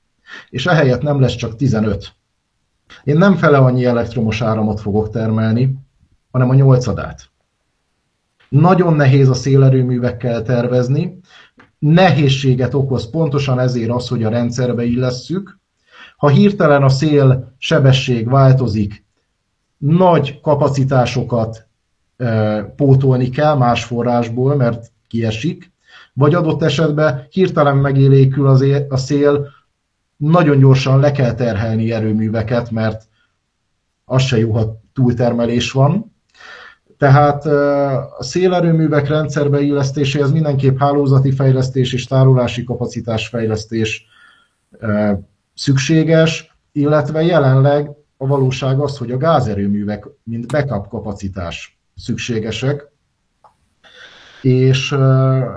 és 0.51 0.67
ehelyett 0.67 1.03
nem 1.03 1.21
lesz 1.21 1.35
csak 1.35 1.57
15. 1.57 2.13
Én 3.05 3.17
nem 3.17 3.35
fele 3.35 3.59
annyi 3.59 3.85
elektromos 3.85 4.43
áramot 4.43 4.81
fogok 4.81 5.11
termelni, 5.11 5.86
hanem 6.37 6.51
a 6.51 6.55
nyolcadát. 6.55 7.31
Nagyon 8.49 8.95
nehéz 8.95 9.29
a 9.29 9.35
szélerőművekkel 9.35 10.43
tervezni, 10.43 11.19
nehézséget 11.79 12.75
okoz 12.75 13.11
pontosan 13.11 13.59
ezért 13.59 13.91
az, 13.91 14.09
hogy 14.09 14.25
a 14.25 14.29
rendszerbe 14.29 14.85
illesszük. 14.85 15.59
Ha 16.17 16.29
hirtelen 16.29 16.83
a 16.83 16.89
szél 16.89 17.55
sebesség 17.59 18.29
változik, 18.29 19.05
nagy 19.79 20.41
kapacitásokat 20.41 21.67
e, 22.17 22.63
pótolni 22.63 23.29
kell 23.29 23.55
más 23.55 23.85
forrásból, 23.85 24.57
mert 24.57 24.93
kiesik, 25.09 25.73
vagy 26.13 26.35
adott 26.35 26.63
esetben 26.63 27.27
hirtelen 27.31 27.77
megélékül 27.77 28.47
az 28.47 28.61
é- 28.61 28.93
a 28.93 28.97
szél, 28.97 29.49
nagyon 30.17 30.59
gyorsan 30.59 31.01
le 31.01 31.13
kell 31.13 31.35
terhelni 31.35 31.93
erőműveket, 31.93 32.71
mert 32.71 33.09
az 34.05 34.23
se 34.23 34.39
jó, 34.39 34.53
ha 34.53 34.81
túltermelés 34.93 35.73
van. 35.73 36.15
Tehát 36.99 37.47
a 38.19 38.23
szélerőművek 38.23 39.09
rendszerbe 39.09 39.61
illesztéséhez 39.61 40.31
mindenképp 40.31 40.79
hálózati 40.79 41.33
fejlesztés 41.33 41.93
és 41.93 42.05
tárolási 42.05 42.65
kapacitás 42.65 43.29
fejlesztés 43.29 44.07
szükséges, 45.55 46.57
illetve 46.73 47.23
jelenleg 47.23 47.91
a 48.17 48.27
valóság 48.27 48.81
az, 48.81 48.97
hogy 48.99 49.11
a 49.11 49.17
gázerőművek, 49.17 50.07
mint 50.23 50.47
backup 50.47 50.89
kapacitás 50.89 51.79
szükségesek, 51.97 52.91
és 54.43 54.93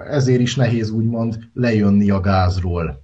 ezért 0.09 0.39
is 0.39 0.55
nehéz 0.55 0.89
úgymond 0.89 1.39
lejönni 1.53 2.09
a 2.09 2.19
gázról. 2.19 3.03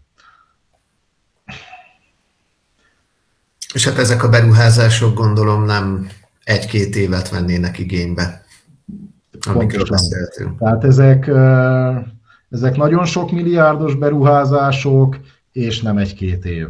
És 3.73 3.85
hát 3.85 3.97
ezek 3.97 4.23
a 4.23 4.29
beruházások 4.29 5.13
gondolom 5.13 5.65
nem 5.65 6.09
egy-két 6.45 6.95
évet 6.95 7.29
vennének 7.29 7.79
igénybe, 7.79 8.45
amikről 9.47 9.85
beszéltünk. 9.89 10.59
Tehát 10.59 10.83
ezek, 10.83 11.27
ezek 12.49 12.75
nagyon 12.75 13.05
sok 13.05 13.31
milliárdos 13.31 13.95
beruházások, 13.95 15.17
és 15.51 15.81
nem 15.81 15.97
egy-két 15.97 16.45
év. 16.45 16.67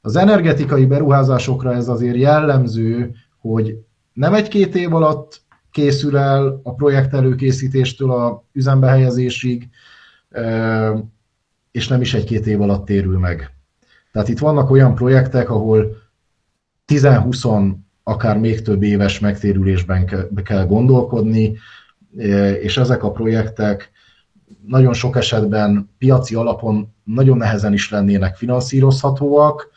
Az 0.00 0.16
energetikai 0.16 0.86
beruházásokra 0.86 1.74
ez 1.74 1.88
azért 1.88 2.16
jellemző, 2.16 3.14
hogy 3.40 3.78
nem 4.12 4.34
egy-két 4.34 4.74
év 4.74 4.94
alatt 4.94 5.40
készül 5.70 6.16
el 6.16 6.60
a 6.62 6.74
projekt 6.74 7.14
előkészítéstől 7.14 8.10
a 8.10 8.44
üzembe 8.52 8.88
helyezésig, 8.88 9.68
és 11.72 11.88
nem 11.88 12.00
is 12.00 12.14
egy-két 12.14 12.46
év 12.46 12.60
alatt 12.60 12.84
térül 12.84 13.18
meg. 13.18 13.50
Tehát 14.12 14.28
itt 14.28 14.38
vannak 14.38 14.70
olyan 14.70 14.94
projektek, 14.94 15.50
ahol 15.50 15.96
10-20 16.86 17.44
akár 18.08 18.38
még 18.38 18.62
több 18.62 18.82
éves 18.82 19.18
megtérülésben 19.18 20.06
kell 20.44 20.66
gondolkodni, 20.66 21.56
és 22.62 22.76
ezek 22.76 23.02
a 23.02 23.10
projektek 23.10 23.90
nagyon 24.66 24.92
sok 24.92 25.16
esetben 25.16 25.90
piaci 25.98 26.34
alapon 26.34 26.94
nagyon 27.04 27.36
nehezen 27.36 27.72
is 27.72 27.90
lennének 27.90 28.36
finanszírozhatóak, 28.36 29.70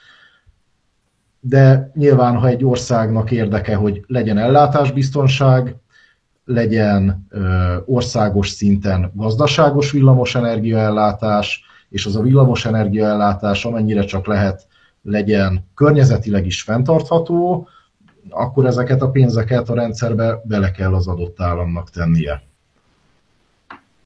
de 1.39 1.91
nyilván, 1.95 2.37
ha 2.37 2.47
egy 2.47 2.65
országnak 2.65 3.31
érdeke, 3.31 3.75
hogy 3.75 4.03
legyen 4.07 4.37
ellátásbiztonság, 4.37 5.75
legyen 6.45 7.27
országos 7.85 8.49
szinten 8.49 9.11
gazdaságos 9.15 9.91
villamos 9.91 10.35
energiaellátás, 10.35 11.63
és 11.89 12.05
az 12.05 12.15
a 12.15 12.21
villamos 12.21 12.65
energiaellátás 12.65 13.65
amennyire 13.65 14.03
csak 14.03 14.27
lehet 14.27 14.67
legyen 15.01 15.69
környezetileg 15.75 16.45
is 16.45 16.61
fenntartható, 16.61 17.67
akkor 18.29 18.65
ezeket 18.65 19.01
a 19.01 19.09
pénzeket 19.09 19.69
a 19.69 19.73
rendszerbe 19.73 20.41
bele 20.43 20.71
kell 20.71 20.93
az 20.93 21.07
adott 21.07 21.41
államnak 21.41 21.89
tennie. 21.89 22.48